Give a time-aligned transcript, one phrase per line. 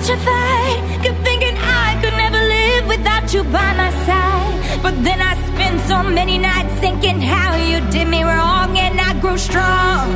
[0.00, 0.80] petrified.
[1.04, 4.80] Kept thinking I could never live without you by my side.
[4.82, 9.12] But then I spent so many nights thinking how you did me wrong, and I
[9.20, 10.08] grew strong.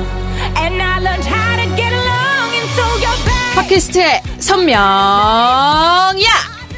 [0.56, 3.54] And I learned how to get along, and so you're back.
[3.54, 6.14] 팟캐스트의 선명야!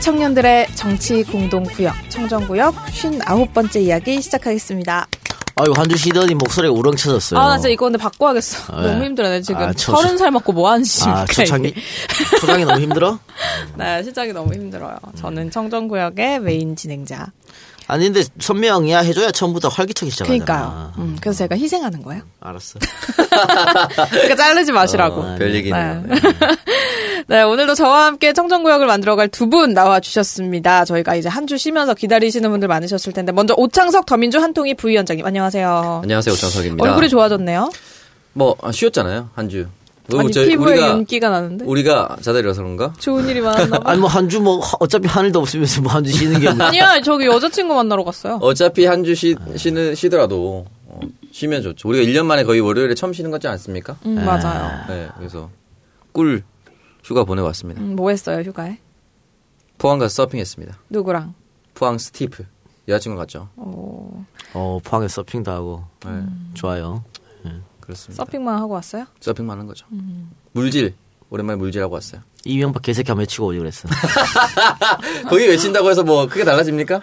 [0.01, 5.09] 청년들의 정치 공동구역, 청정구역 59번째 이야기 시작하겠습니다.
[5.59, 7.41] 아유 한주 쉬더니 목소리가 우렁쳐졌어요.
[7.41, 8.77] 아, 나 진짜 이거 근데 바꿔야겠어.
[8.83, 8.89] 네.
[8.93, 9.31] 너무 힘들어.
[9.31, 11.21] 나 지금 아, 저- 서른 살 먹고 뭐 하는 짓입니까?
[11.23, 11.75] 아 초창기.
[12.41, 13.19] 초창기 너무 힘들어?
[13.75, 14.99] 네, 시작이 너무 힘들어요.
[15.19, 17.29] 저는 청정구역의 메인 진행자.
[17.89, 20.45] 아니 근데 선명이야 해줘야 처음부터 활기차게 시작하잖아.
[20.45, 20.93] 그러니까요.
[20.99, 22.23] 음, 그래서 제가 희생하는 거예요.
[22.41, 22.79] 알았어.
[24.11, 25.21] 그러니까 자르지 마시라고.
[25.23, 26.03] 어, 별 얘기네요.
[26.07, 26.17] 네.
[27.29, 30.85] 네, 오늘도 저와 함께 청정구역을 만들어갈 두 분 나와 주셨습니다.
[30.85, 36.01] 저희가 이제 한 주 쉬면서 기다리시는 분들 많으셨을 텐데 먼저 오창석 더민주 한통희 부위원장님 안녕하세요.
[36.03, 36.85] 안녕하세요, 오창석입니다.
[36.89, 37.71] 얼굴이 좋아졌네요.
[38.33, 39.67] 뭐 아, 쉬었잖아요 한 주.
[40.09, 42.93] 너무 아니 저희- 피부에 우리가 윤기가 나는데 우리가 자달이라서 그런가?
[42.99, 43.91] 좋은 일이 많았나 봐.
[43.91, 46.67] 아니 뭐 한 주 뭐 어차피 하늘도 없으면서 뭐 한 주 쉬는 게 뭐.
[46.67, 48.39] 아니야 저기 여자친구 만나러 갔어요.
[48.43, 51.01] 어차피 한 주 쉬는 쉬더라도 어,
[51.33, 51.89] 쉬면 좋죠.
[51.89, 53.97] 우리가 1년 만에 거의 월요일에 처음 쉬는 거지 않습니까?
[54.07, 54.71] 음, 맞아요.
[54.89, 55.49] 네, 그래서
[56.13, 56.43] 꿀
[57.07, 57.81] 휴가 보내고 왔습니다.
[57.81, 58.79] 음, 뭐 했어요 휴가에?
[59.79, 60.77] 포항 가서 서핑했습니다.
[60.91, 61.35] 누구랑?
[61.75, 62.45] 포항 스티프
[62.89, 63.49] 여자친구 갔죠.
[63.57, 66.11] 어, 어 포항에 서핑도 하고 네,
[66.55, 67.05] 좋아요.
[67.81, 68.25] 그렇습니다.
[68.25, 69.05] 서핑만 하고 왔어요?
[69.21, 69.87] 서핑만 한 거죠.
[70.51, 70.95] 물질
[71.31, 72.23] 오랜만에 물질하고 왔어요.
[72.45, 73.89] 이명박 개새끼 한번 외치고 오지 그랬어.
[75.31, 77.01] 거기 외친다고 해서 뭐 크게 달라집니까?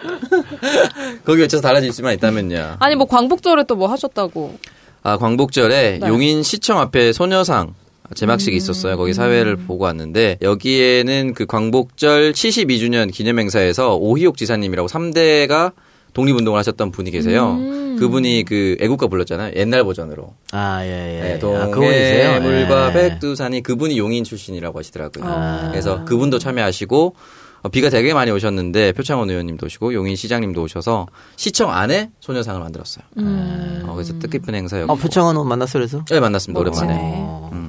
[1.24, 2.76] 거기 외쳐서 달라질 수만 있다면요.
[2.80, 4.58] 아니 뭐 광복절에 또 뭐 하셨다고?
[5.02, 6.08] 아, 광복절에 네.
[6.08, 7.74] 용인 시청 앞에 소녀상
[8.14, 8.96] 제막식이 있었어요.
[8.96, 9.64] 거기 사회를 음.
[9.66, 15.72] 보고 왔는데 여기에는 그 광복절 72주년 기념행사에서 오희옥 지사님이라고 3대가
[16.12, 17.52] 독립운동을 하셨던 분이 계세요.
[17.58, 17.96] 음.
[17.98, 19.52] 그분이 그 애국가 불렀잖아요.
[19.56, 20.34] 옛날 버전으로.
[20.52, 21.38] 아 예 예.
[21.38, 22.40] 네, 아, 그분이세요?
[22.40, 22.92] 동해물과 예.
[22.92, 25.24] 백두산이 그분이 용인 출신이라고 하시더라고요.
[25.26, 25.68] 아.
[25.70, 27.14] 그래서 그분도 참여하시고
[27.62, 33.04] 어, 비가 되게 많이 오셨는데 표창원 의원님도 오시고 용인 시장님도 오셔서 시청 안에 소녀상을 만들었어요.
[33.18, 33.82] 음.
[33.86, 34.92] 어, 그래서 뜻깊은 행사였고.
[34.92, 36.04] 아 표창원 만났어 그래서?
[36.10, 36.60] 네, 만났습니다.
[36.60, 36.94] 오랜만에.
[36.94, 37.50] 어.
[37.52, 37.63] 음.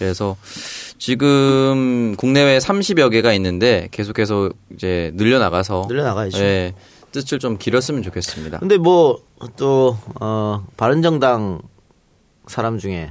[0.00, 0.36] 그래서
[0.98, 6.38] 지금 국내외 30여 개가 있는데 계속해서 이제 늘려나가서 늘려나가야죠.
[6.42, 6.74] 예,
[7.12, 8.58] 뜻을 좀 길었으면 좋겠습니다.
[8.58, 9.20] 근데 뭐
[9.56, 11.62] 또 어, 바른정당
[12.46, 13.10] 사람 중에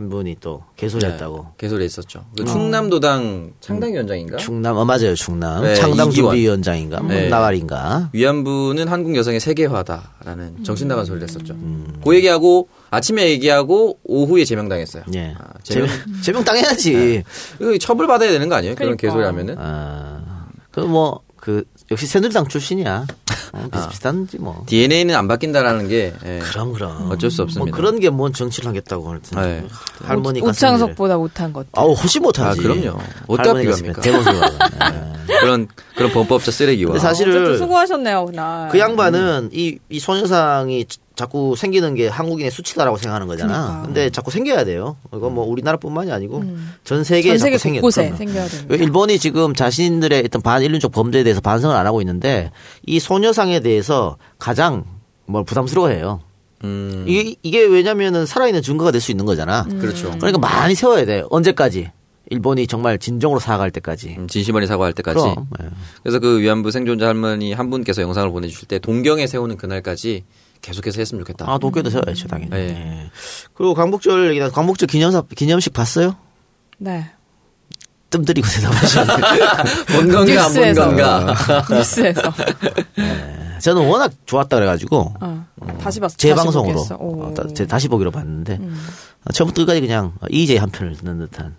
[0.00, 1.36] 한 분이 또 개소리했다고.
[1.36, 2.24] 네, 개소리 있었죠.
[2.34, 4.38] 그 충남도당 창당위원장인가?
[4.38, 6.30] 충남 어 맞아요 충남 네, 창당 이기원.
[6.32, 7.28] 준비위원장인가 뭐 네.
[7.28, 8.08] 나발인가.
[8.14, 11.52] 위안부는 한국 여성의 세계화다라는 정신 나간 소리를 했었죠.
[11.52, 12.00] 음.
[12.02, 15.02] 그 얘기하고 아침에 얘기하고 오후에 제명당했어요.
[15.14, 15.34] 예.
[15.38, 15.86] 아, 제명
[16.22, 17.22] 제명 당해야지.
[17.60, 18.76] 이거 처벌 받아야 되는 거 아니에요?
[18.76, 19.06] 그런 그러니까.
[19.06, 23.06] 개소리 하면은 아, 그 뭐, 그, 역시 새누리당 출신이야.
[23.52, 24.62] 어, 비슷비슷한지 뭐.
[24.66, 27.10] DNA는 안 바뀐다라는 게 예, 그럼, 그럼.
[27.10, 27.76] 어쩔 수뭐 없습니다.
[27.76, 29.60] 그런 게 뭔 정치를 하겠다고 할 텐데.
[29.62, 29.68] 네.
[30.04, 31.66] 할머니 오창석보다 못한 것.
[31.72, 32.60] 아우, 훨씬 못하지.
[32.60, 32.98] 아, 그럼요.
[33.28, 34.00] 어디다 할머니 비교합니까?
[34.02, 34.90] 같으면 대범이가.
[34.90, 35.12] 네.
[35.40, 38.68] 그런 그런 범법자 쓰레기와 사실은 수고하셨네요 그날.
[38.70, 40.86] 그 양반은 이, 이 소녀상이
[41.20, 43.52] 자꾸 생기는 게 한국인의 수치다라고 생각하는 거잖아.
[43.64, 43.82] 그러니까.
[43.82, 44.96] 근데 자꾸 생겨야 돼요.
[45.14, 46.42] 이거 뭐 우리나라뿐만이 아니고
[46.84, 47.80] 전 세계에 전 세계 자꾸 생겨.
[47.82, 48.14] 곳곳에.
[48.16, 48.74] 생겨야 됩니다.
[48.76, 52.50] 일본이 지금 자신들의 어떤 반인륜적 범죄에 대해서 반성을 안 하고 있는데
[52.86, 54.84] 이 소녀상에 대해서 가장
[55.26, 56.20] 뭘 부담스러워해요.
[56.64, 59.64] 음, 이게, 이게 왜냐면은 살아있는 증거가 될 수 있는 거잖아.
[59.80, 60.10] 그렇죠.
[60.18, 61.22] 그러니까 많이 세워야 돼.
[61.30, 61.90] 언제까지?
[62.32, 64.14] 일본이 정말 진정으로 사과할 때까지.
[64.18, 65.18] 음, 진심어리 사과할 때까지.
[65.18, 65.46] 그럼.
[65.62, 65.66] 예.
[66.02, 70.22] 그래서 그 위안부 생존자 할머니 한 분께서 영상을 보내주실 때 동경에 세우는 그날까지
[70.62, 71.50] 계속해서 했으면 좋겠다.
[71.50, 72.50] 아, 도쿄도 세워야죠, 당연히.
[72.50, 72.58] 네.
[72.68, 73.10] 예.
[73.54, 76.16] 그리고 광복절 얘기 나 광복절 기념사, 기념식 봤어요?
[76.78, 77.10] 네.
[78.10, 79.04] 뜸 들이고 대답하시네.
[79.04, 80.84] 본 건가 안본 뉴스에서.
[80.86, 81.34] 건가.
[81.70, 82.22] 뉴스에서.
[83.60, 85.46] 저는 워낙 좋았다 그래가지고 어.
[85.80, 86.16] 다시 봤어.
[86.16, 86.94] 재방송으로 다시.
[86.98, 88.58] 어, 다- 다시 보기로 봤는데
[89.24, 91.56] 아, 처음부터 끝까지 그냥 EJ 한 편을 듣는 듯한.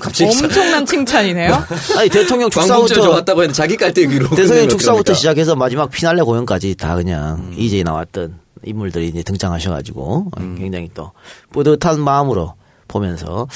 [0.00, 1.52] 갑자기 엄청난 칭찬이네요.
[1.98, 4.30] 아니 대통령 축사부터 좋았다고 했는데 자기 깔때기로.
[4.30, 10.90] 대통령 축사부터 시작해서 마지막 피날레 공연까지 다 그냥 EJ 나왔던 인물들이 이제 등장하셔가지고 어, 굉장히
[10.94, 11.12] 또
[11.50, 12.54] 뿌듯한 마음으로
[12.88, 13.46] 보면서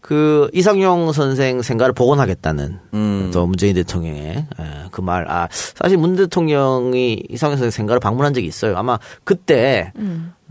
[0.00, 3.30] 그 이상용 선생 생가를 복원하겠다는 음.
[3.32, 4.46] 또 문재인 대통령의
[4.92, 9.92] 그 말 아 사실 문 대통령이 이상용 선생 생가를 방문한 적이 있어요 아마 그때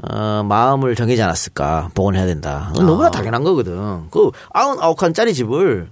[0.09, 5.87] 어, 마음을 정하지 않았을까 복원해야 된다 그건 너무나 당연한 거거든 그 아흔 아홉 칸짜리 집을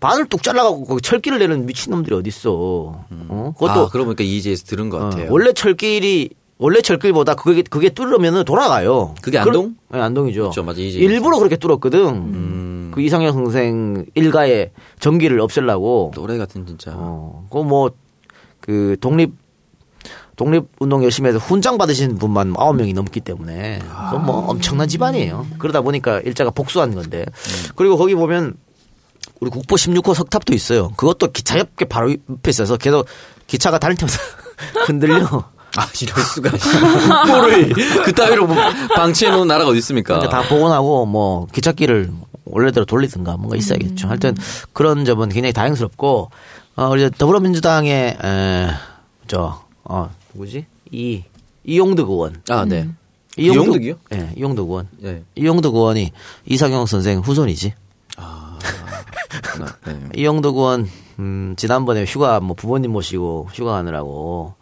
[0.00, 3.52] 반을 뚝 잘라가고 거기 철길을 내는 미친놈들이 어딨어 어?
[3.54, 5.28] 그것도 아, 그러고 보니까 이제에서 들은 것 어, 같아요.
[5.30, 9.14] 원래 철길이 원래 철길보다 그게 그게 뚫으면은 돌아가요.
[9.20, 9.76] 그게 안동?
[9.88, 10.40] 네, 안동이죠.
[10.42, 12.06] 그렇죠, 맞아, 이제 일부러 그렇게 뚫었거든.
[12.08, 12.90] 음.
[12.94, 16.12] 그 이상현 선생 일가의 전기를 없애려고.
[16.14, 16.92] 노래 같은 진짜.
[16.94, 17.90] 어, 그뭐
[18.60, 19.34] 그 독립
[20.36, 25.46] 독립운동 열심히 해서 훈장 받으신 분만 아홉 명이 넘기 때문에 그건 뭐 엄청난 집안이에요.
[25.58, 27.24] 그러다 보니까 일자가 복수한 건데.
[27.74, 28.54] 그리고 거기 보면
[29.40, 30.90] 우리 국보 16호 석탑도 있어요.
[30.96, 33.06] 그것도 기차 옆에 바로 옆에 있어서 계속
[33.46, 34.18] 기차가 다닐 때마다
[34.86, 35.26] 흔들려.
[35.78, 36.50] 아, 이럴 수가.
[36.50, 37.68] 국보를
[38.04, 38.56] 그따위로 뭐
[38.94, 40.18] 방치해 놓은 나라가 어디 있습니까?
[40.18, 42.10] 그러니까 다 복원하고 뭐 기찻길을
[42.44, 44.08] 원래대로 돌리든가 뭔가 있어야겠죠.
[44.08, 44.36] 하여튼
[44.72, 46.30] 그런 점은 굉장히 다행스럽고
[46.76, 49.60] 어 우리 더불어민주당의 에저
[50.36, 51.24] 누구지 이
[51.64, 52.82] 이용득 의원 아, 네.
[52.82, 52.96] 음.
[53.38, 53.94] 이용득 이요?
[54.14, 54.88] 예, 이용득 의원.
[55.04, 55.22] 예.
[55.34, 56.12] 이용득 의원이
[56.46, 57.74] 이상영 선생 후손이지.
[59.56, 59.76] 그렇구나.
[59.86, 60.00] 네.
[60.16, 60.88] 이용득 의원
[61.18, 64.54] 음 지난번에 휴가 뭐 부모님 모시고 휴가 가느라고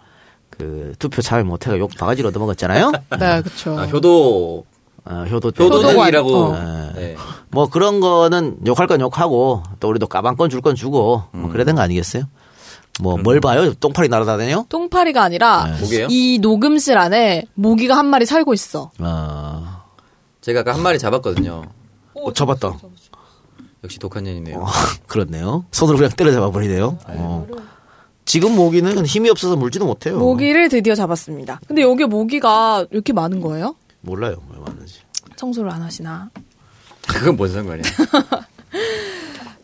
[0.51, 2.93] 그 투표 참여 못해가 욕 바가지로 얻어먹었잖아요.
[3.19, 3.79] 네, 그쵸.
[3.79, 4.65] 아, 효도
[5.05, 6.37] 어, 효도 효도득이라고.
[6.37, 6.93] 어.
[6.95, 7.17] 네.
[7.51, 11.83] 뭐 그런 거는 욕할 건 욕하고 또 우리도 까방권 줄건 주고 뭐 그래야 되는 거
[11.83, 12.25] 아니겠어요?
[13.01, 13.75] 뭐 뭘 봐요?
[13.75, 14.67] 똥파리 날아다녀요?
[14.69, 16.07] 똥파리가 아니라 모기예요?
[16.11, 18.91] 이 녹음실 안에 모기가 한 마리 살고 있어.
[18.99, 19.83] 어,
[20.41, 21.65] 제가 아까 한 마리 잡았거든요.
[22.15, 22.79] 어, 잡았다.
[23.83, 24.59] 역시 독한 년이네요.
[24.61, 24.67] 어,
[25.09, 25.65] 그렇네요.
[25.73, 26.99] 손으로 그냥 때려잡아 버리네요.
[27.09, 27.47] 어.
[28.25, 30.19] 지금 모기는 힘이 없어서 물지도 못해요.
[30.19, 31.61] 모기를 드디어 잡았습니다.
[31.67, 33.77] 근데 여기 모기가 이렇게 많은 거예요?
[34.01, 34.37] 몰라요.
[34.51, 35.01] 왜 왔는지.
[35.37, 36.31] 청소를 안 하시나?
[37.07, 37.83] 그건 뭔 상관이야.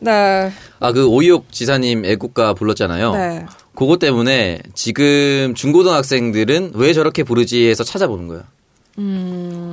[0.00, 0.50] 네.
[0.80, 3.12] 아, 그 오이옥 지사님 애국가 불렀잖아요.
[3.14, 3.46] 네.
[3.74, 8.42] 그것 때문에 지금 중고등학생들은 왜 저렇게 부르지 해서 찾아보는 거예요.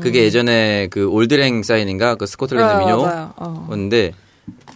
[0.01, 3.33] 그게 예전에 그 올드랭 사인인가 그 스코틀랜드 아, 민요 맞아요.
[3.35, 3.67] 어.
[3.71, 4.13] 였는데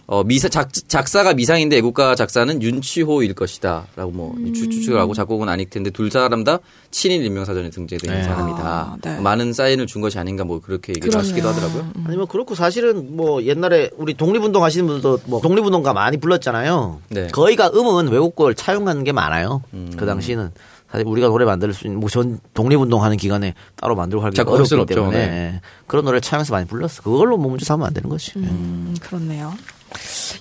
[0.06, 4.52] 어 미사 작, 작사가 미상인데 애국가 작사는 윤치호일 것이다라고 뭐 음.
[4.52, 6.58] 추- 추측을 하고 작곡은 아닐 텐데 둘 사람 다
[6.90, 8.22] 친일 인명 사전에 등재된 네.
[8.24, 8.58] 사람이다.
[8.62, 9.18] 아, 네.
[9.20, 11.66] 많은 사인을 준 것이 아닌가 뭐 그렇게 얘기를 하시기도 그러네요.
[11.66, 12.04] 하더라고요.
[12.06, 17.00] 아니면 그렇고 사실은 뭐 옛날에 우리 독립운동 하시는 분들도 뭐 독립운동가 많이 불렀잖아요.
[17.10, 17.28] 네.
[17.28, 19.62] 거의가 음은 외국 걸 차용하는 게 많아요.
[19.96, 20.50] 그 당시는
[20.90, 24.74] 사실 우리가 노래 만들 수 있는 뭐 전 독립운동 하는 기간에 따로 만들고 작곡할 어렵기
[24.74, 24.94] 없죠.
[24.94, 25.60] 때문에 네.
[25.86, 27.02] 그런 노래를 차용해서 많이 불렀어.
[27.02, 28.32] 그걸로 뭐 문제 삼으면 안 되는 거지.
[28.36, 29.54] 음, 그렇네요.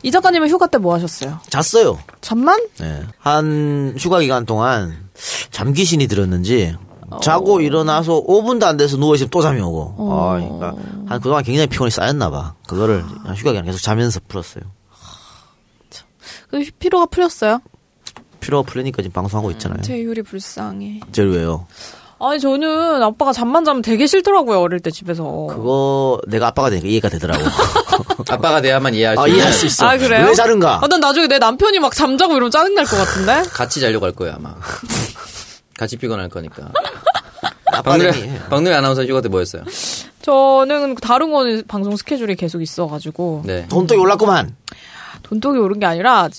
[0.03, 1.39] 이 작가님은 휴가 때 뭐 하셨어요?
[1.49, 1.99] 잤어요.
[2.21, 2.59] 잠만?
[2.79, 3.03] 네.
[3.19, 5.09] 한 휴가 기간 동안
[5.51, 6.75] 잠귀신이 들었는지
[7.21, 9.95] 자고 일어나서 5분도 안 돼서 누워 있으면 또 잠이 오고.
[10.13, 10.73] 아, 그러니까
[11.07, 12.55] 한 그동안 굉장히 피곤이 쌓였나 봐.
[12.67, 13.03] 그거를
[13.35, 14.63] 휴가 기간 계속 자면서 풀었어요.
[16.49, 17.59] 그 피로가 풀렸어요?
[18.39, 19.81] 피로가 풀리니까 지금 방송하고 있잖아요.
[19.81, 21.01] 제율이 불쌍해.
[21.11, 21.67] 제일 왜요?
[22.19, 25.23] 아니 저는 아빠가 잠만 자면 되게 싫더라고요 어릴 때 집에서.
[25.49, 27.43] 그거 내가 아빠가 되니까 이해가 되더라고.
[28.29, 29.85] 아빠가 돼야만 이해할 수 아, 이해할 수 있어.
[29.87, 30.27] 아 그래요?
[30.27, 30.79] 왜 자른가?
[30.83, 33.43] 아, 난 나중에 내 남편이 막 잠자고 이러면 짜증 날 것 같은데.
[33.51, 34.53] 같이 자려고 할 거야 아마.
[35.77, 36.69] 같이 피곤할 거니까.
[37.73, 39.63] 아빠는 박누리 박누리 아나운서 휴가 때 뭐였어요?
[40.21, 43.65] 저는 다른 거는 방송 스케줄이 계속 있어가지고 네.
[43.69, 44.55] 돈독이 올랐구만.
[45.23, 46.29] 돈독이 오른 게 아니라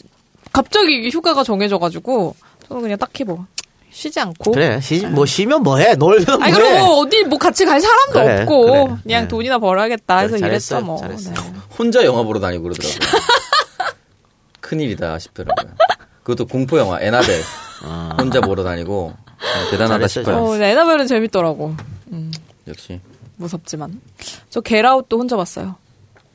[0.52, 2.36] 갑자기 휴가가 정해져가지고
[2.68, 3.46] 저는 그냥 딱히 뭐
[3.92, 4.52] 쉬지 않고.
[4.52, 5.94] 그래, 쉬, 뭐 쉬면 뭐해?
[5.96, 6.70] 놀면 아니 뭐해?
[6.70, 8.96] 그리고 뭐 어디 뭐 같이 갈 사람도 그래, 없고 그래.
[9.02, 9.28] 그냥 네.
[9.28, 10.96] 돈이나 벌어야겠다 해서 그래, 이랬어 뭐.
[10.96, 11.34] 잘했어요.
[11.34, 11.40] 네.
[11.78, 12.98] 혼자 영화 보러 다니고 그러더라고요.
[14.60, 15.74] 큰일이다 싶더라고요.
[16.22, 17.42] 그것도 공포 영화 에나벨
[18.18, 20.36] 혼자 보러 다니고 어, 대단하다 싶어요.
[20.44, 21.74] 어, 네, 에나벨은 재밌더라고.
[22.68, 23.00] 역시
[23.36, 24.00] 무섭지만.
[24.48, 25.76] 저 겟아웃도 혼자 봤어요.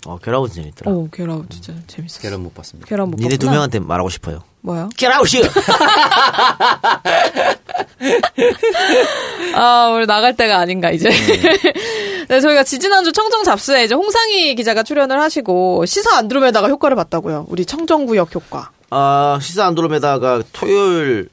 [0.06, 0.92] 어, 겟아웃 재밌더라.
[0.92, 2.22] 오, 겟아웃 진짜 재밌었어.
[2.22, 2.88] 계란 못 봤습니다.
[2.88, 3.52] 겟아웃 못 니네 두 봤구나.
[3.54, 4.44] 명한테 말하고 싶어요.
[4.62, 4.90] 뭐요?
[4.98, 5.44] 겟아웃이요!
[9.56, 11.10] 아, 우리 나갈 때가 아닌가, 이제.
[12.28, 17.46] 네, 저희가 지지난주 청정 잡스에 이제 홍상희 기자가 출연을 하시고, 시사 안드로메다가 효과를 봤다고요.
[17.50, 18.72] 우리 청정구역 효과.
[18.90, 21.30] 아, 시사 안드로메다가 토요일,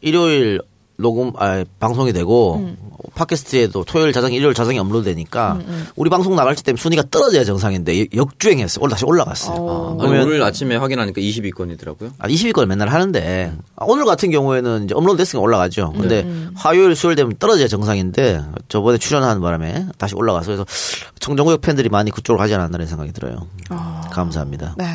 [0.00, 0.60] 일요일
[0.98, 2.76] 녹음, 아, 방송이 되고, 음.
[3.14, 5.58] 팟캐스트에도 토요일 자정, 일요일 자정이 업로드되니까,
[5.94, 8.82] 우리 방송 나갈 때 되면 순위가 떨어져야 정상인데, 역- 역주행했어요.
[8.82, 9.56] 오늘 다시 올라갔어요.
[9.58, 9.90] 어.
[9.92, 12.12] 아니, 그러면- 오늘 아침에 확인하니까 20위권이더라고요.
[12.18, 15.92] 아, 20위권 맨날 하는데, 아, 오늘 같은 경우에는 이제 업로드 됐으니까 올라가죠.
[15.92, 16.50] 근데 음.
[16.54, 20.66] 화요일, 수요일 되면 떨어져야 정상인데, 저번에 출연하는 바람에 다시 올라가서, 그래서
[21.20, 23.46] 청정구역 팬들이 많이 그쪽으로 가지 않았나라는 생각이 들어요.
[24.12, 24.74] 감사합니다.
[24.78, 24.86] 네.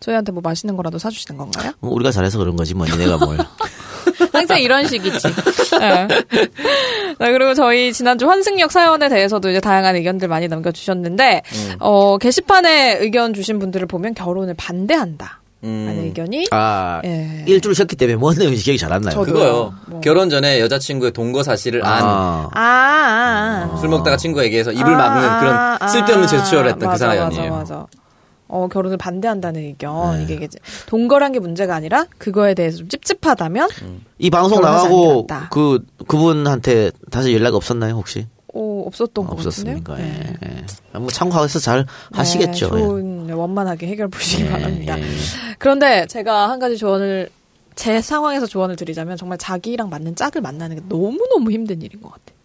[0.00, 1.72] 저희한테 뭐 맛있는 거라도 사주시는 건가요?
[1.80, 3.38] 뭐 우리가 잘해서 그런 거지, 뭐, 니네가 뭘.
[4.36, 5.28] 항상 이런 식이지.
[5.80, 6.06] 네.
[7.18, 11.42] 네, 그리고 저희 지난주 환승역 사연에 대해서도 이제 다양한 의견들 많이 남겨주셨는데,
[11.80, 15.40] 어, 게시판에 의견 주신 분들을 보면 결혼을 반대한다.
[15.62, 16.46] 라는 음, 의견이.
[16.52, 17.42] 아, 예.
[17.46, 19.16] 일주를 쉬었기 때문에 뭔 내용인지 기억이 잘 안 나요.
[19.16, 19.74] 저도- 그거요.
[19.86, 20.00] 뭐.
[20.00, 22.04] 결혼 전에 여자친구의 동거 사실을 안.
[22.04, 23.76] 아, 아, 아, 아.
[23.78, 27.50] 술 먹다가 친구에게서 입을 아, 막는 아, 그런 쓸데없는 아, 제스처를 했던 그 사연이에요.
[27.50, 27.86] 맞아, 맞아.
[28.48, 30.22] 어, 결혼을 반대한다는 의견.
[30.22, 33.68] 이게 이제 동거란 게 문제가 아니라 그거에 대해서 좀 찝찝하다면
[34.18, 35.26] 이 방송 나가고.
[35.50, 38.26] 그 그분한테 다시 연락 없었나요 혹시?
[38.54, 39.96] 어, 없었던 것 없었습니까?
[39.96, 40.36] 네.
[40.42, 40.48] 예,
[40.94, 40.98] 예.
[40.98, 42.74] 뭐 참고해서 잘 하시겠죠.
[42.74, 42.84] 네, 예.
[42.86, 44.98] 좋은 원만하게 해결 보시기 예, 바랍니다.
[44.98, 45.04] 예.
[45.58, 47.28] 그런데 제가 한 가지 조언을
[47.74, 52.10] 제 상황에서 조언을 드리자면 정말 자기랑 맞는 짝을 만나는 게 너무 너무 힘든 일인 것
[52.12, 52.35] 같아요.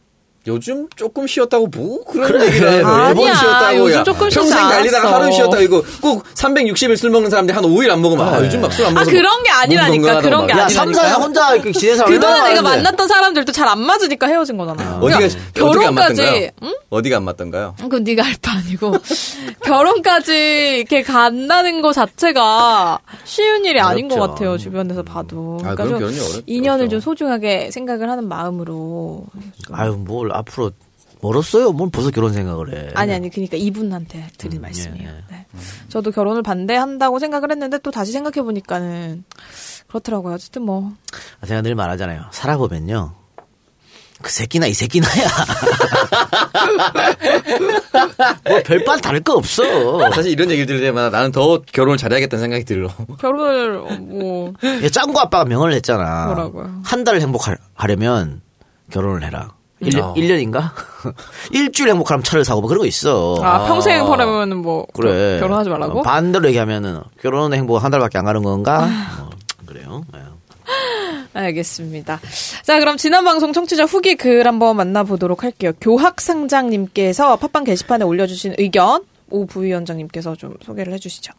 [0.47, 2.47] 요즘 조금 쉬었다고 뭐 그런 그래.
[2.47, 2.83] 얘기를 해.
[2.83, 3.07] 아니야.
[3.09, 4.03] 매번 쉬었다고 요즘 야.
[4.03, 5.21] 조금 평생 달리다가 않았어.
[5.23, 8.73] 하루 쉬었다 이거 꼭 360일 술 먹는 사람들이 한 5일 안 먹으면 아, 요즘 막
[8.73, 10.13] 술안 아, 먹어서 그런 게 아니라니까.
[10.13, 10.53] 몸 그런 게.
[10.53, 10.73] 아니라니까.
[10.73, 12.61] 3, 4년 혼자 이렇게 지내서 그동안 내가.
[12.63, 14.97] 만났던 사람들도 잘 안 맞으니까 헤어진 거잖아.
[14.99, 16.25] 어디가 그러니까 어디가 안 맞던가요?
[16.25, 16.73] 결혼까지 응?
[16.89, 17.75] 어디가 안 맞던가요?
[17.79, 18.95] 그건 네가 할바 아니고
[19.63, 24.33] 결혼까지 이렇게 간다는 거 자체가 쉬운 일이 아닌 것 어렵죠.
[24.33, 25.57] 같아요 주변에서 봐도.
[25.63, 26.89] 아, 그러니까 그럼 좀 결혼이 어렵- 인연을 어렵죠.
[26.95, 29.25] 좀 소중하게 생각을 하는 마음으로.
[29.71, 30.71] 아유, 뭘 앞으로
[31.21, 31.71] 멀었어요.
[31.71, 32.89] 뭘 벌써 결혼 생각을 해.
[32.95, 35.07] 아니 아니 그러니까 이분한테 드린 음, 말씀이에요.
[35.07, 35.23] 예, 예.
[35.29, 35.45] 네.
[35.87, 39.23] 저도 결혼을 반대한다고 생각을 했는데 또 다시 생각해 보니까는
[39.87, 40.33] 그렇더라고요.
[40.33, 40.91] 어쨌든 뭐
[41.47, 42.23] 제가 늘 말하잖아요.
[42.31, 43.13] 살아보면요.
[44.21, 45.11] 그 새끼나 이 새끼나야.
[48.47, 49.63] 뭐 별반 다를 거 없어.
[50.11, 52.87] 사실 이런 얘기를 들을 때마다 나는 더 결혼을 잘해야겠다는 생각이 들어.
[53.19, 56.27] 결혼을 어, 뭐 야, 짱구 아빠가 명언을 했잖아.
[56.27, 56.81] 뭐라고요?
[56.83, 58.41] 한 달을 행복하려면
[58.91, 59.55] 결혼을 해라.
[59.81, 60.13] 1년, 어.
[60.13, 60.71] 1년인가?
[61.51, 63.37] 일주일 행복하면 차를 사고 뭐 그런 거 있어.
[63.41, 65.09] 아, 평생 보내면은 뭐 그래.
[65.11, 65.99] 결- 결혼하지 말라고?
[65.99, 68.87] 어, 반대로 얘기하면은 결혼의 행복은 한 달밖에 안 가는 건가?
[69.19, 69.29] 뭐,
[69.65, 70.03] 그래요.
[70.13, 70.19] 네.
[71.33, 72.19] 알겠습니다.
[72.63, 75.71] 자, 그럼 지난 방송 청취자 후기 글 한번 만나보도록 할게요.
[75.81, 81.33] 교학상장님께서 팟빵 게시판에 올려주신 의견, 오 부위원장님께서 좀 소개를 해주시죠.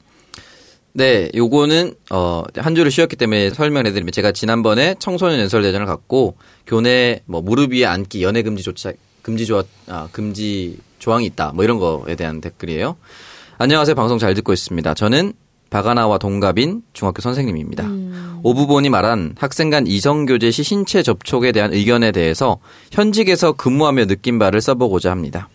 [0.95, 6.37] 네, 요거는 어, 한 주를 쉬었기 때문에 설명해 드리면 제가 지난번에 청소년 연설 대전을 갖고
[6.67, 11.53] 교내 뭐 무릎 위에 앉기 연애 금지 조차 금지 조아 아, 금지 조항이 있다.
[11.55, 12.97] 뭐 이런 거에 대한 댓글이에요.
[13.59, 13.95] 안녕하세요.
[13.95, 14.95] 방송 잘 듣고 있습니다.
[14.95, 15.33] 저는
[15.71, 17.89] 바가나와 동갑인 중학교 선생님입니다.
[18.43, 22.59] 오부본이 말한 학생 간 이성교제 시 신체 접촉에 대한 의견에 대해서
[22.91, 25.49] 현직에서 근무하며 느낀 바를 써보고자 합니다.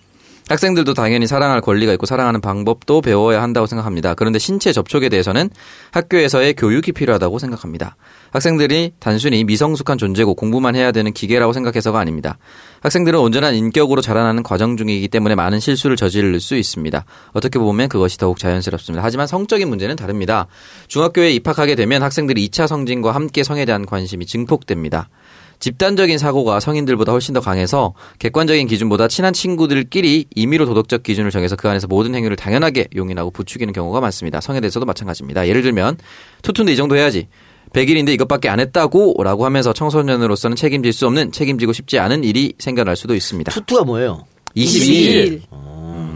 [0.50, 4.13] 학생들도 당연히 사랑할 권리가 있고 사랑하는 방법도 배워야 한다고 생각합니다.
[4.13, 5.50] 그런데 신체 접촉에 대해서는
[5.92, 7.98] 학교에서의 교육이 필요하다고 생각합니다.
[8.32, 12.38] 학생들이 단순히 미성숙한 존재고 공부만 해야 되는 기계라고 생각해서가 아닙니다.
[12.82, 17.04] 학생들은 온전한 인격으로 자라나는 과정 중이기 때문에 많은 실수를 저지를 수 있습니다.
[17.34, 19.04] 어떻게 보면 그것이 더욱 자연스럽습니다.
[19.04, 20.48] 하지만 성적인 문제는 다릅니다.
[20.88, 25.10] 중학교에 입학하게 되면 학생들이 2차 성진과 함께 성에 대한 관심이 증폭됩니다.
[25.59, 31.67] 집단적인 사고가 성인들보다 훨씬 더 강해서 객관적인 기준보다 친한 친구들끼리 임의로 도덕적 기준을 정해서 그
[31.67, 34.39] 안에서 모든 행위를 당연하게 용인하고 부추기는 경우가 많습니다.
[34.41, 35.47] 성에 대해서도 마찬가지입니다.
[35.47, 35.97] 예를 들면
[36.43, 37.27] 투투인데 이 정도 해야지.
[37.73, 42.95] 100일인데 이것밖에 안 했다고 라고 하면서 청소년으로서는 책임질 수 없는 책임지고 싶지 않은 일이 생겨날
[42.95, 43.51] 수도 있습니다.
[43.51, 44.25] 투투가 뭐예요?
[44.55, 45.41] 22일.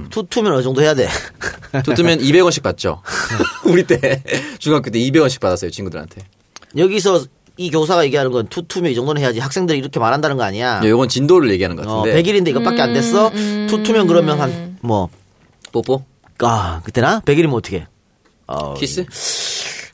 [0.09, 1.07] 투투면 어느 정도 해야 돼?
[1.83, 3.01] 투투면 200원씩 받죠.
[3.65, 4.23] 우리 때
[4.59, 6.21] 중학교 때 200원씩 받았어요 친구들한테.
[6.77, 7.25] 여기서
[7.61, 10.81] 이 교사가 얘기하는 건 투투면 이 정도는 해야지 학생들이 이렇게 말한다는 거 아니야.
[10.83, 12.21] 이건 진도를 얘기하는 것 어, 같은데.
[12.21, 13.29] 100일인데 이것밖에 안 됐어?
[13.69, 15.09] 투투면 그러면 한, 뭐,
[15.71, 16.03] 뽀뽀?
[16.39, 17.21] 아, 그때나?
[17.21, 17.85] 100일이면 어떻게?
[18.47, 19.05] 어, 키스?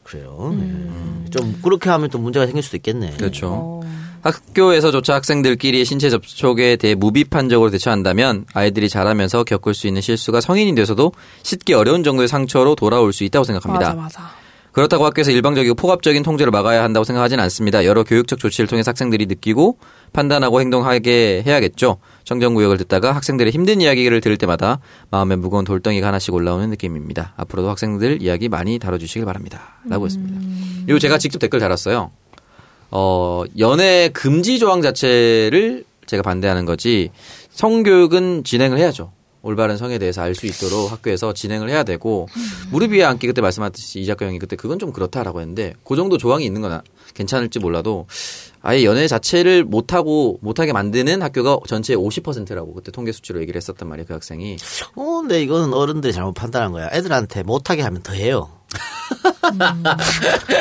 [0.03, 0.55] 그래요.
[0.57, 1.29] 네.
[1.31, 3.15] 좀 그렇게 하면 또 문제가 생길 수도 있겠네.
[3.17, 3.81] 그렇죠.
[4.21, 11.11] 학교에서조차 학생들끼리의 신체 접촉에 대해 무비판적으로 대처한다면 아이들이 자라면서 겪을 수 있는 실수가 성인이 돼서도
[11.43, 13.93] 씻기 어려운 정도의 상처로 돌아올 수 있다고 생각합니다.
[13.93, 14.46] 맞아, 맞아.
[14.77, 17.83] 그렇다고 학교에서 일방적이고 폭압적인 통제를 막아야 한다고 생각하진 않습니다.
[17.83, 19.79] 여러 교육적 조치를 통해 학생들이 느끼고
[20.13, 21.97] 판단하고 행동하게 해야겠죠.
[22.25, 24.79] 정정구역을 듣다가 학생들의 힘든 이야기를 들을 때마다
[25.09, 27.33] 마음에 무거운 돌덩이가 하나씩 올라오는 느낌입니다.
[27.37, 29.79] 앞으로도 학생들 이야기 많이 다뤄주시길 바랍니다.
[29.89, 30.39] 라고 했습니다.
[30.85, 32.11] 그리고 제가 직접 댓글 달았어요.
[32.91, 37.09] 어, 연애 금지 조항 자체를 제가 반대하는 거지
[37.49, 39.11] 성교육은 진행을 해야죠.
[39.47, 42.27] 올바른 성에 대해서 알 수 있도록 학교에서 진행을 해야 되고
[42.69, 46.17] 무릎 위에 앉기 그때 말씀하셨듯이 이 작가 형이 그때 그건 좀 그렇다라고 했는데 그 정도
[46.17, 46.81] 조항이 있는 건
[47.15, 48.05] 괜찮을지 몰라도
[48.61, 54.05] 아예 연애 자체를 못하고 못하게 만드는 학교가 전체의 50%라고 그때 통계 수치로 얘기를 했었단 말이에요
[54.05, 54.57] 그 학생이
[54.95, 56.89] 어, 근데 이거는 어른들이 잘못 판단한 거야.
[56.91, 58.49] 애들한테 못하게 하면 더 해요.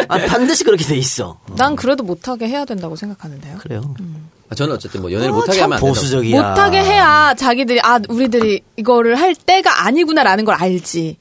[0.09, 1.39] 아, 반드시 그렇게 돼 있어.
[1.57, 3.59] 난 그래도 못하게 해야 된다고 생각하는데요.
[3.59, 3.95] 그래요.
[3.99, 4.03] 아,
[4.55, 6.41] 저는 어쨌든 뭐 연애를 어, 못하게 참 하면 안 된다고 보수적이야.
[6.51, 11.17] 못하게 해야 자기들이 아 우리들이 이거를 할 때가 아니구나라는 걸 알지.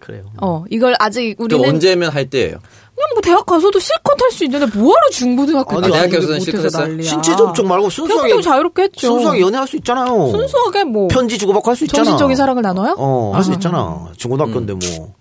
[0.00, 0.24] 그래요.
[0.40, 2.58] 어 이걸 아직 그 우리는 언제면 할 때예요
[2.94, 6.64] 그냥 뭐 대학 가서도 실컷 할 수 있는데 뭐하러 중고등학교 아니, 때 대학교에서는 못해서 실컷
[6.66, 6.86] 했어요?
[6.88, 7.08] 난리야.
[7.10, 9.06] 신체 접촉 말고 순수하게 자유롭게 했죠.
[9.08, 10.28] 순수하게 연애할 수 있잖아요.
[10.30, 12.04] 순수하게 뭐 편지 주고받고 할 수 있잖아.
[12.04, 12.94] 정신적인 사랑을 나눠요?
[12.98, 14.08] 어, 할 수 있잖아.
[14.16, 15.14] 중고등학교인데 뭐.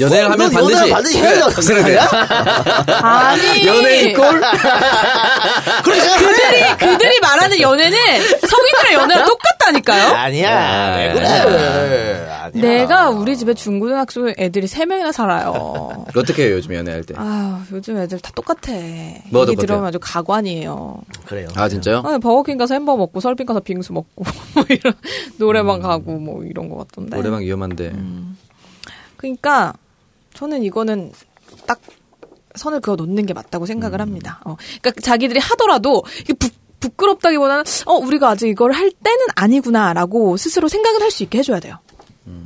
[0.00, 2.08] 연애를 어, 하면 반드시 반드시 그래, 생각하냐?
[3.06, 3.62] 아니
[5.82, 6.26] 그렇게 생각해.
[6.26, 7.98] 그들이 그들이 말하는 연애는
[8.48, 10.14] 성인들의 연애랑 똑같다니까요.
[10.14, 10.96] 아니야.
[10.96, 12.28] 왜 그래.
[12.30, 12.62] 아니야.
[12.62, 16.04] 내가 우리 집에 중고등학교 애들이 세 명이나 살아요.
[16.16, 17.14] 어떻게 해요 요즘 연애할 때?
[17.16, 18.72] 아 요즘 애들 다 똑같아.
[19.30, 19.56] 뭐 얘기?
[19.56, 21.02] 들으면 아주 가관이에요.
[21.26, 21.48] 그래요.
[21.56, 22.02] 아 진짜요?
[22.04, 24.94] 아, 버거킹 가서 햄버거 먹고 설빙 가서 빙수 먹고 뭐 이런
[25.38, 27.16] 노래방 가고 뭐 이런 것 같던데.
[27.16, 27.92] 노래방 위험한데.
[29.16, 29.74] 그러니까
[30.34, 31.12] 저는 이거는
[31.66, 31.80] 딱
[32.54, 34.40] 선을 그어 놓는 게 맞다고 생각을 합니다.
[34.44, 34.56] 어.
[34.80, 36.48] 그러니까 자기들이 하더라도 이게 부,
[36.80, 41.76] 부끄럽다기보다는 어 우리가 아직 이걸 할 때는 아니구나라고 스스로 생각을 할 수 있게 해줘야 돼요.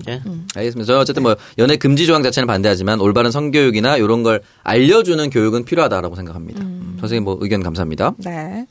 [0.08, 0.22] 예.
[0.54, 0.86] 알겠습니다.
[0.86, 6.16] 저는 어쨌든 뭐 연애 금지 조항 자체는 반대하지만 올바른 성교육이나 이런 걸 알려주는 교육은 필요하다라고
[6.16, 6.62] 생각합니다.
[6.62, 8.14] 음, 선생님 뭐 의견 감사합니다.
[8.18, 8.66] 네.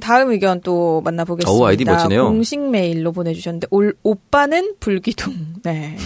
[0.00, 1.50] 다음 의견 또 만나보겠습니다.
[1.52, 2.24] 오, 아이디 멋지네요.
[2.28, 5.34] 공식 메일로 보내주셨는데 올, 오빠는 불기둥.
[5.62, 5.96] 네.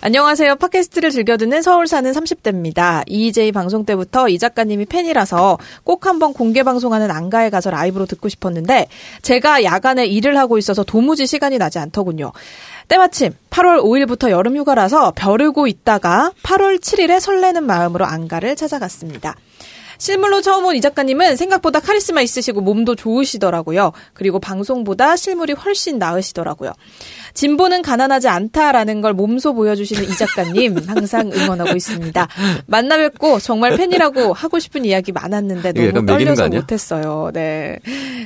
[0.00, 0.54] 안녕하세요.
[0.54, 3.02] 팟캐스트를 즐겨 듣는 서울 사는 30대입니다.
[3.08, 8.86] EJ 방송 때부터 이 작가님이 팬이라서 꼭 한번 공개 방송하는 안가에 가서 라이브로 듣고 싶었는데
[9.22, 12.30] 제가 야간에 일을 하고 있어서 도무지 시간이 나지 않더군요.
[12.86, 19.34] 때마침 8월 5일부터 여름 휴가라서 벼르고 있다가 8월 7일에 설레는 마음으로 안가를 찾아갔습니다.
[19.98, 23.92] 실물로 처음 온 이 작가님은 생각보다 카리스마 있으시고 몸도 좋으시더라고요.
[24.14, 26.72] 그리고 방송보다 실물이 훨씬 나으시더라고요.
[27.34, 32.26] 진보는 가난하지 않다라는 걸 몸소 보여주시는 이 작가님 항상 응원하고 있습니다.
[32.66, 36.48] 만나 뵙고 정말 팬이라고 하고 싶은 이야기 많았는데 너무 떨려서?
[36.48, 37.30] 못했어요.
[37.32, 37.78] 네.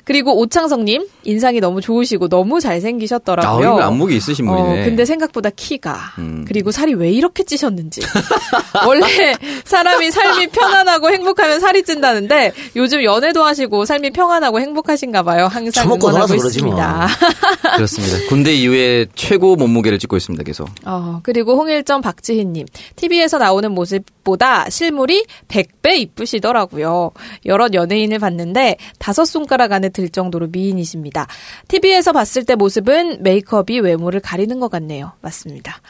[0.05, 3.61] 그리고 오창성님 인상이 너무 좋으시고 너무 아, 잘생기셨더라고요.
[3.61, 4.83] 이거 안목이 있으신 분이네.
[4.83, 6.45] 어, 근데 생각보다 키가 음.
[6.47, 8.01] 그리고 살이 왜 이렇게 찌셨는지
[8.87, 15.47] 원래 사람이 삶이 편안하고 행복하면 살이 찐다는데 요즘 연애도 하시고 삶이 평안하고 행복하신가 봐요.
[15.47, 16.73] 항상 응원하고 그러지 뭐.
[16.75, 17.09] 있습니다.
[17.77, 18.17] 그렇습니다.
[18.29, 20.43] 군대 이후에 최고 몸무게를 찍고 있습니다.
[20.45, 20.69] 계속.
[20.85, 22.67] 어, 그리고 홍일점 박지희님
[22.97, 27.13] TV에서 나오는 모습보다 실물이 100배 이쁘시더라고요.
[27.47, 31.27] 여러 연예인을 봤는데 다섯 손가락 안에 들 정도로 미인이십니다.
[31.69, 35.13] TV에서 봤을 때 모습은 메이크업이 외모를 가리는 것 같네요.
[35.21, 35.81] 맞습니다.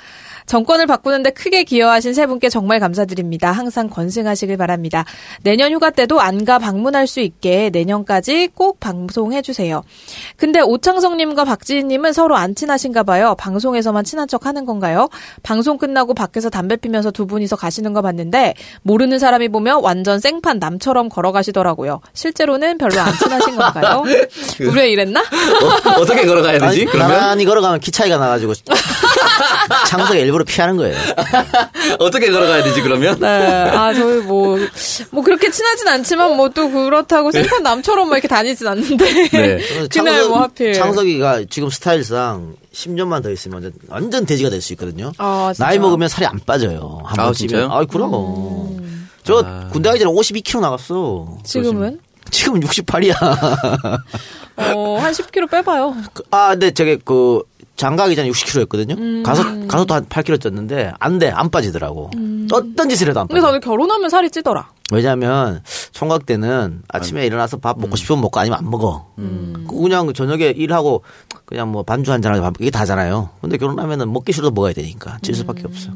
[0.47, 3.53] 정권을 바꾸는데 크게 기여하신 세 분께 정말 감사드립니다.
[3.53, 5.05] 항상 건승하시길 바랍니다.
[5.43, 9.83] 내년 휴가 때도 안가 방문할 수 있게 내년까지 꼭 방송해주세요.
[10.37, 13.35] 근데 오창성님과 박지희님은 서로 안 친하신가 봐요.
[13.39, 15.09] 방송에서만 친한 척 하는 건가요?
[15.43, 20.59] 방송 끝나고 밖에서 담배 피면서 두 분이서 가시는 거 봤는데 모르는 사람이 보면 완전 생판
[20.59, 22.01] 남처럼 걸어가시더라고요.
[22.15, 24.03] 실제로는 별로 안 친하신 건가요?
[24.61, 25.21] 우리가 이랬나?
[25.21, 26.65] 어, 떻게 걸어가야 되지?
[26.65, 28.55] 아니, 그러면 나란히 걸어가면 키 차이가 나가지고
[29.87, 30.97] 창석이 일부러 피하는 거예요.
[32.01, 32.81] 어떻게 걸어가야 되지?
[32.81, 33.27] 그러면 네.
[33.27, 34.59] 아, 저희 뭐,
[35.11, 39.29] 뭐 그렇게 친하진 않지만 뭐 또 그렇다고 생판 남처럼 막 이렇게 다니진 않는데.
[39.31, 39.59] 네.
[39.91, 40.75] 그날 뭐 하필.
[40.75, 45.13] 창석이가 지금 스타일상 10년만 더 있으면 완전, 완전 돼지가 될 수 있거든요.
[45.19, 45.67] 아, 진짜?
[45.67, 47.01] 나이 먹으면 살이 안 빠져요.
[47.05, 47.69] 한 아, 번 진짜요?
[47.71, 48.11] 아, 그럼.
[49.25, 51.37] 저 군대 가기 전에 52kg 나갔어.
[51.45, 52.01] 지금은?
[52.31, 53.15] 지금 68이야.
[54.57, 55.97] 어, 한 10kg 빼봐요.
[56.31, 57.43] 아, 근데 저게 그
[57.77, 58.99] 장가기 전에 60kg였거든요.
[58.99, 59.23] 음.
[59.23, 62.11] 가서 가서도 한 8kg 쪘는데 안 돼, 안 빠지더라고.
[62.53, 63.47] 어떤 짓을 해도 안 근데 빠져.
[63.49, 64.71] 다들 결혼하면 살이 찌더라.
[64.93, 69.07] 왜냐하면 총각 때는 아침에 일어나서 밥 먹고 싶으면 먹고 아니면 안 먹어.
[69.69, 71.03] 그냥 저녁에 일하고
[71.47, 73.31] 그냥 뭐 반주 한 잔 하고 밥 이게 다잖아요.
[73.41, 75.91] 근데 결혼하면은 먹기 싫어도 먹어야 되니까 찔 수밖에 없어.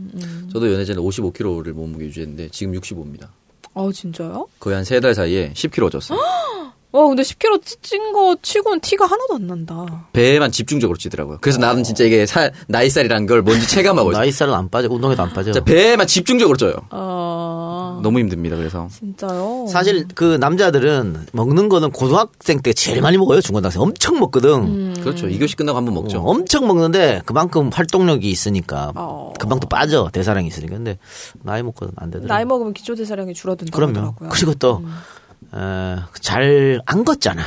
[0.53, 3.27] 저도 연애 전에 55kg를 몸무게 유지했는데 지금 65입니다.
[3.75, 4.47] 아, 진짜요?
[4.59, 6.17] 거의 한 세 달 사이에 10kg 쪘어요.
[6.97, 10.07] 와, 근데 10kg 찐 거 치고는 티가 하나도 안 난다.
[10.13, 11.39] 배에만 집중적으로 찌더라고요.
[11.41, 14.21] 그래서 나는 진짜 이게 살, 나이살이라는 걸 뭔지 체감하고 있어요.
[14.23, 15.53] 나이살은 안 빠져, 운동에도 안 빠져.
[15.63, 16.75] 배에만 집중적으로 쪄요.
[16.91, 18.57] 아, 너무 힘듭니다.
[18.57, 19.67] 그래서 진짜요?
[19.69, 23.41] 사실 그 남자들은 먹는 거는 고등학생 때 제일 많이 먹어요.
[23.41, 24.95] 중고등학생 엄청 먹거든.
[25.03, 25.27] 그렇죠.
[25.27, 26.19] 2교시 끝나고 한번 먹죠.
[26.21, 29.33] 어, 엄청 먹는데 그만큼 활동력이 있으니까 어.
[29.39, 30.99] 금방 또 빠져 대사량이 있으니까 근데
[31.43, 32.33] 나이 먹고는 안 되더라고.
[32.33, 33.91] 나이 먹으면 기초 대사량이 줄어든다고 그럼요.
[33.99, 34.29] 하더라고요.
[34.33, 34.83] 그리고 또
[36.21, 37.43] 잘안 걷잖아.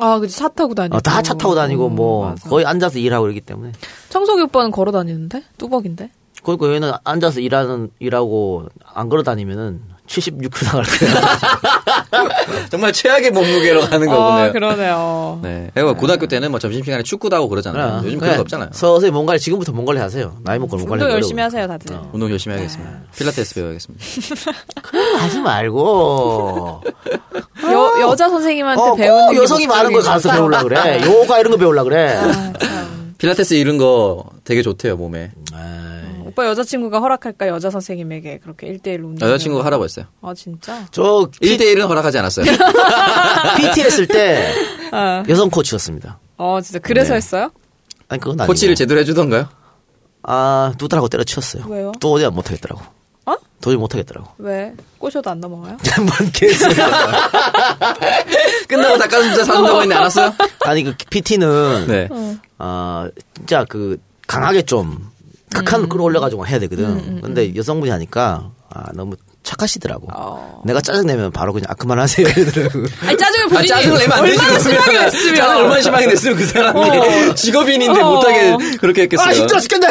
[0.00, 0.36] 아, 그치.
[0.38, 0.96] 차 타고 다니고.
[0.96, 2.48] 어, 다차 타고 다니고 음, 뭐 맞아.
[2.48, 3.72] 거의 앉아서 일하고 그러기 때문에.
[4.10, 5.42] 청석이 오빠는 걸어 다니는데?
[5.58, 6.10] 뚜벅인데?
[6.44, 11.38] 그러니까 얘는 앉아서 일하는 일하고 안 걸어 다니면은 76kg 나갈 거야.
[12.70, 14.52] 정말 최악의 몸무게로 가는 아, 거군요.
[14.52, 15.40] 그러네요.
[15.42, 15.70] 네.
[15.74, 18.02] 그리고 고등학교 때는 뭐 점심시간에 축구도 하고 그러잖아요.
[18.04, 18.70] 요즘 그런 거 없잖아요.
[18.72, 20.36] 서서히 뭔가를 지금부터 뭔가를 하세요.
[20.42, 21.14] 나이 먹고 뭔가를 운동 해요.
[21.16, 21.96] 열심히 하세요, 다들.
[22.12, 22.90] 운동 열심히 하겠습니다.
[23.16, 24.04] 필라테스 배워야겠습니다.
[25.18, 26.82] 하지 말고.
[27.70, 30.58] 여, 여자 선생님한테 어, 배우는 여성이 많은 거 가서 목적이니까.
[30.60, 31.02] 배우려 그래.
[31.04, 32.14] 요가 이런 거 배우려 그래.
[32.16, 33.14] 아, 참.
[33.18, 35.32] 필라테스 이런 거 되게 좋대요, 몸에.
[36.38, 40.06] 오빠 여자친구가 허락할까 여자 선생님에게 그렇게 1대1 운동 여자친구가 하라고 했어요.
[40.22, 40.86] 아 진짜?
[40.92, 42.46] 저 1대1은 허락하지 않았어요.
[43.58, 44.54] PT 했을 때
[44.92, 46.20] 아, 여성 코치였습니다.
[46.36, 47.16] 어 진짜 그래서 네.
[47.16, 47.50] 했어요?
[48.08, 48.52] 아니 그건 아니고.
[48.52, 49.48] 코치를 제대로 해주던가요?
[50.22, 51.64] 아, 두 달하고 때려치웠어요.
[51.66, 51.92] 왜요?
[51.98, 52.82] 또 어디 못 하겠더라고.
[53.26, 53.34] 어?
[53.60, 54.30] 도저히 못 하겠더라고.
[54.38, 54.72] 왜?
[54.98, 55.76] 꼬셔도 안 넘어가요?
[55.98, 57.30] 뭔 개소리야.
[58.68, 60.32] 끝나고 닭가슴살 사준다고 했는데 안 왔어요?
[60.60, 62.08] 아니 그 PT는 네.
[62.60, 63.98] 어, 진짜 그
[64.28, 65.10] 강하게 좀
[65.54, 65.88] 극한으로 음.
[65.88, 67.20] 끌어올려가지고 해야 되거든.
[67.22, 70.08] 근데 여성분이 하니까 아, 너무 착하시더라고.
[70.14, 70.60] 어.
[70.66, 72.80] 내가 짜증내면 바로 그냥 아 그만하세요 이러더라고.
[73.06, 74.38] 아니 짜증을 아, 본인이 짜증을 내면 안 되지.
[74.38, 74.98] 얼마나 심하게.
[74.98, 76.80] 냈으면 짜증 얼마나 심하게 냈으면 그 사람이
[77.30, 77.34] 어.
[77.34, 78.10] 직업인인데 어.
[78.10, 79.32] 못하게 그렇게 아 했겠어요.
[79.34, 79.86] 힘들어 죽겠네.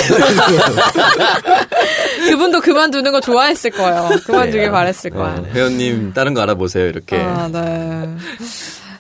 [2.30, 4.10] 그분도 그만두는 거 좋아했을 거예요.
[4.26, 4.70] 그만두길 네.
[4.72, 5.42] 바랬을 거야.
[5.42, 7.18] 네, 회원님 다른 거 알아보세요 이렇게.
[7.18, 8.16] 아, 네.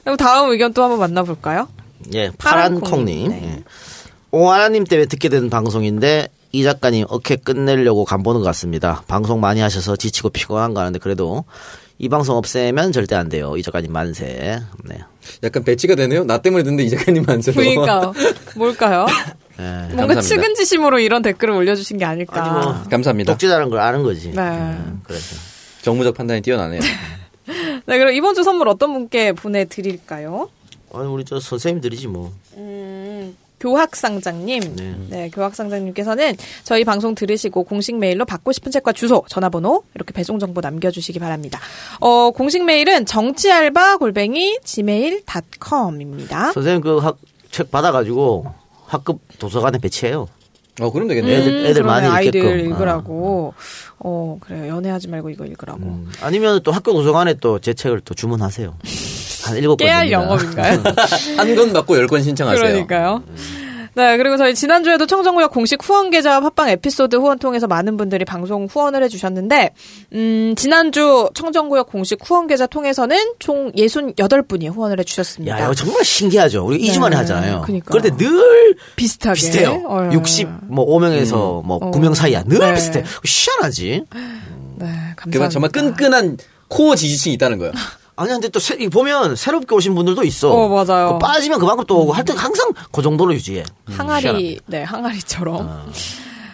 [0.03, 1.67] 그럼 다음 의견 또 한번 만나볼까요?
[2.13, 3.27] 예, 파란 파란 콩님.
[3.27, 3.53] 콩님, 네.
[3.57, 3.63] 예.
[4.31, 9.03] 오하나님 때문에 듣게 된 방송인데 이 작가님 어깨 끝내려고 간 보는 것 같습니다.
[9.07, 11.45] 방송 많이 하셔서 지치고 피곤한 거 아는데 그래도
[11.99, 13.55] 이 방송 없애면 절대 안 돼요.
[13.57, 14.59] 이 작가님 만세.
[14.85, 14.97] 네.
[15.43, 16.23] 약간 배치가 되네요.
[16.23, 17.57] 나 때문에 듣는데 이 작가님 만세로.
[17.57, 18.11] 그러니까
[18.55, 19.05] 뭘까요?
[19.59, 19.63] 예.
[19.63, 20.21] 뭔가 감사합니다.
[20.21, 22.43] 측은지심으로 이런 댓글을 올려주신 게 아닐까.
[22.43, 23.33] 아니 뭐 감사합니다.
[23.33, 24.31] 독재자라는 걸 아는 거지.
[24.31, 24.41] 네.
[24.41, 25.35] 음, 그래서
[25.83, 26.81] 정무적 판단이 뛰어나네요.
[27.85, 30.49] 네, 그럼 이번 주 선물 어떤 분께 보내드릴까요?
[30.91, 32.33] 아니 우리 저 선생님들이지 뭐.
[32.55, 32.96] 음,
[33.59, 34.75] 교학상장님.
[34.75, 34.95] 네.
[35.09, 35.29] 네.
[35.31, 41.19] 교학상장님께서는 저희 방송 들으시고 공식 메일로 받고 싶은 책과 주소, 전화번호 이렇게 배송 정보 남겨주시기
[41.19, 41.59] 바랍니다.
[41.99, 46.51] 어, 공식 메일은 정치알바 골뱅이 gmail.com입니다.
[46.53, 47.17] 선생님 그 학
[47.49, 48.45] 책 받아가지고
[48.85, 50.27] 학급 도서관에 배치해요.
[50.81, 51.39] 어, 그럼 되겠네요.
[51.39, 52.59] 애들- 애들 많이 음, 아이들 읽게끔.
[52.71, 53.53] 읽으라고.
[53.99, 54.67] 어, 그래요.
[54.75, 55.79] 연애하지 말고 이거 읽으라고.
[55.81, 58.75] 음, 아니면 또 학교 도서관에 또 제 책을 또 주문하세요.
[59.47, 60.21] 한 일곱 권 깨알 됩니다.
[60.21, 60.83] 영업인가요?
[61.37, 62.61] 한 권 받고 열 권 신청하세요.
[62.63, 63.23] 그러니까요.
[63.95, 68.67] 네, 그리고 저희 지난주에도 청정구역 공식 후원 계좌와 팟빵 에피소드 후원 통해서 많은 분들이 방송
[68.69, 69.71] 후원을 해주셨는데,
[70.13, 75.59] 음, 지난주 청정구역 공식 후원 계좌 통해서는 총 68분이 후원을 해주셨습니다.
[75.59, 76.63] 야, 이거 정말 신기하죠.
[76.67, 77.61] 우리 이 2주 만에 네, 하잖아요.
[77.61, 77.99] 그러니까요.
[77.99, 79.33] 그런데 늘 비슷하게.
[79.33, 79.81] 비슷해요.
[79.87, 82.43] 어, 60, 뭐 5명에서 뭐 9명 사이야.
[82.43, 82.75] 늘 네.
[82.75, 83.03] 비슷해.
[83.25, 84.03] 희한하지?
[84.75, 85.49] 네, 감사합니다.
[85.49, 87.73] 정말 끈끈한 코어 지지층이 있다는 거예요.
[88.17, 90.51] 아니, 근데 또 새, 이 보면 새롭게 오신 분들도 있어.
[90.51, 91.13] 어, 맞아요.
[91.13, 93.63] 그 빠지면 그만큼 또 오고 할 때 항상 그 정도로 유지해.
[93.85, 94.63] 항아리, 희한합니다.
[94.67, 95.55] 네, 항아리처럼.
[95.55, 95.85] 어.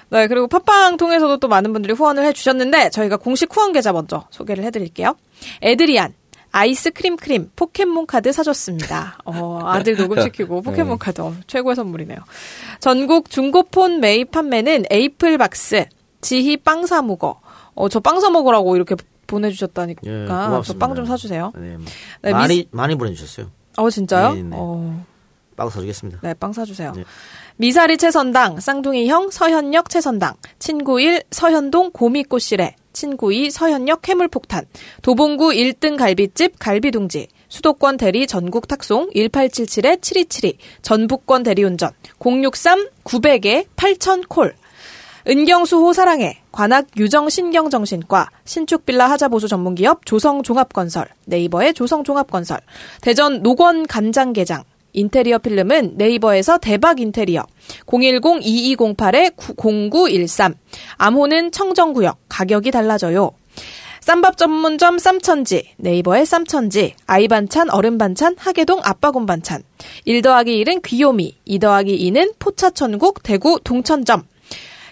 [0.10, 4.64] 네, 그리고 팟빵 통해서도 또 많은 분들이 후원을 해주셨는데, 저희가 공식 후원 계좌 먼저 소개를
[4.66, 5.16] 해드릴게요.
[5.62, 6.14] 에드리안,
[6.52, 9.18] 아이스크림 크림, 포켓몬 카드 사줬습니다.
[9.26, 12.20] 어, 아들 녹음시키고 포켓몬 카드, 어, 최고의 선물이네요.
[12.80, 15.86] 전국 중고폰 매입 판매는 에이플박스,
[16.22, 17.40] 지희 빵 사무거,
[17.74, 18.96] 어, 저 빵 사먹으라고 이렇게
[19.34, 20.02] 보내주셨다니까.
[20.06, 20.86] 예, 저 고맙습니다.
[20.88, 21.52] 빵좀 사주세요.
[21.56, 21.78] 네.
[22.22, 23.50] 네, 많이, 미스- 많이 보내주셨어요.
[23.78, 24.34] 어, 진짜요?
[24.34, 24.56] 네, 네.
[24.58, 25.06] 어,
[25.56, 26.20] 빵 사주겠습니다.
[26.22, 26.94] 네, 빵 사주세요.
[26.96, 27.04] 네.
[27.58, 34.66] 미사리 채선당, 쌍둥이형 서현역 채선당, 친구일 서현동 고미꽃시래, 친구이 서현역 해물폭탄,
[35.04, 44.54] 도봉구 1등 갈비집 갈비둥지, 수도권 대리 전국 탁송 1877-7272, 전북권 대리운전 063 900에 8000콜,
[45.26, 52.60] 은경수 호 사랑해, 관악 유정 신경정신과, 신축빌라 하자보수 전문기업 조성종합건설, 네이버의 조성종합건설,
[53.02, 57.46] 대전 노건 간장게장, 인테리어 필름은 네이버에서 대박 인테리어,
[57.86, 60.56] 010-2208-0913,
[60.98, 63.32] 암호는 청정구역, 가격이 달라져요.
[64.02, 69.64] 쌈밥 전문점 쌈천지, 네이버의 쌈천지, 아이반찬, 어른반찬, 하계동 아빠곰 반찬,
[70.04, 74.24] 1 더하기 1은 귀요미, 2 더하기 2는 포차천국 대구 동천점,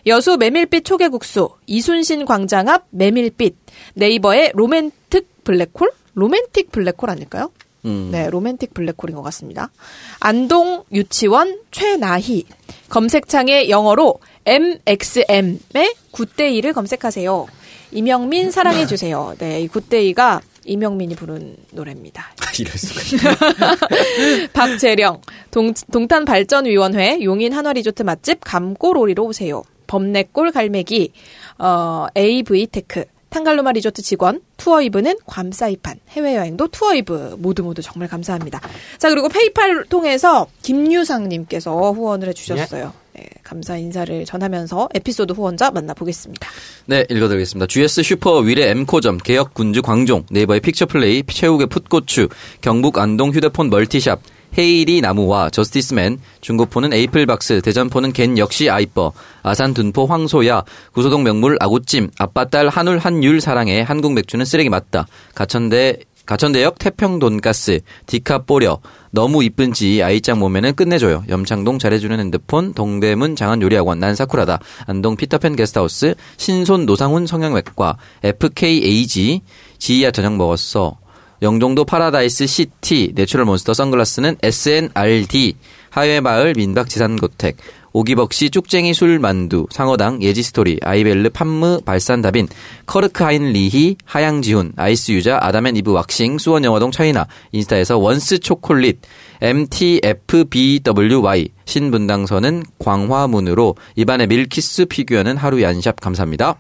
[0.08, 3.56] 여수 메밀빛 초계국수, 이순신 광장 앞 메밀빛,
[3.96, 5.92] 네이버의 로맨틱 블랙홀?
[6.14, 7.52] 로맨틱 블랙홀 아닐까요?
[7.86, 8.10] 음.
[8.12, 9.72] 네, 로맨틱 블랙홀인 것 같습니다.
[10.20, 12.46] 안동 유치원 최나희.
[12.90, 17.48] 검색창에 영어로 MXM의 Good Day를 검색하세요.
[17.92, 19.36] 이명민 사랑해주세요.
[19.40, 22.28] 네, 이 Good Day가 이명민이 부른 노래입니다.
[22.60, 23.36] 이럴 수가.
[24.54, 29.64] 박재령, 동, 동탄발전위원회 용인 한화리조트 맛집 감꼬로리로 오세요.
[29.92, 31.12] 범내골 갈매기,
[31.60, 38.62] 어, AV테크, 탄갈로마 리조트 직원, 투어이브는 괌사이판, 해외여행도 투어이브, 모두 모두 정말 감사합니다.
[38.98, 42.94] 자, 그리고 페이팔 통해서 김유상님께서 후원을 해주셨어요.
[43.14, 46.48] 네, 감사 인사를 전하면서 에피소드 후원자 만나보겠습니다.
[46.86, 47.68] 네, 읽어드리겠습니다.
[47.68, 52.30] GS 슈퍼 위례 M코점, 개혁 군주 광종, 네이버의 픽처플레이, 최욱의 풋고추,
[52.62, 54.22] 경북 안동 휴대폰 멀티샵,
[54.58, 62.12] 헤이리 나무와 저스티스맨, 중고폰은 에이플박스, 대전폰은 겐 역시 아이뻐, 아산 둔포 황소야, 구소동 명물 아구찜,
[62.18, 68.80] 아빠 딸 한울 한율 사랑해, 한국 맥주는 쓰레기 맞다, 가천대 가천대역 태평 돈가스, 디카 뽀려,
[69.10, 71.26] 너무 이쁜지 아이짱 몸매는 끝내줘요.
[71.28, 79.42] 염창동 잘해주는 핸드폰, 동대문 장안 요리학원, 난 사쿠라다, 안동 피터팬 게스트하우스, 신손 노상훈 성형외과, FKAG,
[79.78, 81.01] 지희야 저녁 먹었어.
[81.42, 85.56] 영종도 파라다이스 시티, 내추럴 몬스터 선글라스는 SNRD,
[85.90, 87.58] 하회마을 민박지산고택,
[87.94, 92.48] 오기벅시 쭉쟁이 술만두, 상어당, 예지스토리, 아이벨르 판무, 발산다빈,
[92.86, 99.00] 커르크하인 리히, 하양지훈, 아이스유자, 아담앤이브 왁싱, 수원영화동 차이나, 인스타에서 원스 초콜릿,
[99.42, 106.58] MTFBWY, 신분당선은 광화문으로, 입안의 밀키스 피규어는 하루 얀샵 감사합니다.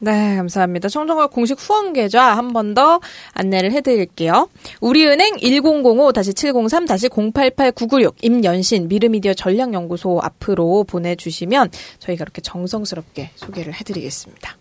[0.00, 0.88] 네, 감사합니다.
[0.88, 3.00] 청정과 공식 후원 계좌 한 번 더
[3.32, 4.48] 안내를 해드릴게요.
[4.80, 14.56] 우리은행 1005-703-088996 임연신 미르미디어 전략연구소 앞으로 보내주시면 저희가 이렇게 정성스럽게 소개를 해드리겠습니다.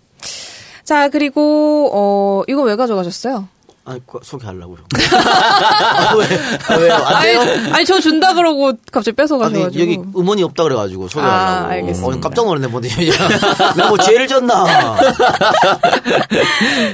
[0.84, 3.48] 자, 그리고 어 이거 왜 가져가셨어요?
[3.90, 4.80] 아니, 그- 소개하려고요.
[5.16, 6.26] 아, 왜?
[6.68, 6.94] 아, 왜요?
[6.94, 7.42] 안 아니, 돼요?
[7.74, 9.82] 아니 저 준다 그러고 갑자기 뺏어 아니, 가셔가지고.
[9.82, 11.42] 여기 음원이 없다 그래가지고 소개하려고.
[11.42, 12.18] 아, 알겠습니다.
[12.18, 12.82] 어, 깜짝 놀랐네, 뭐.
[12.84, 14.66] 내가 뭐 죄를 졌나.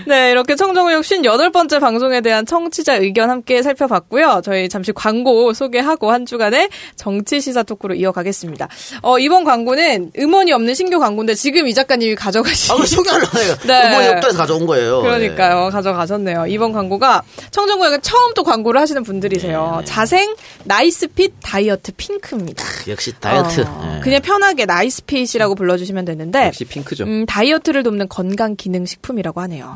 [0.06, 4.42] 네, 이렇게 청정구역 58 번째 방송에 대한 청취자 의견 함께 살펴봤고요.
[4.44, 8.68] 저희 잠시 광고 소개하고 한 주간의 정치 시사 토크로 이어가겠습니다.
[9.02, 13.38] 어, 이번 광고는 음원이 없는 신규 광고인데 지금 이 작가님이 가져가신 아, 그 소개하려고.
[13.66, 13.88] 네.
[13.88, 15.02] 음원이 없다 해서 가져온 거예요.
[15.02, 15.70] 그러니까요.
[15.72, 16.46] 가져가셨네요.
[16.48, 19.78] 이번 광고 가 청정구역에 처음 또 광고를 하시는 분들이세요.
[19.80, 19.86] 네.
[19.86, 22.64] 자생 나이스핏 다이어트 핑크입니다.
[22.86, 22.92] 네.
[22.92, 23.62] 역시 다이어트.
[23.62, 24.00] 어, 예.
[24.02, 27.06] 그냥 편하게 나이스핏이라고 불러주시면 되는데 역시 핑크죠.
[27.06, 29.76] 음, 다이어트를 돕는 건강 기능 식품이라고 하네요.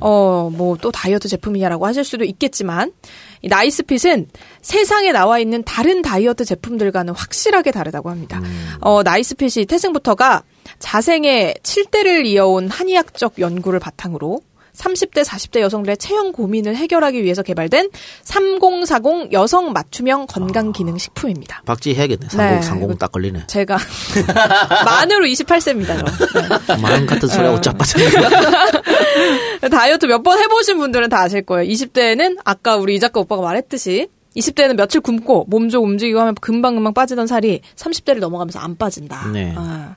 [0.00, 2.92] 어, 뭐 또 다이어트 제품이냐라고 하실 수도 있겠지만
[3.40, 4.28] 이 나이스핏은
[4.60, 8.42] 세상에 나와 있는 다른 다이어트 제품들과는 확실하게 다르다고 합니다.
[8.80, 10.42] 어, 나이스핏이 태생부터가
[10.78, 14.40] 자생의 7대를 이어온 한의학적 연구를 바탕으로
[14.76, 17.90] 30대, 40대 여성들의 체형 고민을 해결하기 위해서 개발된
[18.24, 21.62] 3040 여성 맞춤형 건강 기능 식품입니다.
[21.64, 22.26] 박지 해야겠네.
[22.28, 22.36] 네.
[22.36, 23.46] 상공, 상공 딱 걸리네.
[23.46, 23.78] 제가
[24.84, 25.86] 만으로 28세입니다.
[25.98, 26.74] 저.
[26.74, 26.82] 네.
[26.82, 27.98] 마음 같은 소리하고 짜빠져.
[29.70, 31.70] 다이어트 몇 번 해보신 분들은 다 아실 거예요.
[31.70, 36.92] 20대에는 아까 우리 이 작가 오빠가 말했듯이 20대에는 며칠 굶고 몸 좀 움직이고 하면 금방금방
[36.94, 39.30] 빠지던 살이 30대를 넘어가면서 안 빠진다.
[39.32, 39.52] 네.
[39.56, 39.96] 아.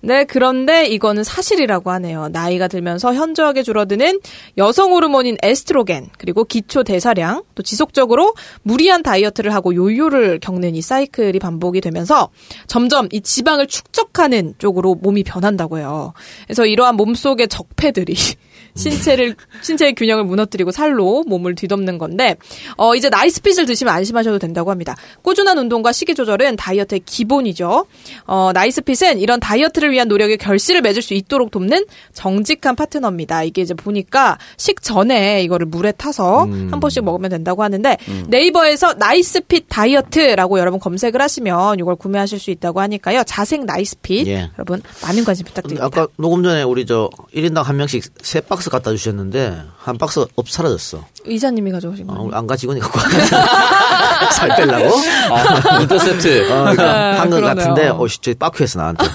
[0.00, 2.28] 네, 그런데 이거는 사실이라고 하네요.
[2.28, 4.18] 나이가 들면서 현저하게 줄어드는
[4.58, 11.38] 여성 호르몬인 에스트로겐, 그리고 기초 대사량, 또 지속적으로 무리한 다이어트를 하고 요요를 겪는 이 사이클이
[11.38, 12.30] 반복이 되면서
[12.66, 16.14] 점점 이 지방을 축적하는 쪽으로 몸이 변한다고 해요.
[16.46, 18.16] 그래서 이러한 몸속의 적폐들이
[18.74, 22.36] 신체를 신체의 균형을 무너뜨리고 살로 몸을 뒤덮는 건데
[22.78, 24.96] 어 이제 나이스핏을 드시면 안심하셔도 된다고 합니다.
[25.22, 27.86] 꾸준한 운동과 식이 조절은 다이어트의 기본이죠.
[28.26, 33.44] 어 나이스핏은 이런 다이어트를 위한 노력에 결실을 맺을 수 있도록 돕는 정직한 파트너입니다.
[33.44, 37.96] 이게 이제 보니까 식 전에 이거를 물에 타서 한 번씩 먹으면 된다고 하는데
[38.28, 43.22] 네이버에서 나이스핏 다이어트라고 여러분 검색을 하시면 이걸 구매하실 수 있다고 하니까요.
[43.24, 44.50] 자생 나이스핏 예.
[44.58, 45.84] 여러분 많은 관심 부탁드립니다.
[45.86, 50.48] 아까 녹음 전에 우리 저 1인당 한 명씩 세 박스 갖다 주셨는데 한 박스 없
[50.48, 51.04] 사라졌어.
[51.26, 52.30] 이사님이 가져오신 어, 거예요.
[52.32, 54.96] 안가 직원이 갖고 왔살 빼려고?
[55.30, 56.50] 아, 인터셉트.
[56.50, 57.54] 어, 그러니까 한것 그러네요.
[57.54, 59.06] 같은데, 어, 씨, 저 빠큐했어, 나한테.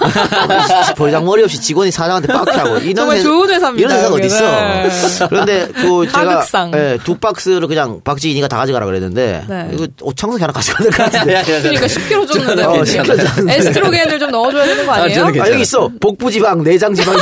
[0.96, 2.78] 버장 머리 없이 직원이 사장한테 빠큐하고.
[2.78, 4.86] 이런 정말 회- 좋은 회사입니다, 이런 회사가 여기는.
[4.86, 5.28] 어딨어.
[5.28, 6.44] 그런데 그 제가.
[6.76, 9.68] 예, 두 박스를 그냥 박지인이가 다 가져가라 그랬는데, 네.
[9.72, 11.42] 이거 옷창석이 하나 가져가야 될 것 같은데.
[11.62, 12.82] 그러니까 10kg 줬는데 어, 뭐.
[12.82, 13.54] 10kg 줬는데.
[13.56, 15.14] 에스트로겐을 좀 넣어줘야 되는 거 아니에요?
[15.26, 15.90] 저는 아, 여기 있어.
[16.00, 17.16] 복부지방, 내장지방,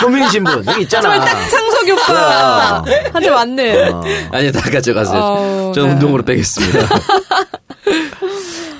[0.00, 0.64] 교민신분.
[0.68, 1.02] 여기 있잖아.
[1.02, 3.88] 정말 딱 창석이 오빠 한테 맞네.
[3.90, 4.05] 어.
[4.32, 5.20] 아니, 다 가져가세요.
[5.20, 5.94] 어우, 저는 네.
[5.94, 6.78] 운동으로 빼겠습니다.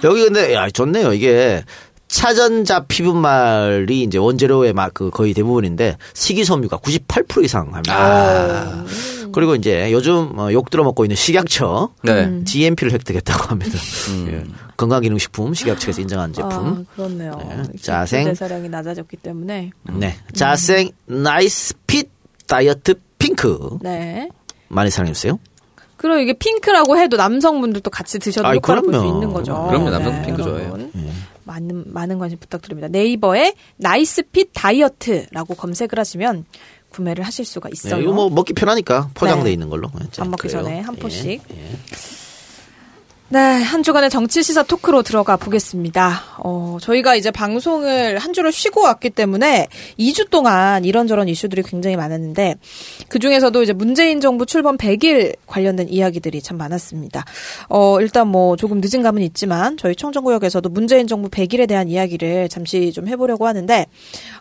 [0.04, 1.12] 여기 근데 야 좋네요.
[1.12, 1.64] 이게
[2.08, 8.84] 차전자 피부말이 이제 원재료의 막 그 거의 대부분인데 식이섬유가 98% 이상 합니다.
[9.32, 12.44] 그리고 이제 요즘 어, 욕 들어먹고 있는 식약처 네.
[12.44, 13.78] GMP를 획득했다고 합니다.
[14.28, 14.44] 예.
[14.78, 16.86] 건강기능식품 식약처에서 인정한 아, 제품.
[16.94, 17.32] 그렇네요.
[17.38, 17.62] 네.
[17.82, 18.24] 자생.
[18.24, 19.72] 대사량이 낮아졌기 때문에.
[19.92, 20.16] 네.
[20.32, 22.08] 자생 나이스 핏
[22.46, 24.28] 다이어트 핑크 네.
[24.68, 25.38] 많이 사랑해주세요.
[25.96, 29.07] 그리고 이게 핑크라고 해도 남성분들도 같이 드셔도 아이, 효과를 볼 수.
[29.07, 29.66] 있는 거죠.
[29.68, 29.90] 그럼요.
[29.90, 30.92] 남성분 핑크 여러분.
[31.44, 32.88] 많은 많은 관심 부탁드립니다.
[32.88, 36.44] 네이버에 나이스핏 다이어트라고 검색을 하시면
[36.90, 38.00] 구매를 하실 수가 네, 있어요.
[38.02, 39.52] 이거 뭐 먹기 편하니까 포장돼 네.
[39.52, 39.90] 있는 걸로.
[40.11, 40.62] 자, 안 먹기 그래요.
[40.62, 41.42] 전에 한 예, 포씩.
[41.50, 41.70] 예.
[43.28, 46.22] 네, 한 주간의 정치 시사 토크로 들어가 보겠습니다.
[46.38, 49.66] 어, 저희가 이제 방송을 한 주를 쉬고 왔기 때문에
[49.98, 52.54] 2주 동안 이런저런 이슈들이 굉장히 많았는데
[53.08, 57.24] 그 중에서도 이제 문재인 정부 출범 100일 관련된 이야기들이 참 많았습니다.
[57.68, 62.92] 어, 일단 뭐 조금 늦은 감은 있지만 저희 청정구역에서도 문재인 정부 100일에 대한 이야기를 잠시
[62.92, 63.86] 좀 해보려고 하는데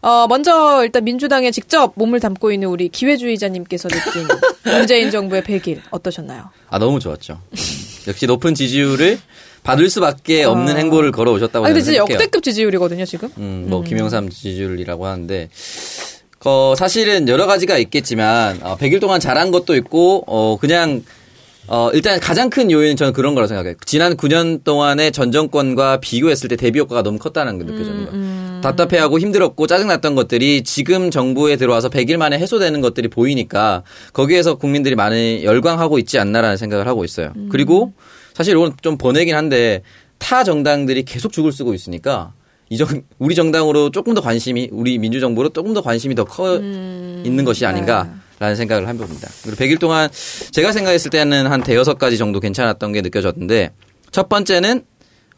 [0.03, 4.27] 어, 먼저 일단 민주당에 직접 몸을 담고 있는 우리 기회주의자님께서 느낀
[4.71, 6.51] 문재인 정부의 100일 어떠셨나요?
[6.69, 7.41] 아, 너무 좋았죠.
[8.07, 9.19] 역시 높은 지지율을
[9.63, 10.77] 받을 수밖에 없는 아.
[10.77, 12.13] 행보를 걸어오셨다고 아, 진짜 생각해요.
[12.13, 13.29] 역대급 지지율이거든요, 지금.
[13.37, 15.49] 음, 뭐 김영삼 지지율이라고 하는데
[16.45, 21.03] 어, 사실은 여러 가지가 있겠지만 어, 100일 동안 잘한 것도 있고 어, 그냥
[21.67, 23.73] 어, 일단 가장 큰 요인은 저는 그런 거라고 생각해요.
[23.85, 28.61] 지난 9년 동안의 전 정권과 비교했을 때 대비 효과가 너무 컸다는 게 느껴져요.
[28.61, 35.43] 답답해하고 힘들었고 짜증났던 것들이 지금 정부에 들어와서 100일 만에 해소되는 것들이 보이니까 거기에서 국민들이 많이
[35.43, 37.33] 열광하고 있지 않나라는 생각을 하고 있어요.
[37.49, 37.93] 그리고
[38.33, 39.81] 사실 이건 좀 보내긴 한데
[40.17, 42.33] 타 정당들이 계속 죽을 쓰고 있으니까
[42.69, 42.87] 이 정,
[43.19, 46.55] 우리 정당으로 조금 더 관심이 우리 민주정부로 조금 더 관심이 더커
[47.23, 49.29] 있는 것이 아닌가 라는 생각을 해봅니다.
[49.43, 50.09] 그리고 100일 동안
[50.51, 53.71] 제가 생각했을 때는 한 대여섯 가지 정도 괜찮았던 게 느껴졌는데
[54.11, 54.83] 첫 번째는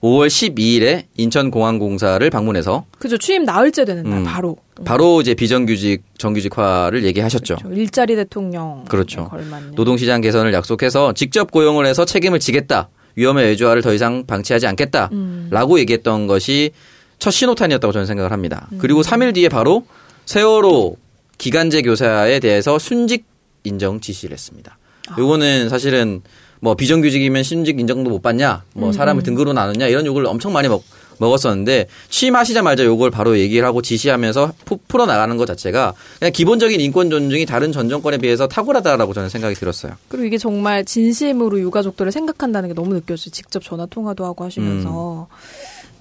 [0.01, 3.17] 5월 12일에 인천공항공사를 방문해서 그죠.
[3.17, 4.57] 취임 나흘째 되는 날 음, 바로.
[4.85, 7.57] 바로 이제 비정규직 정규직화를 얘기하셨죠.
[7.61, 9.29] 저 일자리 대통령 그렇죠.
[9.73, 12.89] 노동시장 개선을 약속해서 직접 고용을 해서 책임을 지겠다.
[13.15, 15.09] 위험의 외주화를 더 이상 방치하지 않겠다.
[15.13, 15.47] 음.
[15.49, 16.71] 라고 얘기했던 것이
[17.17, 18.67] 첫 신호탄이었다고 저는 생각을 합니다.
[18.71, 18.77] 음.
[18.79, 19.83] 그리고 3일 뒤에 바로
[20.25, 20.97] 세월호
[21.37, 23.25] 기간제 교사에 대해서 순직
[23.63, 24.77] 인정 지시를 했습니다.
[25.09, 25.15] 아.
[25.17, 26.21] 요거는 사실은
[26.59, 28.79] 뭐 비정규직이면 순직 인정도 못 받냐, 음.
[28.79, 30.83] 뭐 사람을 등급으로 나누냐 이런 욕을 엄청 많이 먹,
[31.19, 37.09] 먹었었는데 취임하시자마자 요걸 바로 얘기를 하고 지시하면서 푸- 풀어 나가는 것 자체가 그냥 기본적인 인권
[37.09, 39.93] 존중이 다른 전 정권에 비해서 탁월하다라고 저는 생각이 들었어요.
[40.09, 43.31] 그리고 이게 정말 진심으로 유가족들을 생각한다는 게 너무 느껴져요.
[43.31, 45.27] 직접 전화 통화도 하고 하시면서.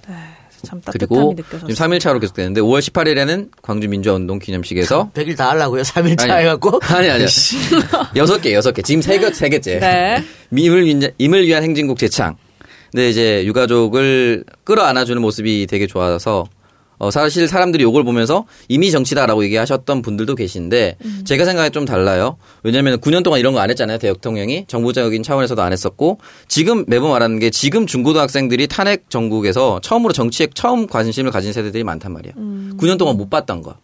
[0.07, 0.13] 네,
[0.65, 0.81] 참.
[0.91, 1.35] 그리고.
[1.35, 5.81] 지금 3일차로 계속되는데 5월 18일에는 광주 민주화운동 기념식에서 100일 다 하려고요?
[5.83, 6.79] 3일차 아니, 해갖고?
[6.93, 7.27] 아니 아니요
[8.15, 10.23] 여섯 개 여섯 개 지금 세 개, 세 개째 네.
[10.51, 12.35] 임을, 위- 임을 위한 행진곡 재창
[12.91, 16.47] 근데 이제 유가족을 끌어안아주는 모습이 되게 좋아서
[16.99, 22.37] 어, 사실 사람들이 요걸 보면서 이미 정치다라고 얘기하셨던 분들도 계신데 제가 생각이 좀 달라요.
[22.63, 23.97] 왜냐하면 9년 동안 이런 거 안 했잖아요.
[23.97, 30.47] 대통령이 정부적인 차원에서도 안 했었고 지금 매번 말하는 게 지금 중고등학생들이 탄핵 전국에서 처음으로 정치에
[30.53, 32.33] 처음 관심을 가진 세대들이 많단 말이야.
[32.77, 33.75] 9년 동안 못 봤던 거.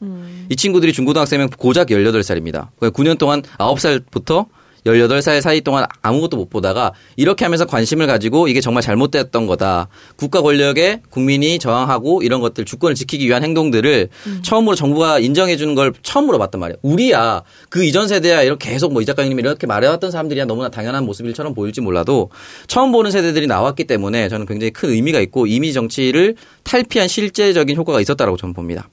[0.50, 2.70] 이 친구들이 중고등학생이면 고작 18살입니다.
[2.80, 4.46] 9년 동안 9살부터
[4.86, 9.90] 18살 사이 동안 아무것도 못 보다가 이렇게 하면서 관심을 가지고 이게 정말 잘못됐던 거다.
[10.16, 14.10] 국가 권력에 국민이 저항하고 이런 것들 주권을 지키기 위한 행동들을
[14.42, 16.78] 처음으로 정부가 인정해 주는 걸 처음으로 봤단 말이야.
[16.82, 21.54] 우리야 그 이전 세대야 이렇게 계속 뭐 이 작가님이 이렇게 말해왔던 사람들이야 너무나 당연한 모습일처럼
[21.54, 22.30] 보일지 몰라도
[22.68, 28.00] 처음 보는 세대들이 나왔기 때문에 저는 굉장히 큰 의미가 있고 이미 정치를 탈피한 실제적인 효과가
[28.00, 28.90] 있었다라고 저는 봅니다.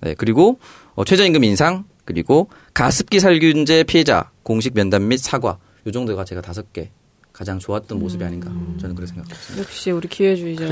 [0.00, 0.58] 네, 그리고
[0.94, 6.72] 어, 최저임금 인상 그리고 가습기 살균제 피해자 공식 면담 및 사과 요 정도가 제가 다섯
[6.72, 6.90] 개
[7.32, 9.58] 가장 좋았던 모습이 아닌가 저는 그렇게 생각합니다.
[9.58, 10.64] 역시 우리 기회주의자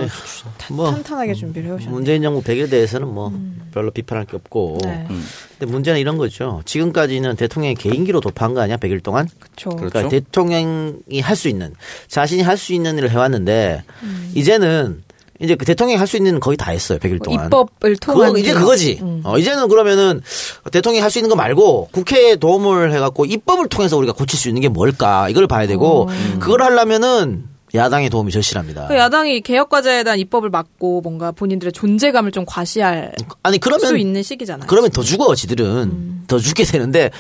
[0.70, 1.90] 뭐, 탄탄하게 준비를 해오셨네요.
[1.94, 3.32] 문재인 정부 100일에 대해서는 뭐
[3.72, 4.78] 별로 비판할 게 없고.
[4.84, 5.06] 네.
[5.58, 6.60] 근데 문제는 이런 거죠.
[6.66, 8.76] 지금까지는 대통령이 개인기로 도파한 거 아니야?
[8.76, 9.26] 100일 동안?
[9.38, 9.70] 그렇죠.
[9.70, 9.88] 그렇죠.
[9.90, 11.72] 그러니까 대통령이 할 수 있는
[12.08, 14.32] 자신이 할 수 있는 일을 해왔는데 음.
[14.34, 15.02] 이제는
[15.40, 16.98] 이제 그 대통령이 할 수 있는 건 거의 다 했어요.
[16.98, 17.46] 100일 동안.
[17.46, 18.98] 입법을 통한 이제 게- 그거지.
[19.03, 19.20] 음.
[19.24, 20.20] 어, 이제는 그러면은
[20.70, 24.61] 대통령이 할 수 있는 거 말고 국회에 도움을 해갖고 입법을 통해서 우리가 고칠 수 있는
[24.62, 26.09] 게 뭘까 이걸 봐야 되고
[26.40, 28.85] 그걸 하려면은 야당의 도움이 절실합니다.
[28.85, 28.88] 어.
[28.88, 33.12] 그 야당이 개혁과제에 대한 입법을 막고 뭔가 본인들의 존재감을 좀 과시할
[33.44, 34.66] 아니 그러면 수 있는 시기잖아요.
[34.68, 37.11] 그러면 더 죽어 지들은 더 죽게 되는데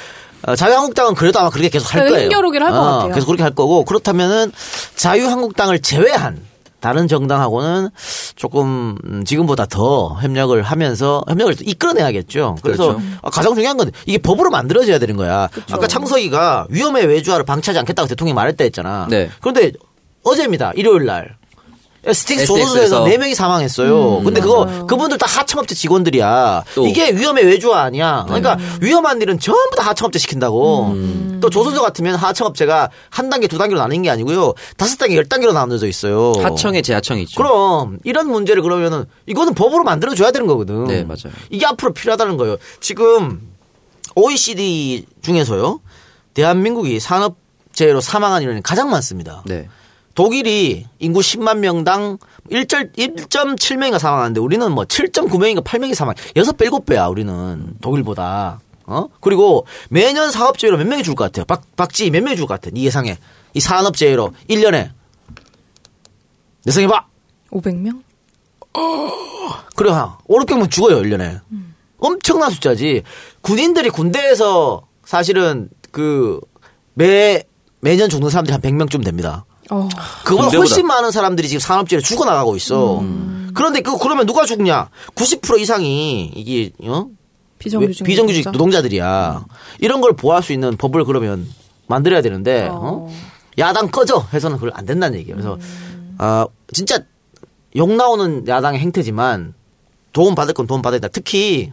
[0.42, 2.24] 어, 자유한국당은 그래도 아마 그렇게 계속 할 네, 거예요.
[2.24, 3.14] 힘겨루기를 할것 어, 같아요.
[3.14, 4.50] 계속 그렇게 할 거고 그렇다면은
[4.96, 6.38] 자유한국당을 제외한
[6.80, 7.90] 다른 정당하고는
[8.36, 12.56] 조금 음, 지금보다 더 협력을 하면서 협력을 이끌어내야겠죠.
[12.62, 13.02] 그래서 그렇죠.
[13.22, 15.48] 아, 가장 중요한 건 이게 법으로 만들어져야 되는 거야.
[15.70, 19.06] 아까 창석이가 위험의 외주화를 방치하지 않겠다고 대통령이 말했다 했잖아.
[19.10, 19.30] 네.
[19.40, 19.72] 그런데
[20.24, 20.72] 어제입니다.
[20.74, 21.39] 일요일 날.
[22.02, 24.22] 스틱스 SX에서 조선소에서 4명이 사망했어요.
[24.24, 26.64] 근데 그거 그분들 다 하청업체 직원들이야.
[26.74, 26.86] 또.
[26.86, 28.24] 이게 위험의 외주화 아니야.
[28.26, 30.94] 그러니까 위험한 일은 전부 다 하청업체 시킨다고.
[31.40, 34.54] 또 조선소 같으면 하청업체가 한 단계, 두 단계로 나뉜 게 아니고요.
[34.76, 36.32] 다섯 단계, 열 단계로 나눠져 있어요.
[36.42, 37.36] 하청에 재하청이 있죠.
[37.36, 40.84] 그럼 이런 문제를 그러면은 이거는 법으로 만들어 줘야 되는 거거든.
[40.84, 41.32] 네, 맞아요.
[41.50, 42.56] 이게 앞으로 필요하다는 거예요.
[42.80, 43.40] 지금
[44.16, 45.80] OECD 중에서요.
[46.34, 49.42] 대한민국이 산업재해로 사망한 인원이 가장 많습니다.
[49.46, 49.68] 네.
[50.20, 52.18] 독일이 인구 10만 명당
[52.50, 56.14] 1.7명이가 사망하는데 우리는 뭐 7.9명인가 8명이 사망.
[56.36, 58.60] 6배, 7배야 우리는 독일보다.
[58.84, 59.08] 어?
[59.22, 61.46] 그리고 매년 사업재해로 몇 명이 죽을 것 같아요?
[61.46, 62.70] 박, 박지 몇 명이 죽을 것 같아?
[62.70, 63.16] 네 예상해.
[63.54, 64.90] 이 산업재해로 1년에.
[66.66, 67.06] 예상해봐.
[67.52, 68.02] 500명?
[69.74, 71.40] 그래, 한 5, 600명 죽어요, 1년에.
[71.96, 73.04] 엄청난 숫자지.
[73.40, 76.40] 군인들이 군대에서 사실은 그,
[76.92, 77.42] 매,
[77.80, 79.46] 매년 죽는 사람들이 한 100명쯤 됩니다.
[79.70, 79.88] 어.
[80.24, 80.58] 그보다 군대보다.
[80.58, 83.02] 훨씬 많은 사람들이 지금 산업재해로 죽어나가고 있어.
[83.54, 84.90] 그런데 그, 그러면 누가 죽냐?
[85.14, 87.06] 90% 이상이 이게, 어?
[87.58, 88.58] 비정규직 비정규직 노동자?
[88.58, 89.44] 노동자들이야.
[89.80, 91.46] 이런 걸 보호할 수 있는 법을 그러면
[91.86, 93.08] 만들어야 되는데, 어?
[93.58, 94.26] 야당 꺼져!
[94.32, 95.36] 해서는 그걸 안 된다는 얘기예요.
[95.36, 95.58] 그래서,
[96.18, 96.98] 아, 진짜
[97.76, 99.54] 욕 나오는 야당의 행태지만
[100.12, 101.12] 도움 받을 건 도움 받아야 된다.
[101.12, 101.72] 특히,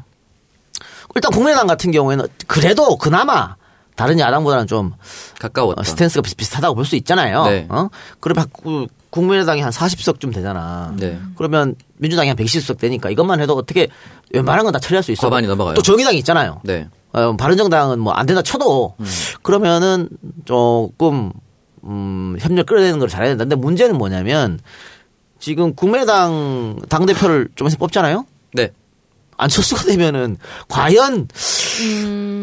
[1.16, 3.56] 일단 국민의당 같은 경우에는 그래도 그나마
[3.98, 4.94] 다른 야당보다는 좀
[5.39, 5.82] 가까웠다.
[5.82, 7.43] 어, 스탠스가 비슷비슷하다고 볼 수 있잖아요.
[7.45, 7.66] 네.
[7.70, 7.89] 어?
[8.22, 10.93] 그러면 그 국민의당이 한 40석쯤 되잖아.
[10.98, 11.20] 네.
[11.36, 13.88] 그러면 민주당이 한 110석 되니까 이것만 해도 어떻게
[14.32, 15.24] 웬만한 건 다 처리할 수 있어.
[15.24, 15.74] 과반이 넘어가요.
[15.74, 16.62] 또 정의당이 있잖아요.
[16.64, 16.88] 네.
[17.14, 18.95] 어, 바른정당은 뭐 안 된다 쳐도
[19.41, 20.10] 그러면은
[20.45, 21.32] 조금
[21.84, 23.43] 음, 협력 끌어내는 걸 잘해야 된다.
[23.45, 24.60] 근데 문제는 뭐냐면
[25.39, 28.26] 지금 국민의당 당 대표를 좀 있으면 뽑잖아요.
[28.54, 28.72] 네.
[29.38, 31.28] 안철수가 되면은 과연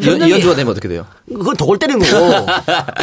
[0.00, 1.06] 이현, 이현주가 되면 어떻게 돼요?
[1.28, 2.46] 그건 더 골 때리는 거고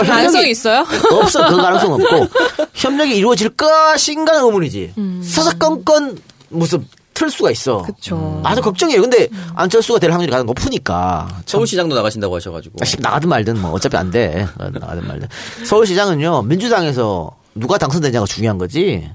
[0.06, 0.86] 가능성이 있어요?
[1.12, 2.28] 없어 그 가능성 없고
[2.74, 6.18] 협력이 이루어질 것인가 의문이지 사사건건
[6.50, 7.84] 무슨 틀 수가 있어.
[7.84, 8.42] 그쵸.
[8.44, 9.02] 아주 걱정이에요.
[9.02, 12.78] 근데 안철수가 될 확률이 가장 높으니까 서울시장도 나가신다고 하셔가지고.
[12.82, 14.48] 아, 나가든 말든 뭐 어차피 안 돼.
[14.58, 15.28] 나가든 말든.
[15.66, 19.10] 서울시장은요 민주당에서 누가 당선되냐가 중요한 거지.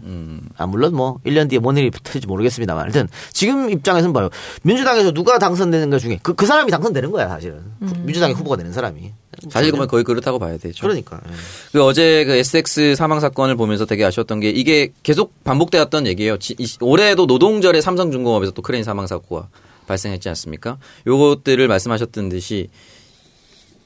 [0.58, 4.28] 아 물론 뭐 1년 뒤에 뭔 일이 터질지 모르겠습니다만 하여튼 지금 입장에서는 봐요.
[4.62, 7.60] 민주당에서 누가 당선되는 가 중에 그, 그 사람이 당선되는 거야 사실은.
[8.04, 9.10] 민주당의 후보가 되는 사람이.
[9.50, 10.80] 사실 그러면 거의 그렇다고 봐야 되죠.
[10.82, 11.20] 그러니까.
[11.26, 11.32] 예.
[11.72, 16.38] 그 어제 그 STX 사망 사건을 보면서 되게 아쉬웠던 게 이게 계속 반복되었던 얘기예요.
[16.38, 19.48] 지- 이- 올해도 노동절에 삼성중공업에서 또 크레인 사망 사고가
[19.86, 20.78] 발생했지 않습니까?
[21.06, 22.68] 요것들을 말씀하셨던 듯이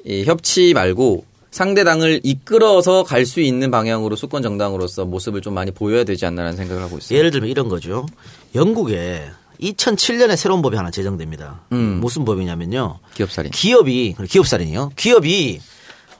[0.05, 6.05] 이 협치 말고 상대당을 이끌어서 갈 수 있는 방향으로 수권 정당으로서 모습을 좀 많이 보여야
[6.05, 7.19] 되지 않나라는 생각을 하고 있어요.
[7.19, 8.07] 예를 들면 이런 거죠.
[8.55, 9.25] 영국에
[9.61, 11.61] 2007년에 새로운 법이 하나 제정됩니다.
[11.73, 11.99] 음.
[12.01, 12.99] 무슨 법이냐면요.
[13.15, 13.51] 기업살인.
[13.53, 14.93] 기업이 기업살인이요.
[14.97, 15.61] 기업이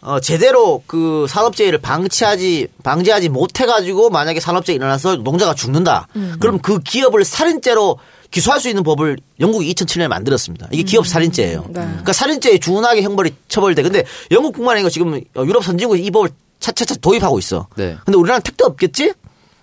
[0.03, 6.09] 어, 제대로 그 산업재해를 방치하지 방지하지 못해 가지고 만약에 산업재해 일어나서 노동자가 죽는다.
[6.41, 7.99] 그럼 그 기업을 살인죄로
[8.31, 10.69] 기소할 수 있는 법을 영국이 2007년에 만들었습니다.
[10.71, 11.65] 이게 기업 살인죄예요.
[11.69, 11.73] 네.
[11.73, 13.83] 그러니까 살인죄에 준하게 형벌이 처벌돼.
[13.83, 16.31] 근데 영국뿐만 아니고 지금 유럽 선진국에 이 법을
[16.61, 17.67] 차차차 도입하고 있어.
[17.77, 17.97] 네.
[18.05, 19.13] 근데 우리나라는 택도 없겠지?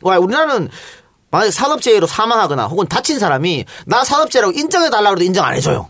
[0.01, 0.69] 와, 우리나라는
[1.31, 5.88] 만약에 산업재해로 사망하거나 혹은 다친 사람이 나 산업재해라고 인정해 달라고 해도 인정 안 해줘요.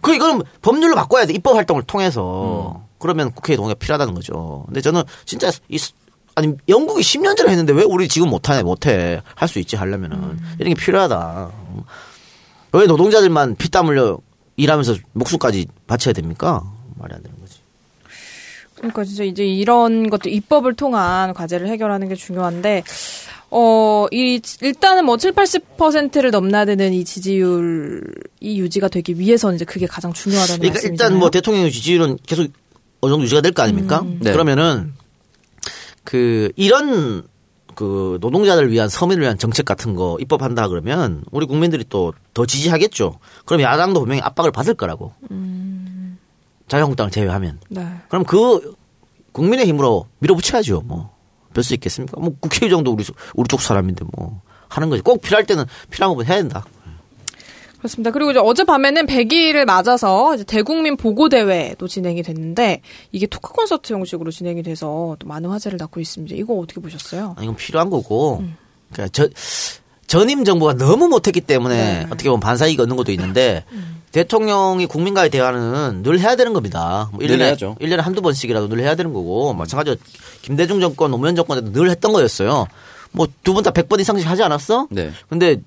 [0.00, 4.62] 그 이거는 법률로 바꿔야 돼 입법 활동을 통해서 그러면 국회에 동의가 필요하다는 거죠.
[4.66, 5.92] 근데 저는 진짜 이 수-
[6.36, 10.72] 아니 영국이 10년 전에 했는데 왜 우리 지금 못하냐 못해 할 수 있지 하려면은 이런
[10.72, 11.50] 게 필요하다.
[12.72, 14.18] 왜 노동자들만 피땀 흘려
[14.56, 16.62] 일하면서 목숨까지 바쳐야 됩니까?
[16.96, 17.58] 말이 안 되는 거지.
[18.76, 22.82] 그러니까 진짜 이제 이런 것도 입법을 통한 과제를 해결하는 게 중요한데
[23.50, 28.02] 어, 이 일단은 뭐 7, 80%를 넘나드는 이 지지율이
[28.42, 31.06] 유지가 되기 위해서는 이제 그게 가장 중요하다는 그러니까 말씀이잖아요.
[31.08, 32.48] 일단 뭐 대통령 지지율은 계속
[33.04, 34.02] 어느 정도 유지가 될 거 아닙니까?
[34.20, 34.32] 네.
[34.32, 34.92] 그러면은
[36.04, 37.22] 그 이런
[37.74, 43.18] 그 노동자들 위한 서민을 위한 정책 같은 거 입법한다 그러면 우리 국민들이 또 더 지지하겠죠.
[43.46, 45.12] 그럼 야당도 분명히 압박을 받을 거라고.
[46.68, 47.60] 자유한국당을 제외하면.
[47.68, 47.86] 네.
[48.08, 48.74] 그럼 그
[49.32, 50.82] 국민의 힘으로 밀어붙여야죠.
[50.84, 51.14] 뭐.
[51.52, 52.18] 별 수 있겠습니까?
[52.20, 55.02] 뭐 국회의장도 우리 우리 쪽 사람인데 뭐 하는 거지.
[55.02, 56.64] 꼭 필요할 때는 필요한 거 해야 된다.
[57.84, 58.10] 그렇습니다.
[58.12, 62.80] 그리고 이제 어젯밤에는 100일을 맞아서 이제 대국민 보고 대회도 진행이 됐는데
[63.12, 66.34] 이게 토크 콘서트 형식으로 진행이 돼서 또 많은 화제를 낳고 있습니다.
[66.34, 67.34] 이거 어떻게 보셨어요?
[67.36, 68.42] 아니, 이건 필요한 거고.
[68.90, 69.28] 그러니까 저,
[70.06, 72.06] 전임 정부가 너무 못했기 때문에 네.
[72.06, 73.64] 어떻게 보면 반사이익 얻는 것도 있는데
[74.12, 77.10] 대통령이 국민과의 대화는 늘 해야 되는 겁니다.
[77.12, 77.76] 뭐늘 1년에, 해야죠.
[77.82, 79.96] 1년에 한두 번씩이라도 늘 해야 되는 거고 마찬가지로
[80.40, 82.66] 김대중 정권, 노무현 정권 때도 늘 했던 거였어요.
[83.12, 84.88] 뭐 두 분 다 100번 이상씩 하지 않았어?
[84.90, 85.10] 네.
[85.28, 85.60] 근데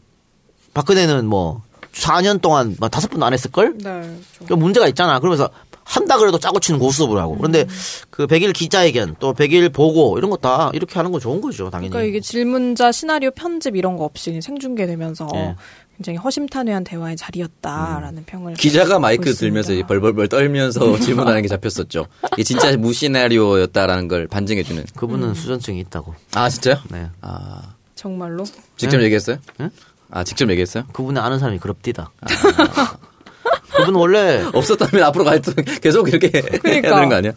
[0.74, 1.62] 박근혜는 뭐
[1.98, 3.78] 4년 동안 막 다섯 번도 안 했을걸?
[3.80, 4.18] 네.
[4.48, 5.20] 그 문제가 있잖아.
[5.20, 5.50] 그러면서
[5.84, 7.38] 한다 그래도 짜고 치는 고수업을 하고.
[7.38, 7.66] 그런데
[8.10, 11.90] 그 100일 기자회견 또 100일 보고 이런 거 다 이렇게 하는 건 좋은 거죠, 당연히.
[11.90, 15.56] 그러니까 이게 질문자 시나리오 편집 이런 거 없이 생중계되면서 네.
[15.96, 19.74] 굉장히 허심탄회한 대화의 자리였다라는 평을 기자가 마이크 들면서.
[19.88, 22.06] 벌벌벌 떨면서 질문하는 게 잡혔었죠.
[22.34, 24.84] 이게 진짜 무시나리오였다라는 걸 반증해주는.
[24.96, 26.14] 그분은 수전증이 있다고.
[26.36, 26.76] 아 진짜요?
[26.92, 27.08] 네.
[27.22, 27.62] 아
[27.96, 28.44] 정말로
[28.76, 29.38] 직접 얘기했어요?
[29.58, 29.70] 네?
[30.10, 30.86] 아 직접 얘기했어요?
[30.94, 32.12] 그분의 아는 사람이 그럽디다.
[33.78, 36.96] 그분 원래 없었다면 앞으로 갈 때 계속 이렇게 해야 그러니까.
[36.96, 37.32] 되는 거 아니야?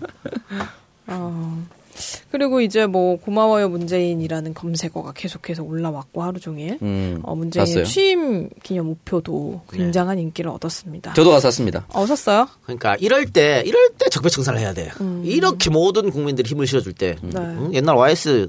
[1.08, 1.62] 어.
[2.30, 7.84] 그리고 이제 뭐 고마워요 문재인이라는 검색어가 계속해서 올라왔고 하루 종일 음, 어, 문재인 봤어요.
[7.84, 11.12] 취임 기념 우표도 굉장한 인기를 얻었습니다.
[11.12, 11.84] 저도 가서 샀습니다.
[11.88, 12.48] 어, 샀어요?
[12.62, 14.90] 그러니까 이럴 때 이럴 때 적폐청산을 해야 돼.
[15.24, 17.16] 이렇게 모든 국민들이 힘을 실어줄 때.
[17.20, 17.32] 네.
[17.36, 17.70] 응?
[17.74, 18.48] 옛날 YS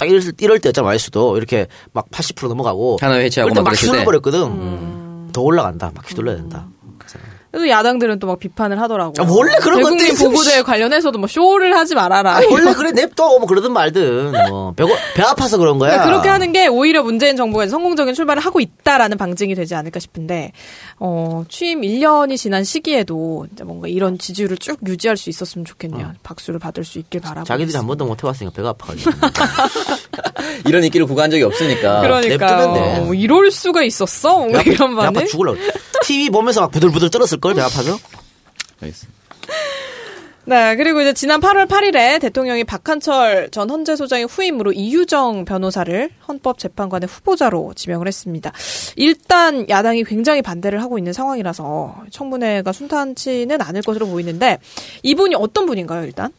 [0.00, 3.86] 딱 이럴, 이럴 때였잖아 YS도 이렇게 막 80% 넘어가고 하나 회치하고 그럴 때막 막 그랬을
[3.86, 3.90] 때.
[3.92, 5.30] 휘둘러 버렸거든.
[5.32, 5.92] 더 올라간다.
[5.94, 6.66] 막 휘둘러야 된다.
[6.79, 6.79] 그
[7.52, 9.14] 래도 야당들은 또 막 비판을 하더라고요.
[9.18, 12.36] 아, 원래 그런 것도 대국민 보고대회 관련해서도 뭐 쇼를 하지 말아라.
[12.36, 14.84] 아니, 원래 그래 냅둬 뭐 그러든 말든 뭐 배,
[15.16, 15.90] 배 아파서 그런 거야.
[15.90, 20.52] 그러니까 그렇게 하는 게 오히려 문재인 정부가 성공적인 출발을 하고 있다라는 방증이 되지 않을까 싶은데
[21.00, 26.12] 어, 취임 1년이 지난 시기에도 이제 뭔가 이런 지지율을 쭉 유지할 수 있었으면 좋겠네요.
[26.22, 27.40] 박수를 받을 수 있길 바라고.
[27.40, 27.44] 어.
[27.44, 29.10] 자기들이 한 번도 못 해봤으니까 배가 아파가지고.
[30.66, 32.00] 이런 인기를 구가한 적이 없으니까.
[32.02, 32.36] 냅두면 돼.
[32.36, 34.38] 그러니까 뭐 이럴 수가 있었어?
[34.46, 35.26] 뭐 배, 이런 아파 반응.
[35.26, 35.54] 죽을라.
[36.02, 37.98] TV 보면서 막 부들부들 떨었을 걸 배 아파서.
[38.82, 39.20] 알겠습니다.
[40.46, 47.06] 네, 그리고 이제 지난 8월 8일에 대통령이 박한철 전 헌재 소장의 후임으로 이유정 변호사를 헌법재판관의
[47.08, 48.50] 후보자로 지명을 했습니다.
[48.96, 54.58] 일단 야당이 굉장히 반대를 하고 있는 상황이라서 청문회가 순탄치는 않을 것으로 보이는데
[55.02, 56.32] 이분이 어떤 분인가요, 일단?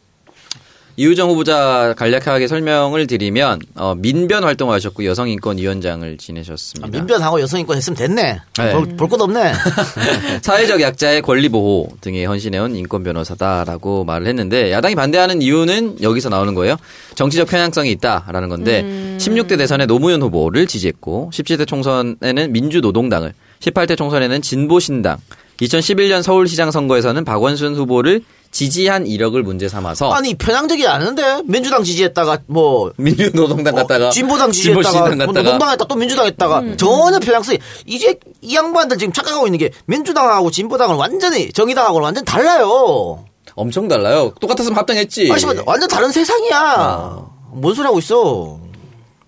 [0.96, 6.86] 이유정 후보자 간략하게 설명을 드리면 어, 민변 활동을 하셨고 여성인권위원장을 지내셨습니다.
[6.86, 8.40] 아, 민변하고 여성인권 했으면 됐네.
[8.58, 8.72] 네.
[8.72, 9.52] 볼, 볼 것도 없네.
[10.42, 16.54] 사회적 약자의 권리 보호 등에 헌신해온 인권 변호사다라고 말을 했는데 야당이 반대하는 이유는 여기서 나오는
[16.54, 16.76] 거예요.
[17.14, 25.18] 정치적 편향성이 있다라는 건데 16대 대선에 노무현 후보를 지지했고 17대 총선에는 민주노동당을 18대 총선에는 진보신당
[25.60, 28.22] 2011년 서울시장 선거에서는 박원순 후보를
[28.52, 35.14] 지지한 이력을 문제 삼아서 아니 편향적이 않은데 민주당 지지했다가 뭐 민주노동당 갔다가 어, 진보당 지지했다가
[35.26, 40.50] 노동당 했다 또 민주당 했다가 전혀 편향성이 이제 이 양반들 지금 착각하고 있는 게 민주당하고
[40.50, 43.24] 진보당은 완전히 정의당하고는 완전 달라요.
[43.54, 44.32] 엄청 달라요.
[44.40, 45.30] 똑같았으면 합당했지.
[45.32, 46.58] 아니 완전 다른 세상이야.
[46.58, 47.26] 아.
[47.54, 48.60] 뭔 소리 하고 있어?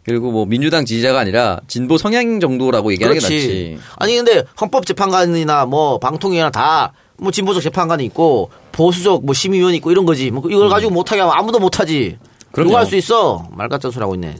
[0.04, 3.78] 그리고 뭐 민주당 지지자가 아니라 진보 성향 정도라고 얘기하는 게 낫지.
[3.96, 10.04] 아니 근데 헌법재판관이나 뭐 방통위나 다 뭐 진보적 재판관이 있고 보수적 뭐 심의위원이 있고 이런
[10.04, 10.30] 거지.
[10.30, 12.18] 뭐 이걸 가지고 못하게 하면 아무도 못하지.
[12.20, 12.64] 음.
[12.64, 13.48] 누가 할 수 있어?
[13.52, 14.36] 말 같은 소리 하고 있네.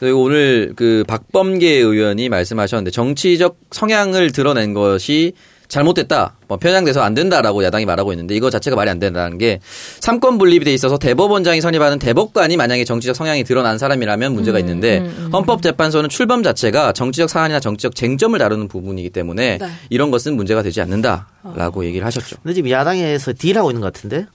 [0.00, 5.32] 그리고 오늘 그 박범계 의원이 말씀하셨는데 정치적 성향을 드러낸 것이
[5.72, 9.58] 잘못됐다, 뭐 편향돼서 안 된다라고 야당이 말하고 있는데 이거 자체가 말이 안 된다는 게
[10.00, 14.98] 삼권 분립이 돼 있어서 대법원장이 선임하는 대법관이 만약에 정치적 성향이 드러난 사람이라면 문제가 있는데
[15.32, 19.66] 헌법재판소는 출범 자체가 정치적 사안이나 정치적 쟁점을 다루는 부분이기 때문에 네.
[19.88, 22.36] 이런 것은 문제가 되지 않는다라고 얘기를 하셨죠.
[22.42, 24.26] 근데 지금 야당에서 딜하고 있는 것 같은데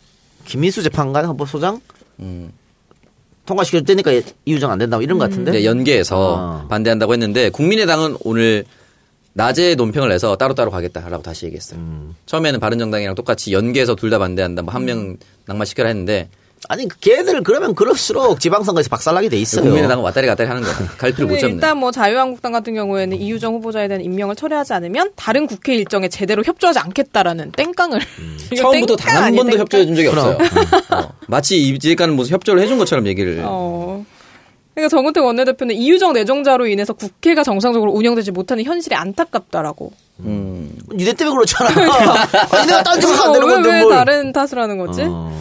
[0.46, 1.80] 김민수 재판관 헌법소장
[2.22, 2.52] 음.
[3.46, 4.12] 통과시킬 때니까
[4.46, 5.52] 이유정 안 된다고 이런 것 같은데.
[5.52, 6.68] 네, 연계해서 어.
[6.68, 8.66] 반대한다고 했는데 국민의당은 오늘
[9.38, 11.80] 낮에 논평을 내서 따로따로 가겠다라고 다시 얘기했어요.
[11.80, 12.16] 음.
[12.26, 14.64] 처음에는 바른정당이랑 똑같이 연계해서 둘 다 반대한다.
[14.64, 16.30] 뭐 한 명 낙마시켜라 했는데
[16.70, 19.64] 아니 그 걔들 그러면 그럴수록 지방선거에서 박살나게 돼 있어요.
[19.64, 20.74] 국민의당은 왔다리 갔다리 하는 거야.
[20.98, 21.54] 갈피를 못 근데 잡네.
[21.54, 26.42] 일단 뭐 자유한국당 같은 경우에는 이유정 후보자에 대한 임명을 철회하지 않으면 다른 국회 일정에 제대로
[26.44, 28.00] 협조하지 않겠다라는 땡깡을
[28.52, 29.60] 이거 처음부터 단 한 번도 땡깡?
[29.62, 30.08] 협조해 준 적이.
[30.08, 30.38] 없어요.
[30.90, 31.10] 어.
[31.28, 33.44] 마치 이제까는 무슨 협조를 해준 것처럼 얘기를.
[33.46, 34.04] 어.
[34.78, 39.92] 그러니까 정은택 원내대표는 이유정 내정자로 인해서 국회가 정상적으로 운영되지 못하는 현실이 안타깝다라고.
[40.20, 40.72] 음.
[40.94, 41.70] 니네 때문에 그렇잖아.
[42.54, 43.92] 아니 내가 딴 짓을 안 어, 되는 왜, 건데 왜 뭘.
[43.96, 45.02] 다른 탓을 하는 거지?
[45.02, 45.32] 어.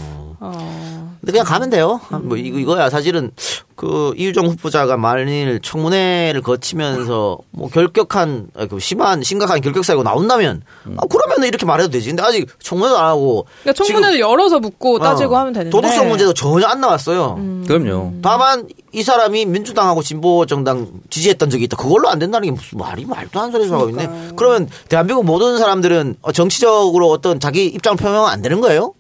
[0.41, 1.17] 어.
[1.21, 2.01] 근데 그냥 가면 돼요.
[2.23, 3.31] 뭐 이거 이거야 사실은
[3.77, 10.63] 그 이유정 후보자가 만일 청문회를 거치면서 뭐 결격한 아, 그 심한 심각한 결격 사유가 나온다면
[10.97, 12.09] 아, 그러면 이렇게 말해도 되지.
[12.09, 15.71] 근데 아직 청문회도 안 하고 그러니까 청문회를 열어서 묻고 지금, 따지고 어, 하면 되는데.
[15.71, 17.35] 도덕성 문제도 전혀 안 나왔어요.
[17.37, 17.65] 음.
[17.69, 18.15] 그럼요.
[18.23, 21.77] 다만 이 사람이 민주당하고 진보 정당 지지했던 적이 있다.
[21.77, 24.31] 그걸로 안 된다는 게 무슨 말이 말도 안 되는 소리 하고 있네.
[24.37, 28.95] 그러면 대한민국 모든 사람들은 어, 정치적으로 어떤 자기 입장을 표명하면 안 되는 거예요?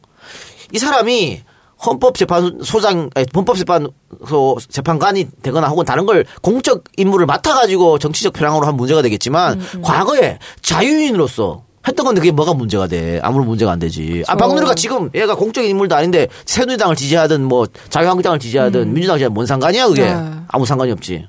[0.72, 1.45] 이 사람이
[1.85, 9.03] 헌법재판소장, 아니, 헌법재판소 재판관이 되거나 혹은 다른 걸 공적 임무를 맡아가지고 정치적 편향으로 하면 문제가
[9.03, 13.20] 되겠지만 과거에 자유인으로서 했던 건데 그게 뭐가 문제가 돼?
[13.22, 14.24] 아무런 문제가 안 되지.
[14.27, 19.47] 아, 박누리가 지금 얘가 공적인 인물도 아닌데 새누리당을 지지하든 뭐 자유한국당을 지지하든 민주당을 지지하든 뭔
[19.47, 20.07] 상관이야 그게?
[20.07, 20.16] 네.
[20.49, 21.27] 아무 상관이 없지.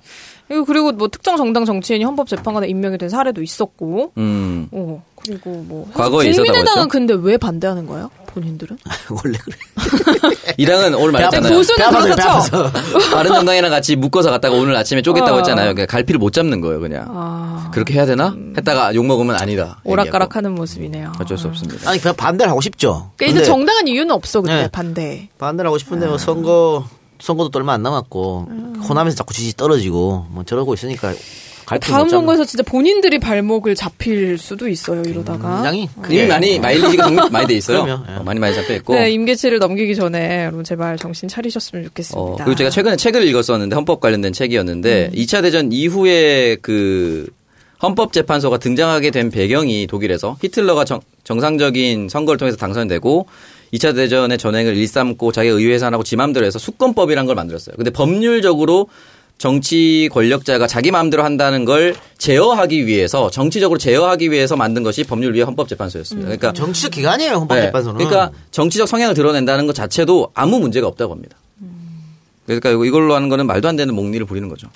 [0.47, 4.13] 그리고 그리고 뭐 특정 정당 정치인이 헌법재판관에 임명이 된 사례도 있었고.
[4.17, 4.67] 음.
[4.71, 5.03] 어.
[5.15, 6.87] 그리고 뭐 과거에 있었다고 국민의당은?
[6.87, 8.09] 근데 왜 반대하는 거예요?
[8.37, 8.77] 본인들은?
[9.09, 9.57] 원래 그래.
[10.57, 11.53] 이 당은 오늘 말했잖아요.
[11.53, 12.71] 보수는 그렇죠.
[13.11, 15.37] 다른 정당이랑 같이 묶어서 갔다가 오늘 아침에 쪼갰다고 어.
[15.37, 15.73] 했잖아요.
[15.73, 17.05] 그러니까 갈피를 못 잡는 거예요, 그냥.
[17.09, 17.71] 아.
[17.73, 18.35] 그렇게 해야 되나?
[18.55, 19.79] 했다가 욕 먹으면 아니다.
[19.83, 21.13] 오락가락하는 모습이네요.
[21.19, 21.89] 어쩔 수 없습니다.
[21.89, 23.11] 아니, 그냥 반대를 하고 싶죠.
[23.17, 24.67] 그러니까 이제 정당한 이유는 없어 근데 네.
[24.69, 25.29] 반대.
[25.37, 26.85] 반대를 하고 싶은데 뭐 선거,
[27.19, 28.47] 선거도 또 얼마 안 남았고,
[28.87, 31.13] 호남에서 자꾸 지지 떨어지고, 뭐 저러고 있으니까
[31.81, 35.55] 다음 선거에서 진짜 본인들이 발목을 잡힐 수도 있어요 이러다가.
[35.55, 36.01] 굉장히 어.
[36.01, 36.19] 크게.
[36.19, 37.83] 이미 많이 마일리지가 많이 돼 있어요.
[37.83, 38.15] 그럼요, 예.
[38.15, 38.95] 어, 많이 많이 잡혀 있고.
[38.95, 42.45] 네 임계치를 넘기기 전에 여러분 제발 정신 차리셨으면 어, 좋겠습니다.
[42.45, 47.27] 그리고 제가 최근에 책을 읽었었는데 헌법 관련된 책이었는데 2차 대전 이후에 그
[47.83, 53.27] 헌법재판소가 등장하게 된 배경이 독일에서 히틀러가 정, 정상적인 선거를 통해서 당선되고
[53.73, 57.75] 2차 대전의 전횡을 일삼고 자기 의회 해산하고 지 마음대로 해서 수권법이란 걸 만들었어요.
[57.75, 58.87] 근데 법률적으로
[59.37, 66.25] 정치 권력자가 자기 마음대로 한다는 걸 제어하기 위해서 정치적으로 제어하기 위해서 만든 것이 법률위의 헌법재판소였습니다.
[66.27, 67.37] 그러니까 정치적 기관이에요, 네.
[67.37, 67.97] 헌법재판소는.
[67.97, 71.37] 그러니까 정치적 성향을 드러낸다는 것 자체도 아무 문제가 없다고 합니다.
[72.45, 74.69] 그러니까 이걸로 하는 거는 말도 안 되는 목리를 부리는 거죠.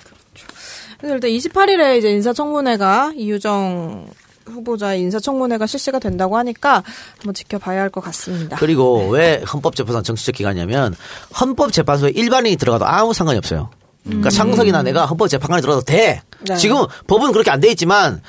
[0.98, 4.06] 그래서 일단 28일에 이제 인사청문회가 이유정
[4.46, 6.82] 후보자의 인사청문회가 실시가 된다고 하니까
[7.16, 8.56] 한번 지켜봐야 할 것 같습니다.
[8.58, 10.94] 그리고 왜 헌법재판소는 정치적 기관이냐면
[11.40, 13.70] 헌법재판소에 일반인이 들어가도 아무 상관이 없어요.
[14.04, 16.22] 그러니까 창석이나 내가 헌법 재판관에 들어가도 돼.
[16.48, 16.56] 네.
[16.56, 18.20] 지금 법은 그렇게 안 돼 있지만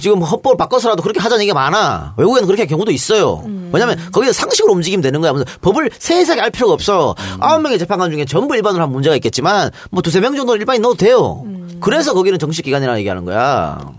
[0.00, 2.14] 지금 헌법을 바꿔서라도 그렇게 하자는 얘기가 많아.
[2.16, 3.42] 외국에는 그렇게 할 경우도 있어요.
[3.72, 5.32] 왜냐하면 거기서 상식으로 움직이면 되는 거야.
[5.32, 7.16] 무슨 법을 세세하게 알 필요가 없어.
[7.40, 10.96] 아홉 명의 재판관 중에 전부 일반으로 하면 문제가 있겠지만 뭐 두세 명 정도 일반인 넣어도
[10.96, 11.44] 돼요.
[11.80, 13.92] 그래서 거기는 정식 기관이라는 얘기하는 거야.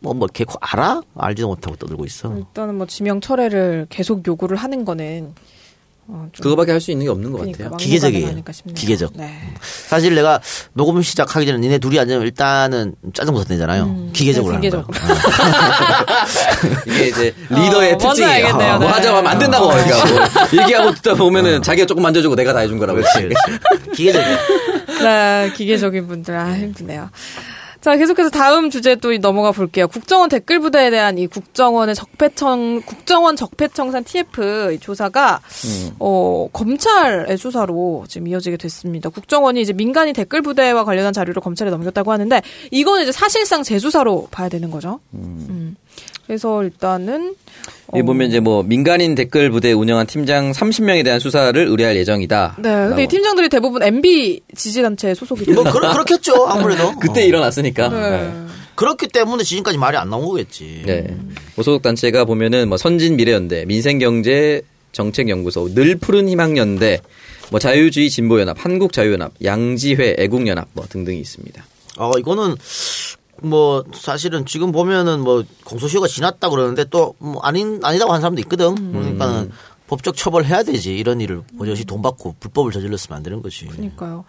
[0.00, 1.00] 뭐, 뭐, 걔 알아?
[1.16, 2.34] 알지도 못하고 떠들고 있어.
[2.36, 5.32] 일단은 뭐 지명 철회를 계속 요구를 하는 거는
[6.14, 7.76] 어, 좀 그거밖에 할 수 있는 게 없는 것 그러니까 같아요.
[7.78, 8.42] 기계적이에요.
[8.74, 9.12] 기계적.
[9.16, 9.32] 네.
[9.88, 10.40] 사실 내가
[10.74, 14.10] 녹음 시작하기 전에 니네 둘이 앉으면 일단은 짜증부터 내잖아요.
[14.12, 14.82] 기계적으로 네, 하는.
[14.86, 14.94] 기계적으로.
[16.86, 18.48] 이게 이제 리더의 어, 특징이에요.
[18.54, 18.86] 뭐 네.
[18.86, 19.68] 하자고 하면 안 된다고.
[19.68, 23.00] 그러니까 뭐 얘기하고 듣다 보면은 자기가 조금 만져주고 내가 다 해준 거라고.
[23.00, 23.28] 그렇지.
[23.94, 24.38] 기계적이야.
[25.02, 27.08] 네, 기계적인 분들 아 힘드네요.
[27.82, 29.88] 자, 계속해서 다음 주제 또 넘어가 볼게요.
[29.88, 35.40] 국정원 댓글 부대에 대한 이 국정원의 적폐청 국정원 적폐청산 TF 이 조사가
[35.98, 39.08] 어, 검찰의 수사로 지금 이어지게 됐습니다.
[39.08, 44.48] 국정원이 이제 민간인 댓글 부대와 관련한 자료를 검찰에 넘겼다고 하는데 이거는 이제 사실상 재수사로 봐야
[44.48, 45.00] 되는 거죠.
[45.14, 45.74] 음.
[46.26, 47.34] 그래서 일단은
[47.88, 52.56] 어, 여기 보면 이제 뭐 민간인 댓글 부대 운영한 팀장 30명에 대한 수사를 의뢰할 예정이다.
[52.58, 55.52] 네, 근데 이 팀장들이 대부분 MB 지지 단체 소속이죠.
[55.52, 56.96] 뭐 그렇, 그렇겠죠 아무래도.
[57.00, 57.24] 그때 어.
[57.24, 57.88] 일어났으니까.
[57.88, 58.32] 네.
[58.74, 60.82] 그렇기 때문에 지금까지 말이 안 나온 거겠지.
[60.86, 61.06] 네.
[61.54, 64.62] 뭐 소속 단체가 보면은 뭐 선진 미래연대, 민생경제
[64.92, 67.00] 정책연구소, 늘 푸른 희망연대,
[67.50, 71.64] 뭐 자유주의 진보연합, 한국자유연합, 양지회 애국연합 뭐 등등이 있습니다.
[71.98, 72.56] 어 이거는
[73.42, 78.74] 뭐 사실은 지금 보면은 뭐 공소시효가 지났다 그러는데 또 뭐 아닌 아니다고 하는 사람도 있거든.
[78.92, 79.50] 그러니까는
[79.86, 83.66] 법적 처벌해야 되지 이런 일을 버젓이 돈 받고 불법을 저질렀으면 안 되는 거지.
[83.66, 84.24] 그러니까요.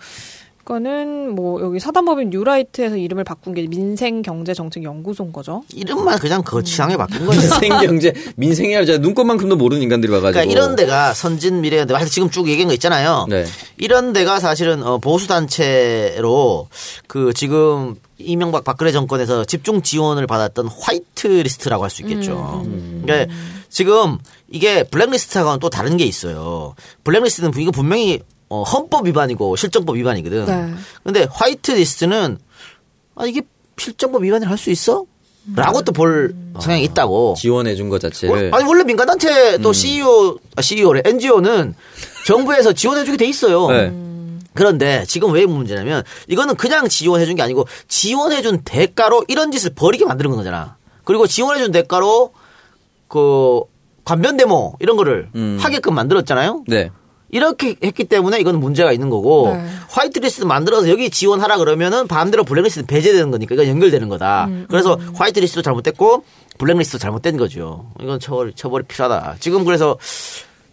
[0.60, 5.64] 그거는 뭐 여기 사단법인 뉴라이트에서 이름을 바꾼 게 민생경제정책연구소인 거죠.
[5.74, 7.40] 이름만 그냥 거치상에 바뀐 거지.
[7.40, 10.32] 민생경제, 민생이야 진짜 눈곱만큼도 모르는 인간들이 와가지고.
[10.34, 13.26] 그러니까 이런 데가 선진 미래연대 하여튼 지금 쭉 얘기한 거 있잖아요.
[13.30, 13.46] 네.
[13.78, 16.70] 이런 데가 사실은 어, 보수 단체로
[17.08, 22.64] 그 지금 이명박 박근혜 정권에서 집중 지원을 받았던 화이트 리스트라고 할 수 있겠죠.
[23.06, 23.34] 그러니까
[23.70, 24.18] 지금
[24.50, 26.76] 이게 블랙리스트하고는 또 다른 게 있어요.
[27.04, 30.46] 블랙리스트는 이거 분명히 어, 헌법 위반이고 실정법 위반이거든.
[30.46, 30.74] 네.
[31.04, 32.38] 근데 화이트 리스트는
[33.16, 33.42] 아 이게
[33.78, 35.06] 실정법 위반을 할 수 있어?
[35.56, 37.34] 라고 또볼 성향이 있다고.
[37.38, 38.54] 지원해 준 것 자체를.
[38.54, 41.74] 아니 원래 민간단체 또 CEO 아, CEO래 NGO는
[42.28, 43.68] 정부에서 지원해 주게 돼 있어요.
[43.70, 43.92] 네.
[44.54, 49.72] 그런데 지금 왜 문제냐면 이거는 그냥 지원해 준 게 아니고 지원해 준 대가로 이런 짓을
[49.74, 50.78] 벌이게 만드는 거잖아.
[51.04, 52.32] 그리고 지원해 준 대가로
[53.08, 53.62] 그
[54.06, 55.58] 관변 데모 이런 거를 음.
[55.62, 56.64] 하게끔 만들었잖아요.
[56.68, 56.92] 네.
[57.32, 59.66] 이렇게 했기 때문에 이건 문제가 있는 거고 네.
[59.90, 64.48] 화이트리스트 만들어서 여기 지원하라 그러면은 반대로 블랙리스트 배제되는 거니까 이건 연결되는 거다.
[64.70, 66.24] 그래서 화이트리스트도 잘못됐고
[66.60, 67.88] 블랙리스트도 잘못된 거죠.
[68.00, 69.38] 이건 처벌 처벌이 필요하다.
[69.40, 69.98] 지금 그래서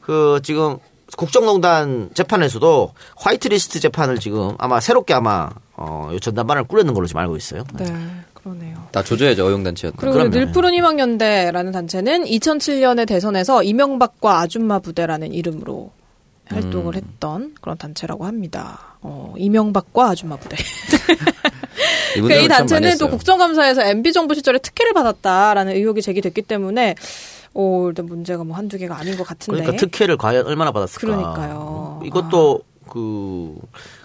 [0.02, 0.76] 그 지금
[1.16, 7.64] 국정농단 재판에서도 화이트리스트 재판을 지금 아마 새롭게 아마 어요 전담반을 꾸렸는 걸로 지금 알고 있어요.
[7.74, 7.84] 네,
[8.34, 8.88] 그러네요.
[8.92, 9.96] 다 조져야죠 어용단체였다.
[9.98, 10.30] 그리고 그럼요.
[10.30, 15.90] 늘푸른 희망연대라는 단체는 2007년의 대선에서 이명박과 아줌마 부대라는 이름으로
[16.46, 18.96] 활동을 했던 그런 단체라고 합니다.
[19.02, 20.56] 어, 이명박과 아줌마 부대.
[22.14, 23.08] 그러니까 이분들은 이참 단체는 또.
[23.08, 26.96] 국정감사에서 MB 정부 시절에 특혜를 받았다라는 의혹이 제기됐기 때문에
[27.54, 29.60] 어, 일단 문제가 뭐 한두 개가 아닌 것 같은데.
[29.62, 31.00] 그러니까 특혜를 과연 얼마나 받았을까?
[31.06, 32.00] 그러니까요.
[32.04, 33.54] 이것도 그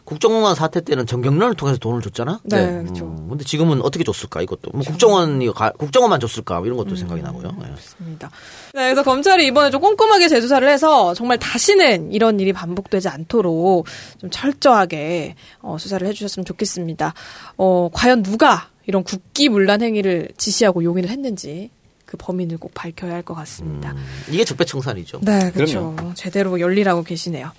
[0.03, 2.39] 국정농단 사태 때는 정경련을 통해서 돈을 줬잖아.
[2.43, 3.05] 네, 그렇죠.
[3.05, 7.23] 음, 근데 지금은 어떻게 줬을까 이것도 뭐 국정원이 가- 국정원만 줬을까 뭐 이런 것도 생각이
[7.23, 7.51] 나고요.
[7.65, 7.69] 예.
[7.71, 8.29] 맞습니다.
[8.75, 13.87] 네, 그래서 검찰이 이번에 좀 꼼꼼하게 재수사를 해서 정말 다시는 이런 일이 반복되지 않도록
[14.19, 17.15] 좀 철저하게 어, 수사를 해주셨으면 좋겠습니다.
[17.57, 21.71] 어, 과연 누가 이런 국기문란 행위를 지시하고 용인을 했는지
[22.05, 23.91] 그 범인을 꼭 밝혀야 할 것 같습니다.
[23.91, 25.19] 음, 이게 적폐청산이죠.
[25.21, 25.95] 네, 그렇죠.
[26.13, 27.51] 제대로 열리라고 계시네요.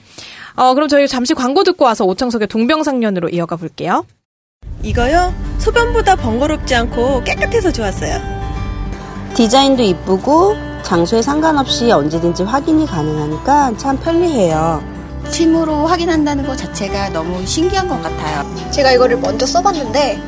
[0.54, 4.06] 어, 그럼 저희 잠시 광고 듣고 와서 오창석의 동병상련으로 이어가 볼게요.
[4.82, 5.34] 이거요?
[5.58, 8.20] 소변보다 번거롭지 않고 깨끗해서 좋았어요.
[9.34, 14.82] 디자인도 이쁘고 장소에 상관없이 언제든지 확인이 가능하니까 참 편리해요.
[15.30, 18.70] 침으로 확인한다는 것 자체가 너무 신기한 것 같아요.
[18.70, 20.18] 제가 이거를 먼저 써봤는데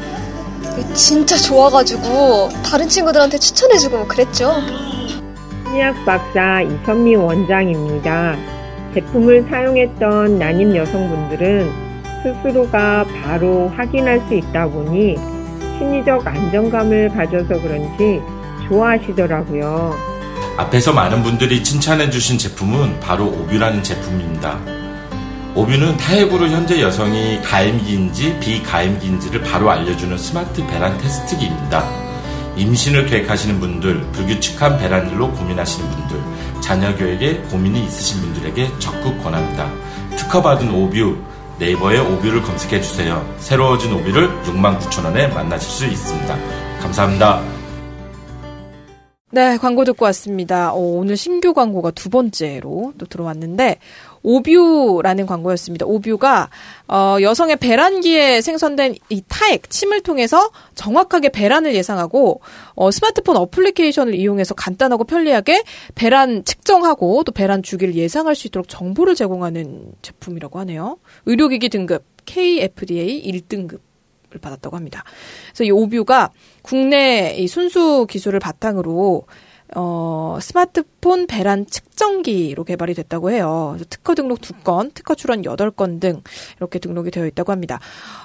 [0.94, 4.52] 진짜 좋아가지고 다른 친구들한테 추천해주고 뭐 그랬죠.
[5.64, 8.36] 신약 박사 이선미 원장입니다.
[8.94, 11.88] 제품을 사용했던 난임 여성분들은
[12.22, 15.16] 스스로가 바로 확인할 수 있다 보니
[15.78, 18.20] 심리적 안정감을 가져서 그런지
[18.68, 19.94] 좋아하시더라고요.
[20.56, 24.58] 앞에서 많은 분들이 칭찬해 주신 제품은 바로 오뷰라는 제품입니다.
[25.58, 31.84] 오뷰는 타액으로 현재 여성이 가임기인지 비가임기인지를 바로 알려주는 스마트 배란 테스트기입니다.
[32.56, 39.68] 임신을 계획하시는 분들, 불규칙한 배란일로 고민하시는 분들, 자녀 교육에 고민이 있으신 분들에게 적극 권합니다.
[40.14, 41.16] 특허받은 오뷰,
[41.58, 43.28] 네이버에 오뷰를 검색해 주세요.
[43.38, 46.38] 새로워진 오뷰를 69,000원에 만나실 수 있습니다.
[46.82, 47.58] 감사합니다.
[49.30, 50.72] 네, 광고 듣고 왔습니다.
[50.72, 53.76] 어, 오늘 신규 광고가 두 번째로 또 들어왔는데,
[54.22, 55.86] 오뷰라는 광고였습니다.
[55.86, 56.50] 오뷰가
[56.88, 62.40] 어, 여성의 배란기에 생성된 이 타액, 침을 통해서 정확하게 배란을 예상하고
[62.74, 65.62] 어, 스마트폰 어플리케이션을 이용해서 간단하고 편리하게
[65.94, 70.98] 배란 측정하고 또 배란 주기를 예상할 수 있도록 정보를 제공하는 제품이라고 하네요.
[71.26, 73.80] 의료기기 등급 KFDA 1등급.
[74.34, 75.04] 을 받았다고 합니다.
[75.46, 79.24] 그래서 이 오뷰가 국내 이 순수 기술을 바탕으로
[79.74, 81.66] 어, 스마트폰 배란
[81.98, 83.76] 측정기로 개발이 됐다고 해요.
[83.90, 86.22] 특허 등록 2건, 특허 출원 8건 등
[86.58, 87.80] 이렇게 등록이 되어 있다고 합니다.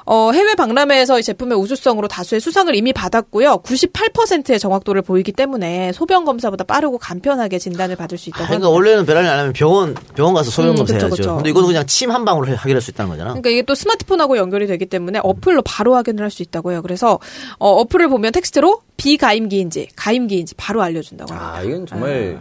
[0.05, 3.61] 어, 해외 박람회에서 이 제품의 우수성으로 다수의 수상을 이미 받았고요.
[3.63, 8.69] 98%의 정확도를 보이기 때문에 소변 검사보다 빠르고 간편하게 진단을 받을 수 있다고 그러니까 합니다.
[8.69, 11.15] 원래는 배란이 안 하면 병원 병원 가서 소변 음, 검사 그쵸, 해야죠.
[11.15, 11.35] 그쵸.
[11.37, 13.29] 근데 이거는 그냥 침 한 방울로 해결할 수 있다는 거잖아.
[13.31, 16.81] 그러니까 이게 또 스마트폰하고 연결이 되기 때문에 어플로 바로 확인을 할 수 있다고 해요.
[16.83, 17.19] 그래서
[17.59, 21.53] 어, 어플을 보면 텍스트로 비가임기인지 가임기인지 바로 알려준다고 합니다.
[21.55, 22.39] 아, 이건 정말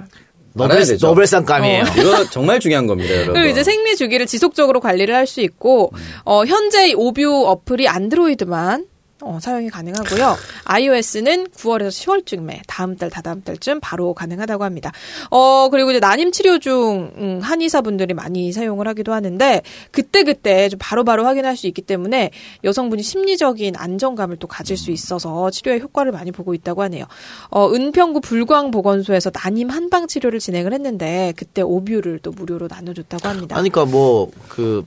[0.55, 0.83] 노벨.
[1.01, 1.85] 노벨상감이에요.
[1.99, 3.35] 이거 정말 중요한 겁니다, 여러분.
[3.35, 5.93] 그리고 이제 생리 주기를 지속적으로 관리를 할 수 있고
[6.25, 8.87] 어, 현재 이 오뷰 어플이 안드로이드만
[9.23, 10.37] 어, 사용이 가능하고요.
[10.65, 14.93] iOS는 9월에서 10월쯤에 다음 달 다다음 달쯤 바로 가능하다고 합니다.
[15.31, 20.79] 어 그리고 이제 난임 치료 중 음, 한의사분들이 많이 사용을 하기도 하는데 그때 그때 좀
[20.81, 22.31] 바로바로 확인할 수 있기 때문에
[22.65, 27.05] 여성분이 심리적인 안정감을 또 가질 수 있어서 치료에 효과를 많이 보고 있다고 하네요.
[27.51, 33.57] 어 은평구 불광보건소에서 난임 한방 치료를 진행을 했는데 그때 오뷰를 또 무료로 나눠줬다고 합니다.
[33.57, 34.85] 그러니까 뭐 그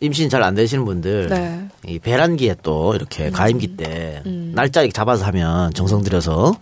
[0.00, 1.68] 임신 잘 안 되시는 분들 네.
[1.86, 4.22] 이 배란기에 또 이렇게 가임기 때
[4.54, 6.54] 날짜 이렇게 잡아서 하면 정성 들여서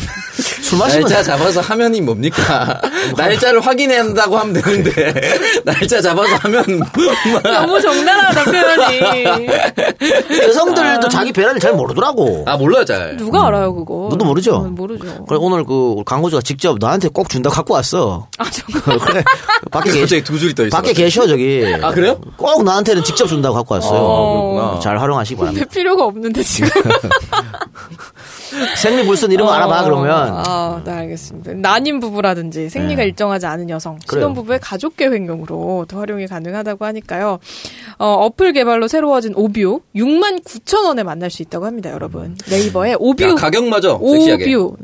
[0.62, 2.80] 술 마시면 날짜 잡아서 하면이 뭡니까?
[3.16, 5.12] 날짜를 확인해야 한다고 하면 되는데
[5.64, 6.64] 날짜 잡아서 하면
[7.42, 9.48] 너무 적나라하다 표현이.
[10.46, 12.44] 여성들도 자기 배란을 잘 모르더라고.
[12.46, 13.16] 아 몰라요 잘.
[13.16, 14.08] 누가 알아요 그거?
[14.10, 14.54] 너도 모르죠?
[14.56, 15.24] 어, 모르죠.
[15.26, 18.28] 그래 오늘 그 광고주가 직접 너한테 꼭 준다 고 갖고 왔어.
[18.38, 18.98] 아 정말.
[19.00, 19.24] 그래
[19.70, 20.76] 밖에 계시 갑자기 두 줄이 떠 있어.
[20.76, 21.64] 밖에 계셔 저기.
[21.82, 22.18] 아, 그래요?
[22.36, 23.98] 꼭 나한테는 직접 준다고 갖고 왔어요.
[24.00, 24.80] 어, 그렇구나.
[24.80, 25.66] 잘 활용하시기 바랍니다.
[25.66, 26.70] 별 필요가 없는데 지금.
[28.76, 31.52] 생리불순 이런 거 알아봐 그러면 아, 네 알겠습니다.
[31.54, 33.08] 난임 부부라든지 생리가 네.
[33.08, 34.22] 일정하지 않은 여성, 그래요.
[34.22, 37.38] 신혼 부부의 가족 계획 용으로 또 활용이 가능하다고 하니까요.
[37.98, 42.36] 어, 어플 개발로 새로워진 오뷰 6만 9천 원에 만날 수 있다고 합니다, 여러분.
[42.50, 44.54] 네이버에 오뷰 야, 가격마저 섹시하게.
[44.54, 44.76] 오뷰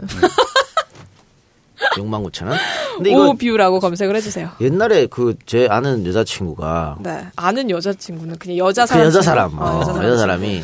[1.96, 2.58] 6만 9천 원.
[2.96, 4.50] 근데 이거 오뷰라고 검색을 해주세요.
[4.60, 9.06] 옛날에 그 제 아는 여자친구가 네, 아는 여자친구는 그냥 여자 그 사람.
[9.06, 9.24] 여자 친구.
[9.24, 10.04] 사람, 어, 어, 여자 사람.
[10.04, 10.62] 여자 사람이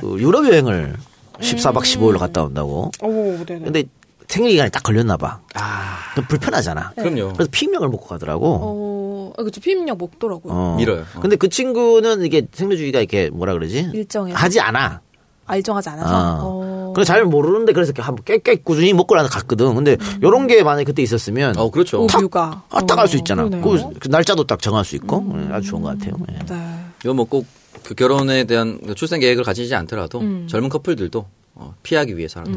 [0.00, 0.94] 그 유럽 여행을
[1.40, 2.90] 14박 15일로 갔다 온다고.
[3.02, 3.44] 오, 음.
[3.46, 3.64] 네네.
[3.64, 3.84] 근데
[4.28, 5.40] 생리 기간이 딱 걸렸나 봐.
[5.54, 6.92] 아좀 불편하잖아.
[6.96, 7.32] 그럼요.
[7.34, 8.58] 그래서 피임약을 먹고 가더라고.
[8.60, 9.60] 어, 아, 그쵸.
[9.60, 10.52] 피임약 먹더라고요.
[10.52, 10.76] 어.
[10.76, 11.02] 밀어요.
[11.14, 11.20] 어.
[11.20, 13.90] 근데 그 친구는 이게 생리주기가 이렇게 뭐라 그러지?
[13.94, 14.36] 일정해서.
[14.36, 15.00] 하지 않아.
[15.46, 16.14] 아, 일정하지 않아서.
[16.16, 16.38] 어.
[16.42, 16.92] 어.
[16.94, 19.74] 그래 잘 모르는데 그래서 이렇게 한번 깨깨 꾸준히 먹고 나서 갔거든.
[19.74, 22.02] 근데 요런 게 만약에 그때 있었으면 어 그렇죠.
[22.02, 22.64] 오뷰가.
[22.70, 23.44] 딱갈수 있잖아.
[23.44, 23.90] 어, 그러네요.
[23.90, 26.14] 그, 그 날짜도 딱 정할 수 있고 예, 아주 좋은 것 같아요.
[26.32, 26.38] 예.
[26.46, 26.78] 네.
[27.04, 27.44] 이거 뭐꼭
[27.84, 30.46] 그 결혼에 대한 그 출생 계획을 가지지 않더라도 음.
[30.48, 31.26] 젊은 커플들도
[31.58, 32.52] 어, 피하기 위해서라도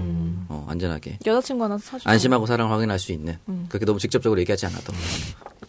[0.49, 2.09] 어, 안전하게 여자친구 하나 사줘.
[2.09, 3.65] 안심하고 사랑을 확인할 수 있는 음.
[3.69, 4.91] 그렇게 너무 직접적으로 얘기하지 않아도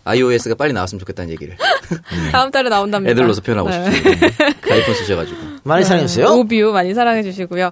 [0.05, 1.57] iOS가 빨리 나왔으면 좋겠다는 얘기를
[2.33, 3.13] 다음 달에 나온답니다.
[3.13, 3.93] 애들로서 표현하고 네.
[3.93, 4.27] 싶습니다.
[4.71, 6.27] 아이폰 쓰셔가지고 많이 사랑해주세요.
[6.27, 7.71] 오뷰 많이 사랑해 주시고요.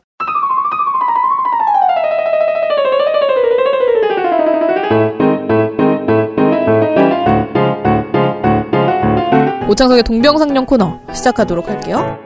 [9.79, 12.19] 오창석의 동병상련 코너 시작하도록 할게요.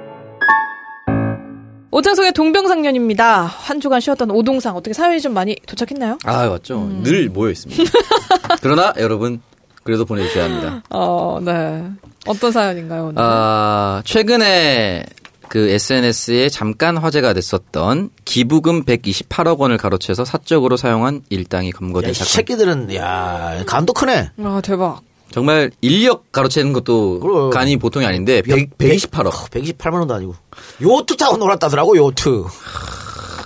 [1.91, 3.43] 오창석의 동병상련입니다.
[3.43, 6.17] 한 주간 쉬었던 오동상 어떻게 사연이 좀 많이 도착했나요?
[6.25, 6.79] 아 맞죠.
[6.79, 7.03] 음.
[7.03, 7.83] 늘 모여 있습니다.
[8.63, 9.43] 그러나 여러분
[9.83, 10.83] 그래도 보내주셔야 합니다.
[10.89, 11.85] 어, 네.
[12.25, 13.17] 어떤 사연인가요, 오늘?
[13.23, 15.05] 아 최근에
[15.49, 22.15] 그 SNS에 잠깐 화제가 됐었던 기부금 128억 원을 가로채서 사적으로 사용한 일당이 야, 검거된 이
[22.15, 22.29] 사건.
[22.29, 24.31] 새끼들은 야 감도 크네.
[24.43, 25.03] 아, 대박.
[25.33, 27.51] 정말 인력 가로채는 것도 그럼.
[27.51, 30.35] 간이 보통이 아닌데 100, 128억 128만 원도 아니고
[30.83, 32.45] 요트 타고 놀았다더라고 요트.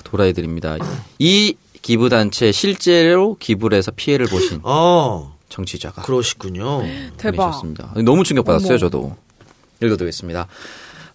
[0.05, 0.79] 도라이들입니다.
[1.19, 6.83] 이 기부단체 실제로 기부를 해서 피해를 보신 어 청취자가 그러시군요.
[7.17, 7.47] 대박.
[7.47, 7.93] 보내셨습니다.
[8.05, 8.79] 너무 충격받았어요, 어머.
[8.79, 9.17] 저도.
[9.83, 10.49] 읽어드리겠습니다.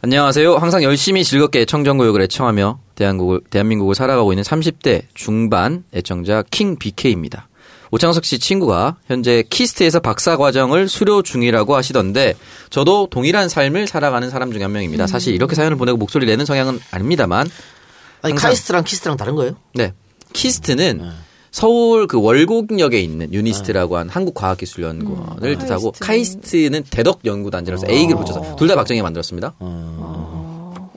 [0.03, 0.55] 안녕하세요.
[0.55, 7.47] 항상 열심히 즐겁게 청정구역을 애청하며 대한민국을, 대한민국을 살아가고 있는 30대 중반 애청자 킹 BK입니다.
[7.91, 12.35] 오창석 씨 친구가 현재 키스트에서 박사 과정을 수료 중이라고 하시던데
[12.69, 15.07] 저도 동일한 삶을 살아가는 사람 중에 한 명입니다.
[15.07, 17.49] 사실 이렇게 사연을 보내고 목소리 내는 성향은 아닙니다만
[18.21, 19.55] 아니 카이스트랑 키스트랑 다른 거예요?
[19.73, 19.93] 네.
[20.33, 21.11] 키스트는
[21.51, 29.03] 서울 그 월곡역에 있는 유니스트라고 한 한국과학기술연구원을 뜻하고 카이스트는 대덕연구단지라서 A를 붙여서 둘 다 박정희가
[29.03, 29.53] 만들었습니다.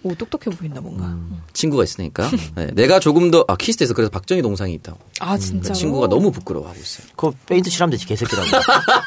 [0.04, 1.16] 오 똑똑해 보인다 뭔가.
[1.54, 2.28] 친구가 있으니까.
[2.56, 4.98] 네, 내가 조금 더, 아, 키스트에서 그래서 박정희 동상이 있다고.
[5.18, 5.72] 아 진짜.
[5.72, 7.06] 그 친구가 너무 부끄러워하고 있어요.
[7.16, 8.48] 그 페인트 칠하면 되지 개새끼라고.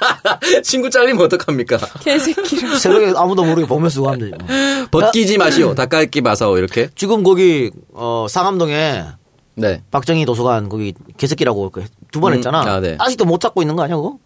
[0.63, 1.77] 친구 잘리면 어떡합니까?
[2.01, 2.77] 개새끼를.
[2.81, 4.43] 새벽에 아무도 모르게 보면 쓰고 하면 되지.
[4.91, 5.01] 뭐.
[5.01, 5.75] 벗기지 마시오.
[5.75, 6.57] 닦아끼 마사오.
[6.57, 6.89] 이렇게.
[6.95, 9.05] 지금 거기 어, 상암동에
[9.53, 9.83] 네.
[9.91, 11.71] 박정희 도서관 거기 개새끼라고
[12.11, 12.61] 두번 음, 했잖아.
[12.61, 12.95] 아, 네.
[12.99, 14.17] 아직도 못 잡고 있는 거 아니야 그거?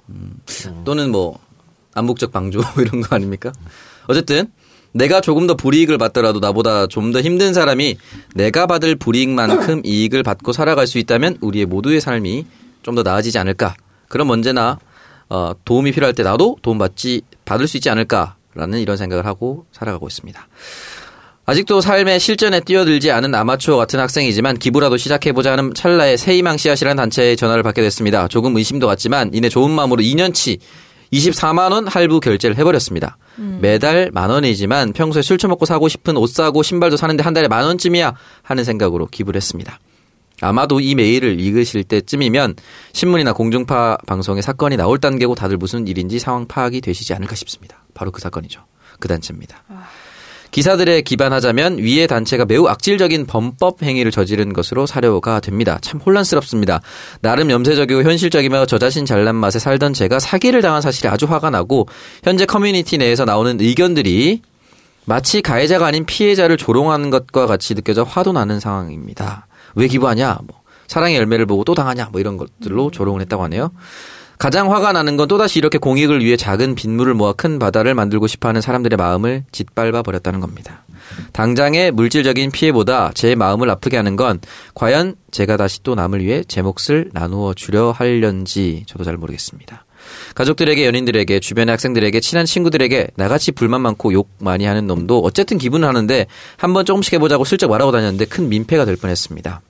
[0.85, 1.37] 또는 뭐
[1.95, 3.51] 암묵적 방조 이런 거 아닙니까?
[4.07, 4.51] 어쨌든
[4.93, 7.97] 내가 조금 더 불이익을 받더라도 나보다 좀 더 힘든 사람이
[8.35, 12.45] 내가 받을 불이익만큼 이익을 받고 살아갈 수 있다면 우리의 모두의 삶이
[12.83, 13.75] 좀 더 나아지지 않을까?
[14.09, 14.79] 그럼 언제나
[15.29, 20.07] 어, 도움이 필요할 때 나도 도움 받지 받을 수 있지 않을까라는 이런 생각을 하고 살아가고
[20.07, 20.47] 있습니다.
[21.45, 27.35] 아직도 삶의 실전에 뛰어들지 않은 아마추어 같은 학생이지만 기부라도 시작해보자 하는 찰나에 새희망 씨앗이라는 단체의
[27.37, 28.27] 전화를 받게 됐습니다.
[28.27, 30.59] 조금 의심도 갔지만 이내 좋은 마음으로 2년치
[31.13, 33.17] 24만 원 할부 결제를 해버렸습니다.
[33.37, 37.63] 매달 만 원이지만 평소에 술 처먹고 사고 싶은 옷 사고 신발도 사는데 한 달에 만
[37.65, 39.79] 원쯤이야 하는 생각으로 기부를 했습니다.
[40.41, 42.55] 아마도 이 메일을 읽으실 때쯤이면
[42.93, 47.83] 신문이나 공중파 방송에 사건이 나올 단계고 다들 무슨 일인지 상황 파악이 되시지 않을까 싶습니다.
[47.93, 48.65] 바로 그 사건이죠.
[48.99, 49.63] 그 단체입니다.
[50.51, 55.79] 기사들에 기반하자면 위의 단체가 매우 악질적인 범법 행위를 저지른 것으로 사료가 됩니다.
[55.81, 56.81] 참 혼란스럽습니다.
[57.21, 61.87] 나름 염세적이고 현실적이며 저 자신 잘난 맛에 살던 제가 사기를 당한 사실이 아주 화가 나고
[62.23, 64.41] 현재 커뮤니티 내에서 나오는 의견들이
[65.05, 69.47] 마치 가해자가 아닌 피해자를 조롱하는 것과 같이 느껴져 화도 나는 상황입니다.
[69.75, 70.39] 왜 기부하냐?
[70.45, 72.09] 뭐 사랑의 열매를 보고 또 당하냐?
[72.11, 73.71] 뭐 이런 것들로 조롱을 했다고 하네요.
[74.41, 78.59] 가장 화가 나는 건 또다시 이렇게 공익을 위해 작은 빗물을 모아 큰 바다를 만들고 싶어하는
[78.59, 80.83] 사람들의 마음을 짓밟아 버렸다는 겁니다.
[81.31, 84.39] 당장의 물질적인 피해보다 제 마음을 아프게 하는 건
[84.73, 89.85] 과연 제가 다시 또 남을 위해 제 몫을 나누어 주려 할련지 저도 잘 모르겠습니다.
[90.33, 95.87] 가족들에게 연인들에게 주변의 학생들에게 친한 친구들에게 나같이 불만 많고 욕 많이 하는 놈도 어쨌든 기분은
[95.87, 96.25] 하는데
[96.57, 99.61] 한번 조금씩 해보자고 슬쩍 말하고 다녔는데 큰 민폐가 될 뻔했습니다.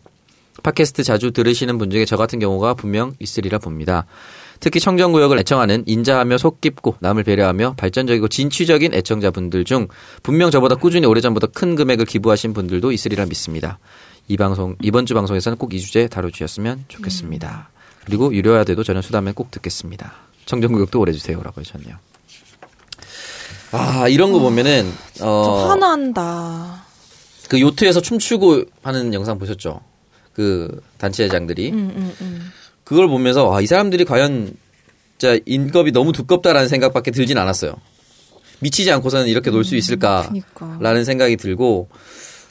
[0.64, 4.06] 팟캐스트 자주 들으시는 분 중에 저 같은 경우가 분명 있으리라 봅니다.
[4.62, 9.88] 특히 청정구역을 애청하는 인자하며 속 깊고 남을 배려하며 발전적이고 진취적인 애청자분들 중
[10.24, 13.80] 분명 저보다 꾸준히 오래전부터 큰 금액을 기부하신 분들도 있으리라 믿습니다.
[14.28, 17.70] 이 방송 이번 주 방송에서는 꼭 이 주제 다뤄주셨으면 좋겠습니다.
[18.06, 20.14] 그리고 유료화 돼도 저는 수다면 꼭 듣겠습니다.
[20.46, 21.96] 청정구역도 오래 주세요라고 하셨네요.
[23.72, 24.92] 아 이런 거 보면은
[25.22, 26.84] 어, 화난다.
[27.50, 29.82] 그 요트에서 춤추고 하는 영상 보셨죠?
[30.34, 32.52] 그 단체장들이 음, 음, 음.
[32.92, 34.52] 그걸 보면서 아, 이 사람들이 과연
[35.18, 37.74] 진짜 인겁이 너무 두껍다라는 생각밖에 들진 않았어요.
[38.60, 41.04] 미치지 않고서는 이렇게 놀 수 있을까라는 그니까.
[41.06, 41.88] 생각이 들고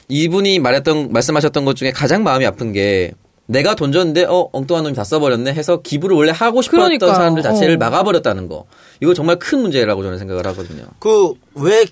[0.07, 3.11] 이분이 말했던 말씀하셨던 것 중에 가장 마음이 아픈 게
[3.45, 7.13] 내가 돈 줬는데 어 엉뚱한 놈이 다 써버렸네 해서 기부를 원래 하고 싶었던 그러니까요.
[7.13, 7.77] 사람들 자체를 어.
[7.77, 8.65] 막아버렸다는 거
[8.99, 10.85] 이거 정말 큰 문제라고 저는 생각을 하거든요.
[10.99, 11.85] 그 왜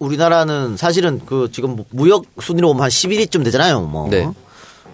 [0.00, 3.82] 우리나라는 사실은 그 지금 뭐 무역 순위로 보면 한 11위쯤 되잖아요.
[3.82, 4.28] 뭐 네.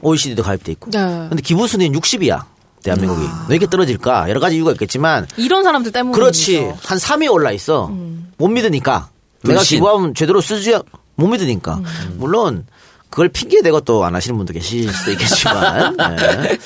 [0.02, 0.90] OECD도 가입돼 있고.
[0.90, 0.98] 네.
[1.30, 2.44] 근데 기부 순위는 60이야.
[2.84, 4.28] 대한민국이 왜 이렇게 떨어질까?
[4.28, 6.14] 여러 가지 이유가 있겠지만 이런 사람들 때문에.
[6.14, 7.90] 그렇지 한 3위 올라 있어.
[8.36, 9.08] 못 믿으니까
[9.42, 9.76] 내가 불신.
[9.78, 10.76] 기부하면 제대로 쓰지
[11.16, 11.80] 못 믿으니까
[12.16, 12.66] 물론.
[13.10, 16.58] 그걸 핑계 대고 또 안 하시는 분도 계실 수도 있겠지만 네.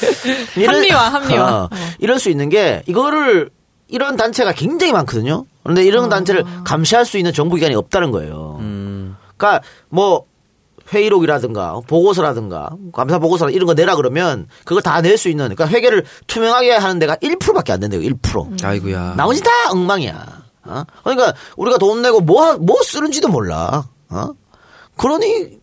[0.57, 1.65] 이런- 합리화, 합리화.
[1.65, 3.51] 어, 이럴 수 있는 게 이거를
[3.89, 5.45] 이런 단체가 굉장히 많거든요.
[5.63, 8.57] 그런데 이런 단체를 감시할 수 있는 정부기관이 없다는 거예요.
[9.37, 9.61] 그러니까
[9.91, 10.25] 뭐
[10.93, 16.73] 회의록이라든가 보고서라든가 감사 보고서 이런 거 내라 그러면 그걸 다낼 수 있는 그러니까 회계를 투명하게
[16.73, 18.01] 하는 데가 1%밖에 안 된대요.
[18.01, 18.65] 1%.
[18.65, 19.15] 아이고야.
[19.17, 20.27] 나머지 다 엉망이야.
[20.65, 20.83] 어?
[21.05, 23.87] 그러니까 우리가 돈 내고 뭐, 하- 뭐 쓰는지도 몰라.
[24.11, 24.29] 어?
[24.97, 25.59] 그러니,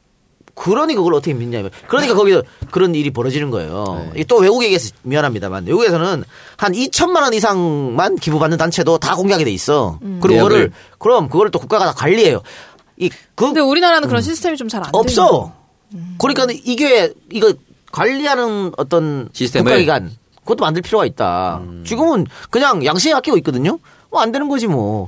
[0.56, 1.62] 그러니 그걸 어떻게 믿냐.
[1.88, 4.10] 그러니까 거기서 그런 일이 벌어지는 거예요.
[4.16, 6.24] 이게 또 외국에서 미안합니다만 외국에서는
[6.58, 10.00] 한 2천만 원 이상만 기부받는 단체도 다 공개하게 돼 있어.
[10.00, 10.50] 그리고 내역을.
[10.50, 12.42] 그거를 그럼 그거를 또 국가가 다 관리해요.
[12.98, 14.98] 이, 그, 근데 우리나라는 그런 시스템이 좀 잘 안 돼.
[14.98, 15.52] 없어.
[16.18, 17.54] 그러니까 이게 이거
[17.91, 19.64] 관리하는 어떤 시스템을?
[19.66, 21.62] 국가기관 그것도 만들 필요가 있다.
[21.86, 23.80] 지금은 그냥 양심에 맡기고 있거든요.
[24.10, 25.08] 뭐 안 되는 거지 뭐.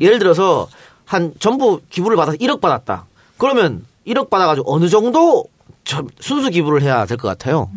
[0.00, 0.68] 예를 들어서
[1.04, 3.06] 한 전부 기부를 받아서 1억 받았다.
[3.38, 5.44] 그러면 1억 받아가지고 어느 정도
[5.84, 7.70] 저- 순수 기부를 해야 될 것 같아요.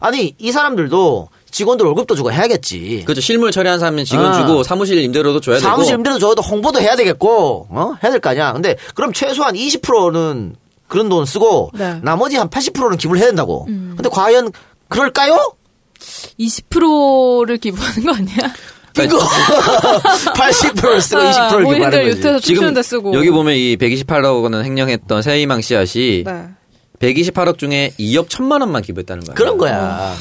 [0.00, 3.02] 아니 이 사람들도 직원들 월급도 주고 해야겠지.
[3.06, 3.22] 그렇죠.
[3.22, 4.32] 실물 처리한 사람은 직원 아.
[4.46, 5.66] 주고 사무실 임대료도 줘야 되고.
[5.70, 7.94] 사무실 임대료 줘도 홍보도 해야 되겠고, 어?
[8.04, 8.52] 해야 될 거 아니야.
[8.52, 10.54] 근데 그럼 최소한 20%는
[10.86, 11.98] 그런 돈 쓰고, 네.
[12.02, 13.64] 나머지 한 80%는 기부를 해야 된다고.
[13.64, 14.52] 근데 과연
[14.88, 15.54] 그럴까요?
[16.38, 18.36] 20%를 기부하는 거 아니야?
[19.02, 22.06] 이거 80%를 쓰고 20%를 아, 기부하는 거지.
[22.08, 23.14] 유튜브에서 춤추는데 쓰고.
[23.14, 26.44] 여기 보면 이 128억 원은 횡령했던 세이망 씨앗이 네.
[27.00, 29.34] 128억 중에 2억 1천만 원만 기부했다는 거예요.
[29.34, 30.14] 그런 거야.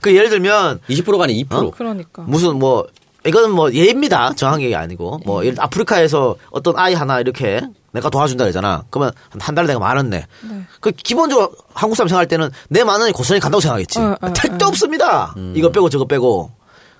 [0.00, 1.70] 그 예를 들면 20%가 아닌 2%.
[1.72, 2.22] 그러니까.
[2.22, 2.86] 무슨 뭐
[3.26, 4.32] 이거는 뭐 예입니다.
[4.34, 7.60] 정확한 게 아니고 뭐 예를 들어 아프리카에서 어떤 아이 하나 이렇게
[7.92, 8.84] 내가 도와준다 그러잖아.
[8.90, 10.26] 그러면 한- 한 달에 내가 만 원 내.
[10.48, 10.62] 네.
[10.80, 13.98] 그 기본적으로 한국 사람 생각할 때는 내 만 원이 고스란히 간다고 생각했지.
[14.00, 14.68] 어, 어, 택도 어.
[14.68, 15.34] 없습니다.
[15.54, 16.50] 이거 빼고 저거 빼고.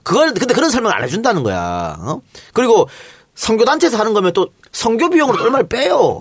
[0.04, 1.96] 그걸 근데 그런 설명을 안 해준다는 거야.
[2.00, 2.20] 어?
[2.52, 2.88] 그리고
[3.34, 6.18] 선교 단체에서 하는 거면 또 선교 비용으로 또 얼마를 빼요.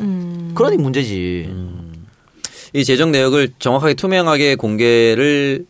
[0.55, 1.49] 그러니 문제지.
[2.73, 5.65] 이 재정 내역을 정확하게 투명하게 공개를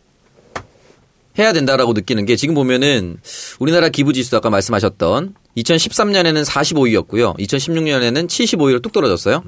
[1.38, 3.16] 해야 된다라고 느끼는 게 지금 보면은
[3.58, 7.38] 우리나라 기부 지수 아까 말씀하셨던 2013년에는 45위였고요.
[7.38, 9.42] 2016년에는 75위로 뚝 떨어졌어요.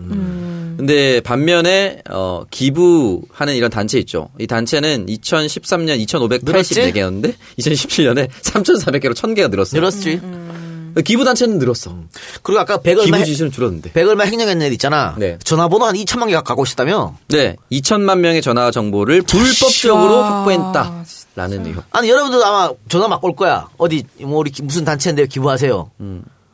[0.76, 4.30] 근데 반면에 어 기부하는 이런 단체 있죠.
[4.38, 9.80] 이 단체는 2013년 2,584개였는데 2017년에 3,400개로 1,000개가 늘었어요.
[9.80, 10.20] 늘었지.
[11.03, 11.95] 기부 단체는 늘었어.
[12.42, 13.92] 그리고 아까 100 얼마, 기부 해- 지수는 줄었는데.
[13.92, 15.14] 100 얼마 횡령했는 애 있잖아.
[15.18, 15.38] 네.
[15.42, 17.16] 전화번호 한 2천만 개가 갖고 있었다며?
[17.28, 21.05] 네, 2천만 명의 전화 정보를 불법적으로 와, 확보했다
[21.36, 21.84] 라는 의혹.
[21.90, 23.68] 아니 여러분도 아마 전화 막 올 거야.
[23.78, 25.90] 어디 뭐 우리 기- 무슨 단체인데 기부하세요.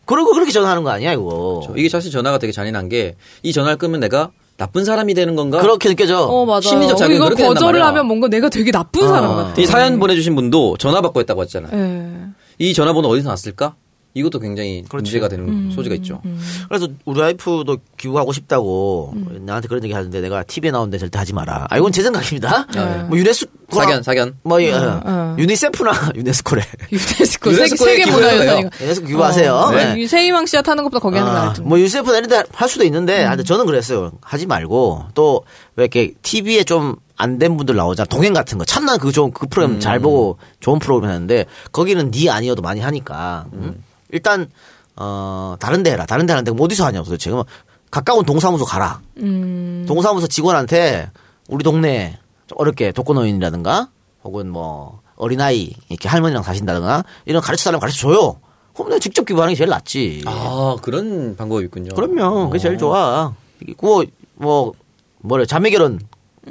[0.06, 1.62] 그러고 그렇게 전화하는 거 아니야 이거.
[1.76, 5.60] 이게 사실 전화가 되게 잔인한 게 이 전화를 끄면 내가 나쁜 사람이 되는 건가?
[5.62, 6.20] 그렇게 느껴져.
[6.24, 6.68] 어, 맞아.
[6.68, 7.86] 심리적 자극이 이거 그렇게 거절을 말이야.
[7.88, 9.60] 하면 뭔가 내가 되게 나쁜 사람 같아.
[9.60, 11.70] 이 사연 보내주신 분도 전화 받고 했다고 했잖아요.
[11.72, 12.10] 예.
[12.58, 13.74] 이 전화번호 어디서 났을까?
[14.14, 16.20] 이것도 굉장히 문제가 되는 음, 소지가 있죠.
[16.68, 21.68] 그래서 우리 와이프도 기부하고 싶다고 나한테 그런 얘기 하는데 내가 TV에 나오는데 절대 하지 마라.
[21.70, 22.66] 아 이건 제 생각입니다.
[23.08, 24.34] 뭐 유네스코 사견, 사견.
[24.42, 25.36] 뭐 예, 어.
[25.38, 26.62] 유니세프나 유네스코래.
[26.90, 28.12] 유네스코 세계 기부해요.
[28.16, 28.70] 문화유산이가.
[28.80, 29.54] 유네스코 기부하세요.
[29.54, 29.94] 어, 네.
[29.98, 31.62] 이 세이망 씨가 타는 것보다 거기 하는 거 아, 알죠.
[31.62, 34.12] 뭐 유세프 이런데 할 수도 있는데 하여튼 저는 그랬어요.
[34.22, 35.44] 하지 말고 또
[35.76, 38.06] 왜 이렇게 TV에 좀 안된 분들 나오잖아.
[38.06, 38.64] 동행 같은 거.
[38.64, 43.46] 참나 그 좋은 그 프로그램 잘 보고 좋은 프로그램 하는데 거기는 네 아니어도 많이 하니까
[43.54, 43.82] 음.
[44.12, 44.48] 일단
[44.96, 46.06] 어 다른 데 해라.
[46.06, 47.30] 다른 데 하는데 뭐 어디서 하냐고 도대체.
[47.30, 47.44] 그러면
[47.90, 49.00] 가까운 동사무소 가라.
[49.18, 49.84] 음.
[49.88, 51.10] 동사무소 직원한테
[51.48, 53.88] 우리 동네 좀 어렵게 독거노인이라든가
[54.24, 58.40] 혹은 뭐 어린아이 이렇게 할머니랑 사신다든가 이런 가르쳐 달라면 가르쳐 줘요.
[58.74, 60.22] 그럼 내가 직접 기부하는 게 제일 낫지.
[60.26, 61.94] 아, 그런 방법이 있군요.
[61.94, 62.46] 그럼요.
[62.46, 63.34] 그게 제일 좋아.
[63.78, 64.04] 뭐,
[64.36, 64.72] 뭐,
[65.18, 66.00] 뭐래, 자매 결혼,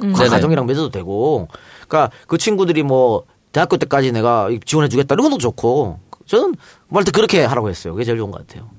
[0.00, 0.12] 네네.
[0.12, 1.48] 가정이랑 맺어도 되고.
[1.80, 5.14] 그니까 그 친구들이 뭐, 대학교 때까지 내가 지원해 주겠다.
[5.14, 5.98] 이런 것도 좋고.
[6.30, 6.54] 저는
[6.86, 7.92] 뭐 할때 그렇게 하라고 했어요.
[7.92, 8.70] 그게 제일 좋은 것 같아요.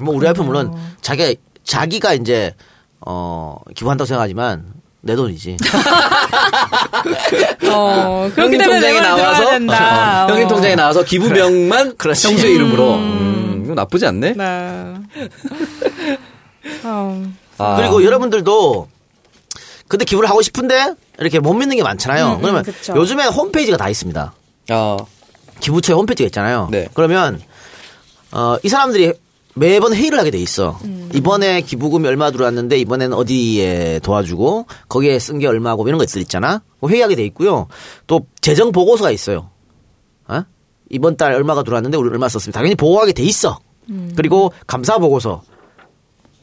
[0.00, 2.56] 뭐, 우리 와이프 물론 자기, 자기가 이제,
[3.00, 4.64] 어, 기부한다고 생각하지만
[5.00, 5.58] 내 돈이지.
[7.70, 10.26] 어, 때문에 통장에 나와서 된다.
[10.26, 10.48] 어, 형님 어.
[10.48, 12.26] 통장에 나와서 기부명만 그렇지.
[12.26, 12.94] 형수의 이름으로.
[12.96, 14.32] 음, 이거 나쁘지 않네.
[14.32, 14.42] 네.
[16.82, 17.22] 어.
[17.58, 17.76] 아.
[17.76, 18.88] 그리고 여러분들도
[19.86, 22.34] 근데 기부를 하고 싶은데 이렇게 못 믿는 게 많잖아요.
[22.34, 22.94] 음, 그러면 그쵸.
[22.96, 24.32] 요즘에 홈페이지가 다 있습니다.
[24.70, 24.96] 아,
[25.60, 26.68] 기부처에 홈페이지가 있잖아요.
[26.70, 26.88] 네.
[26.94, 27.40] 그러면
[28.32, 29.12] 어, 이 사람들이
[29.54, 30.78] 매번 회의를 하게 돼 있어.
[31.12, 36.62] 이번에 기부금이 얼마 들어왔는데 이번에는 어디에 도와주고 거기에 쓴 게 얼마고 이런 것들 있잖아.
[36.80, 37.66] 그 회의하게 돼 있고요.
[38.06, 39.50] 또 재정 보고서가 있어요.
[40.28, 40.44] 어?
[40.88, 42.58] 이번 달 얼마가 들어왔는데 우리 얼마 썼습니다.
[42.60, 43.58] 당연히 보고하게 돼 있어.
[44.14, 45.42] 그리고 감사 보고서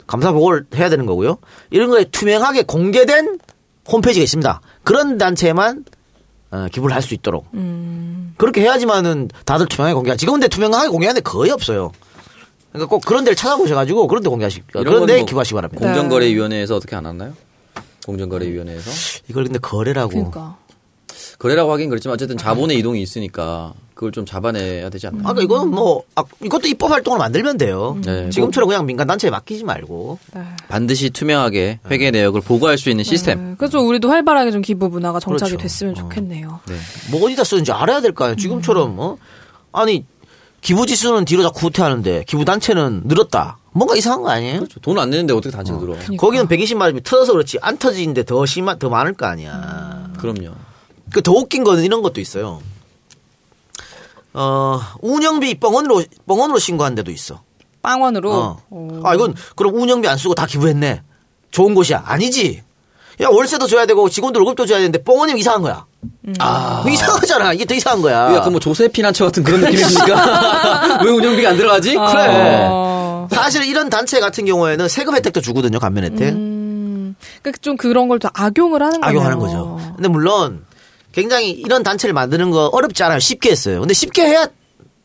[0.05, 1.37] 감사 보고를 해야 되는 거고요.
[1.69, 3.39] 이런 거에 투명하게 공개된
[3.89, 4.61] 홈페이지가 있습니다.
[4.83, 5.85] 그런 단체에만
[6.51, 7.45] 어, 기부를 할 수 있도록
[8.37, 10.19] 그렇게 해야지만은 다들 투명하게 공개하지.
[10.19, 11.91] 지금 근데 투명하게 공개하는 데 거의 없어요.
[12.71, 15.85] 그러니까 꼭 그런 데를 찾아보셔가지고 그런 데 공개하시, 이런 그런 데건뭐 기부하시기 바랍니다.
[15.85, 17.33] 공정거래위원회에서 어떻게 안 왔나요?
[18.05, 18.91] 공정거래위원회에서
[19.29, 20.09] 이걸 근데 거래라고.
[20.09, 20.57] 그러니까.
[21.39, 25.19] 거래라고 하긴 그렇지만 어쨌든 자본의 이동이 있으니까 그걸 좀 잡아내야 되지 않나?
[25.19, 27.97] 아까 그러니까 이거는 뭐, 아, 이것도 입법 활동을 만들면 돼요.
[28.05, 30.19] 네, 지금처럼 그냥 민간 단체에 맡기지 말고.
[30.67, 33.49] 반드시 투명하게 회계 내역을 보고할 수 있는 시스템.
[33.49, 33.55] 네.
[33.57, 35.61] 그래서 우리도 활발하게 좀 기부 문화가 정착이 그렇죠.
[35.63, 35.95] 됐으면 어.
[35.95, 36.59] 좋겠네요.
[37.11, 38.35] 뭐 어디다 쓰는지 알아야 될거 아니에요.
[38.35, 39.17] 지금처럼, 어?
[39.71, 40.05] 아니,
[40.61, 43.57] 기부 지수는 뒤로 자꾸 후퇴하는데 기부 단체는 늘었다.
[43.71, 44.65] 뭔가 이상한 거 아니에요?
[44.81, 45.95] 돈안 내는데 어떻게 단체가 들어?
[46.17, 50.09] 거기는 120만 원이 터져서 그렇지 안 터지는데 더 심한 더 많을 거 아니야.
[50.17, 50.51] 그럼요.
[51.13, 52.61] 그 더 웃긴 거는 이런 것도 있어요.
[54.33, 57.41] 어 운영비 뻥원으로 뻥원으로 신고한 데도 있어.
[57.81, 58.33] 빵원으로.
[58.33, 58.57] 어.
[58.69, 59.01] 오.
[59.03, 61.01] 아 이건 그럼 운영비 안 쓰고 다 기부했네.
[61.51, 62.03] 좋은 곳이야.
[62.05, 62.61] 아니지.
[63.19, 65.85] 야 월세도 줘야 되고 직원들 월급도 줘야 되는데 뻥원이면 이상한 거야.
[66.39, 67.53] 아 이상하잖아.
[67.53, 68.35] 이게 더 이상한 거야.
[68.35, 71.95] 약간 뭐 조세 피난처 같은 그런 느낌이니까 왜 운영비가 안 들어가지?
[71.95, 72.67] 그래.
[72.69, 73.27] 어.
[73.31, 75.79] 사실 이런 단체 같은 경우에는 세금 혜택도 주거든요.
[75.79, 76.33] 감면 혜택.
[76.33, 77.15] 음.
[77.41, 79.09] 그러니까 좀 그런 걸또 악용을 하는 거예요.
[79.09, 79.79] 악용하는 거죠.
[79.95, 80.63] 근데 물론
[81.17, 83.17] 굉장히 이런 단체를 만드는 거 어렵지 않아요.
[83.17, 83.79] 쉽게 했어요.
[83.79, 84.47] 근데 쉽게 해야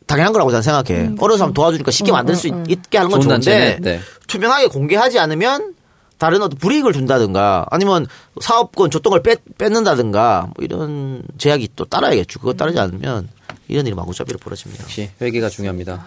[0.05, 1.15] 당연한 거라고 저는 생각해.
[1.19, 3.79] 어려서 하면 도와주니까 쉽게 만들 수 있, 게 하는 건 좋은 좋은데.
[3.81, 3.99] 네.
[4.27, 5.73] 투명하게 공개하지 않으면
[6.19, 8.05] 다른 어떤 불이익을 준다든가 아니면
[8.39, 12.39] 사업권 조건을 뺏, 뺏는다든가 뭐 이런 제약이 또 따라야겠죠.
[12.39, 13.27] 그거 따르지 않으면
[13.67, 14.83] 이런 일이 마구잡이로 벌어집니다.
[14.83, 16.05] 역시 회계가 중요합니다.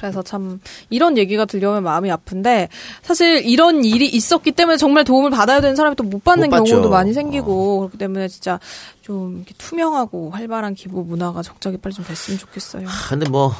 [0.00, 2.68] 그래서 참 이런 얘기가 들려오면 마음이 아픈데
[3.02, 6.64] 사실 이런 일이 있었기 때문에 정말 도움을 받아야 되는 사람이 또 못 받는 못.
[6.64, 8.58] 경우도 많이 생기고 그렇기 때문에 진짜
[9.02, 12.86] 좀 투명하고 활발한 기부 문화가 적절히 빨리 좀 됐으면 좋겠어요.
[13.10, 13.52] 근데 뭐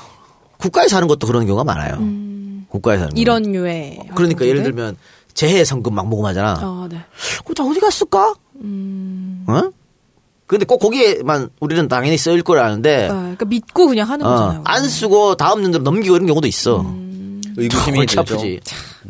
[0.56, 1.96] 국가에서 하는 것도 그런 경우가 많아요.
[1.98, 2.66] 음.
[2.70, 3.20] 국가에서 하는 거.
[3.20, 4.48] 이런 류의 그러니까 활동들을?
[4.48, 4.96] 예를 들면
[5.34, 6.54] 재해 성금 막 모금하잖아.
[6.62, 7.00] 어, 네.
[7.38, 8.34] 그거 다 어디 갔을까?
[8.56, 9.44] 음.
[9.46, 9.70] 어?
[10.50, 14.58] 근데 꼭 거기에만 우리는 당연히 쓰일 걸 아는데 아, 그러니까 믿고 그냥 하는 거잖아요.
[14.58, 16.84] 어, 안 쓰고 다음 년도로 넘기고 이런 경우도 있어.
[17.56, 18.34] 의구심이 골치 들죠.
[18.34, 18.60] 아프지.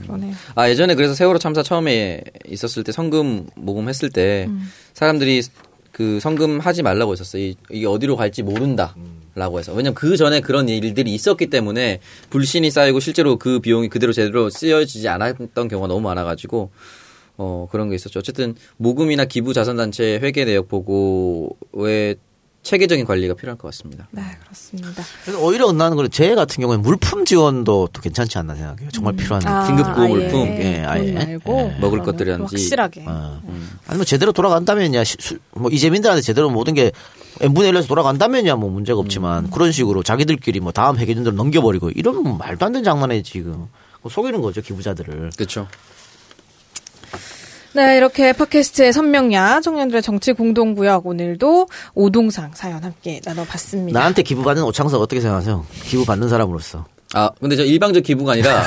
[0.02, 0.34] 그러네요.
[0.54, 4.48] 아 예전에 그래서 세월호 참사 처음에 있었을 때 성금 모금했을 때
[4.92, 5.42] 사람들이
[5.92, 7.42] 그 성금 하지 말라고 했었어요.
[7.42, 8.94] 이- 이게 어디로 갈지 모른다
[9.34, 14.12] 라고 해서 왜냐면 그 전에 그런 일들이 있었기 때문에 불신이 쌓이고 실제로 그 비용이 그대로
[14.12, 16.70] 제대로 쓰여지지 않았던 경우가 너무 많아가지고
[17.42, 18.18] 어 그런 게 있었죠.
[18.18, 22.16] 어쨌든 모금이나 기부 자선단체 회계 내역 보고의
[22.62, 24.06] 체계적인 관리가 필요할 것 같습니다.
[24.10, 25.02] 네, 그렇습니다.
[25.24, 28.90] 그래서 오히려 나는 그래 재해 같은 경우에 물품 지원도 또 괜찮지 않나 생각해요.
[28.90, 30.46] 정말 필요한 아, 긴급 보호 물품.
[30.48, 31.12] 예, 아예.
[31.12, 31.80] 말고 예.
[31.80, 32.56] 먹을 것들이라든지.
[32.56, 33.04] 확실하게.
[33.06, 33.40] 어.
[33.86, 36.92] 아니 면 제대로 돌아간다면야 시- 수- 뭐 이재민들한테 제대로 모든 게
[37.40, 39.50] n분의 1에서 돌아간다면야 뭐 문제가 없지만 음.
[39.50, 44.10] 그런 식으로 자기들끼리 뭐 다음 회계준대로 넘겨버리고 이러면 뭐 말도 안 되는 장난이지 지금 그거
[44.10, 45.66] 속이는 거죠 기부자들을 그렇죠.
[47.72, 53.96] 네, 이렇게 팟캐스트의 선명야 청년들의 정치 공동구역 오늘도 오동상 사연 함께 나눠봤습니다.
[53.98, 55.64] 나한테 기부 받는 오창석 어떻게 생각하세요?
[55.84, 58.62] 기부 받는 사람으로서 아 근데 저 일방적 기부가 아니라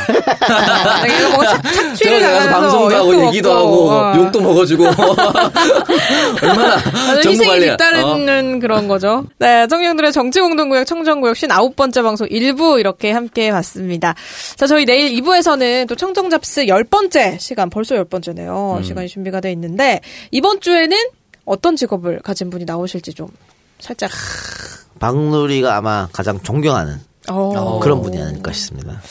[1.08, 4.16] 들어가서 당하면서 방송도 하고 욕도 얘기도 먹고, 하고 어.
[4.18, 4.84] 욕도 먹어주고
[6.44, 6.78] 얼마나
[7.22, 7.74] 정부 희생이 관리야.
[7.74, 7.78] 어.
[7.78, 9.26] 뒤따르는 그런 거죠.
[9.40, 14.16] 네, 청년들의 정치공동구역 청정구역 59번째 방송 1부 이렇게 함께 봤습니다.
[14.58, 18.78] 자, 저희 내일 2부에서는 또 청정잡스 10번째 시간, 벌써 10번째네요.
[18.78, 18.84] 음.
[18.84, 20.98] 시간이 준비가 돼 있는데, 이번 주에는
[21.46, 23.28] 어떤 직업을 가진 분이 나오실지 좀
[23.80, 24.10] 살짝.
[25.00, 27.00] 박누리가 아마 가장 존경하는
[27.30, 29.02] 어, 그런 분이 아닐까 싶습니다.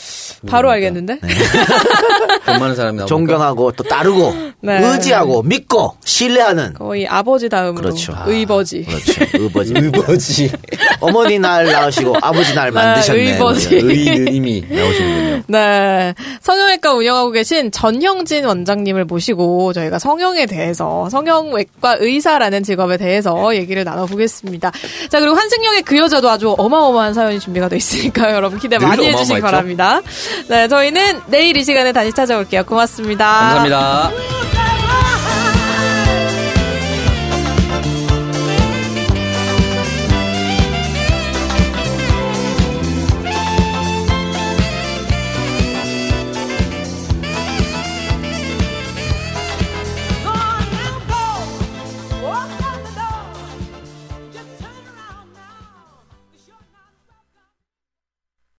[0.47, 1.19] 바로 알겠는데?
[2.45, 4.79] 돈 많은 사람이 나오니까 존경하고 또 따르고 네.
[4.83, 7.81] 의지하고 믿고 신뢰하는 거의 아버지 다음으로.
[7.81, 8.15] 그렇죠.
[8.27, 8.83] 의버지.
[8.83, 9.25] 그렇죠.
[9.41, 9.73] 의버지.
[9.75, 10.51] 의버지.
[10.99, 13.21] 어머니 날 낳으시고 아버지 날 만드셨네.
[13.21, 13.75] 의버지.
[13.75, 15.43] 의느님이 나오시는군요.
[15.47, 16.13] 네.
[16.41, 24.71] 성형외과 운영하고 계신 전형진 원장님을 모시고 저희가 성형에 대해서, 성형외과 의사라는 직업에 대해서 얘기를 나눠보겠습니다.
[25.09, 28.35] 자, 그리고 환승역의 그 여자도 아주 어마어마한 사연이 준비가 돼 있으니 까요.
[28.35, 29.41] 여러분 기대 늘 많이 해주시기?
[29.41, 30.01] 바랍니다.
[30.47, 32.63] 네, 저희는 내일 이 시간에 다시 찾아올게요.
[32.65, 33.25] 고맙습니다.
[33.25, 34.62] 감사합니다.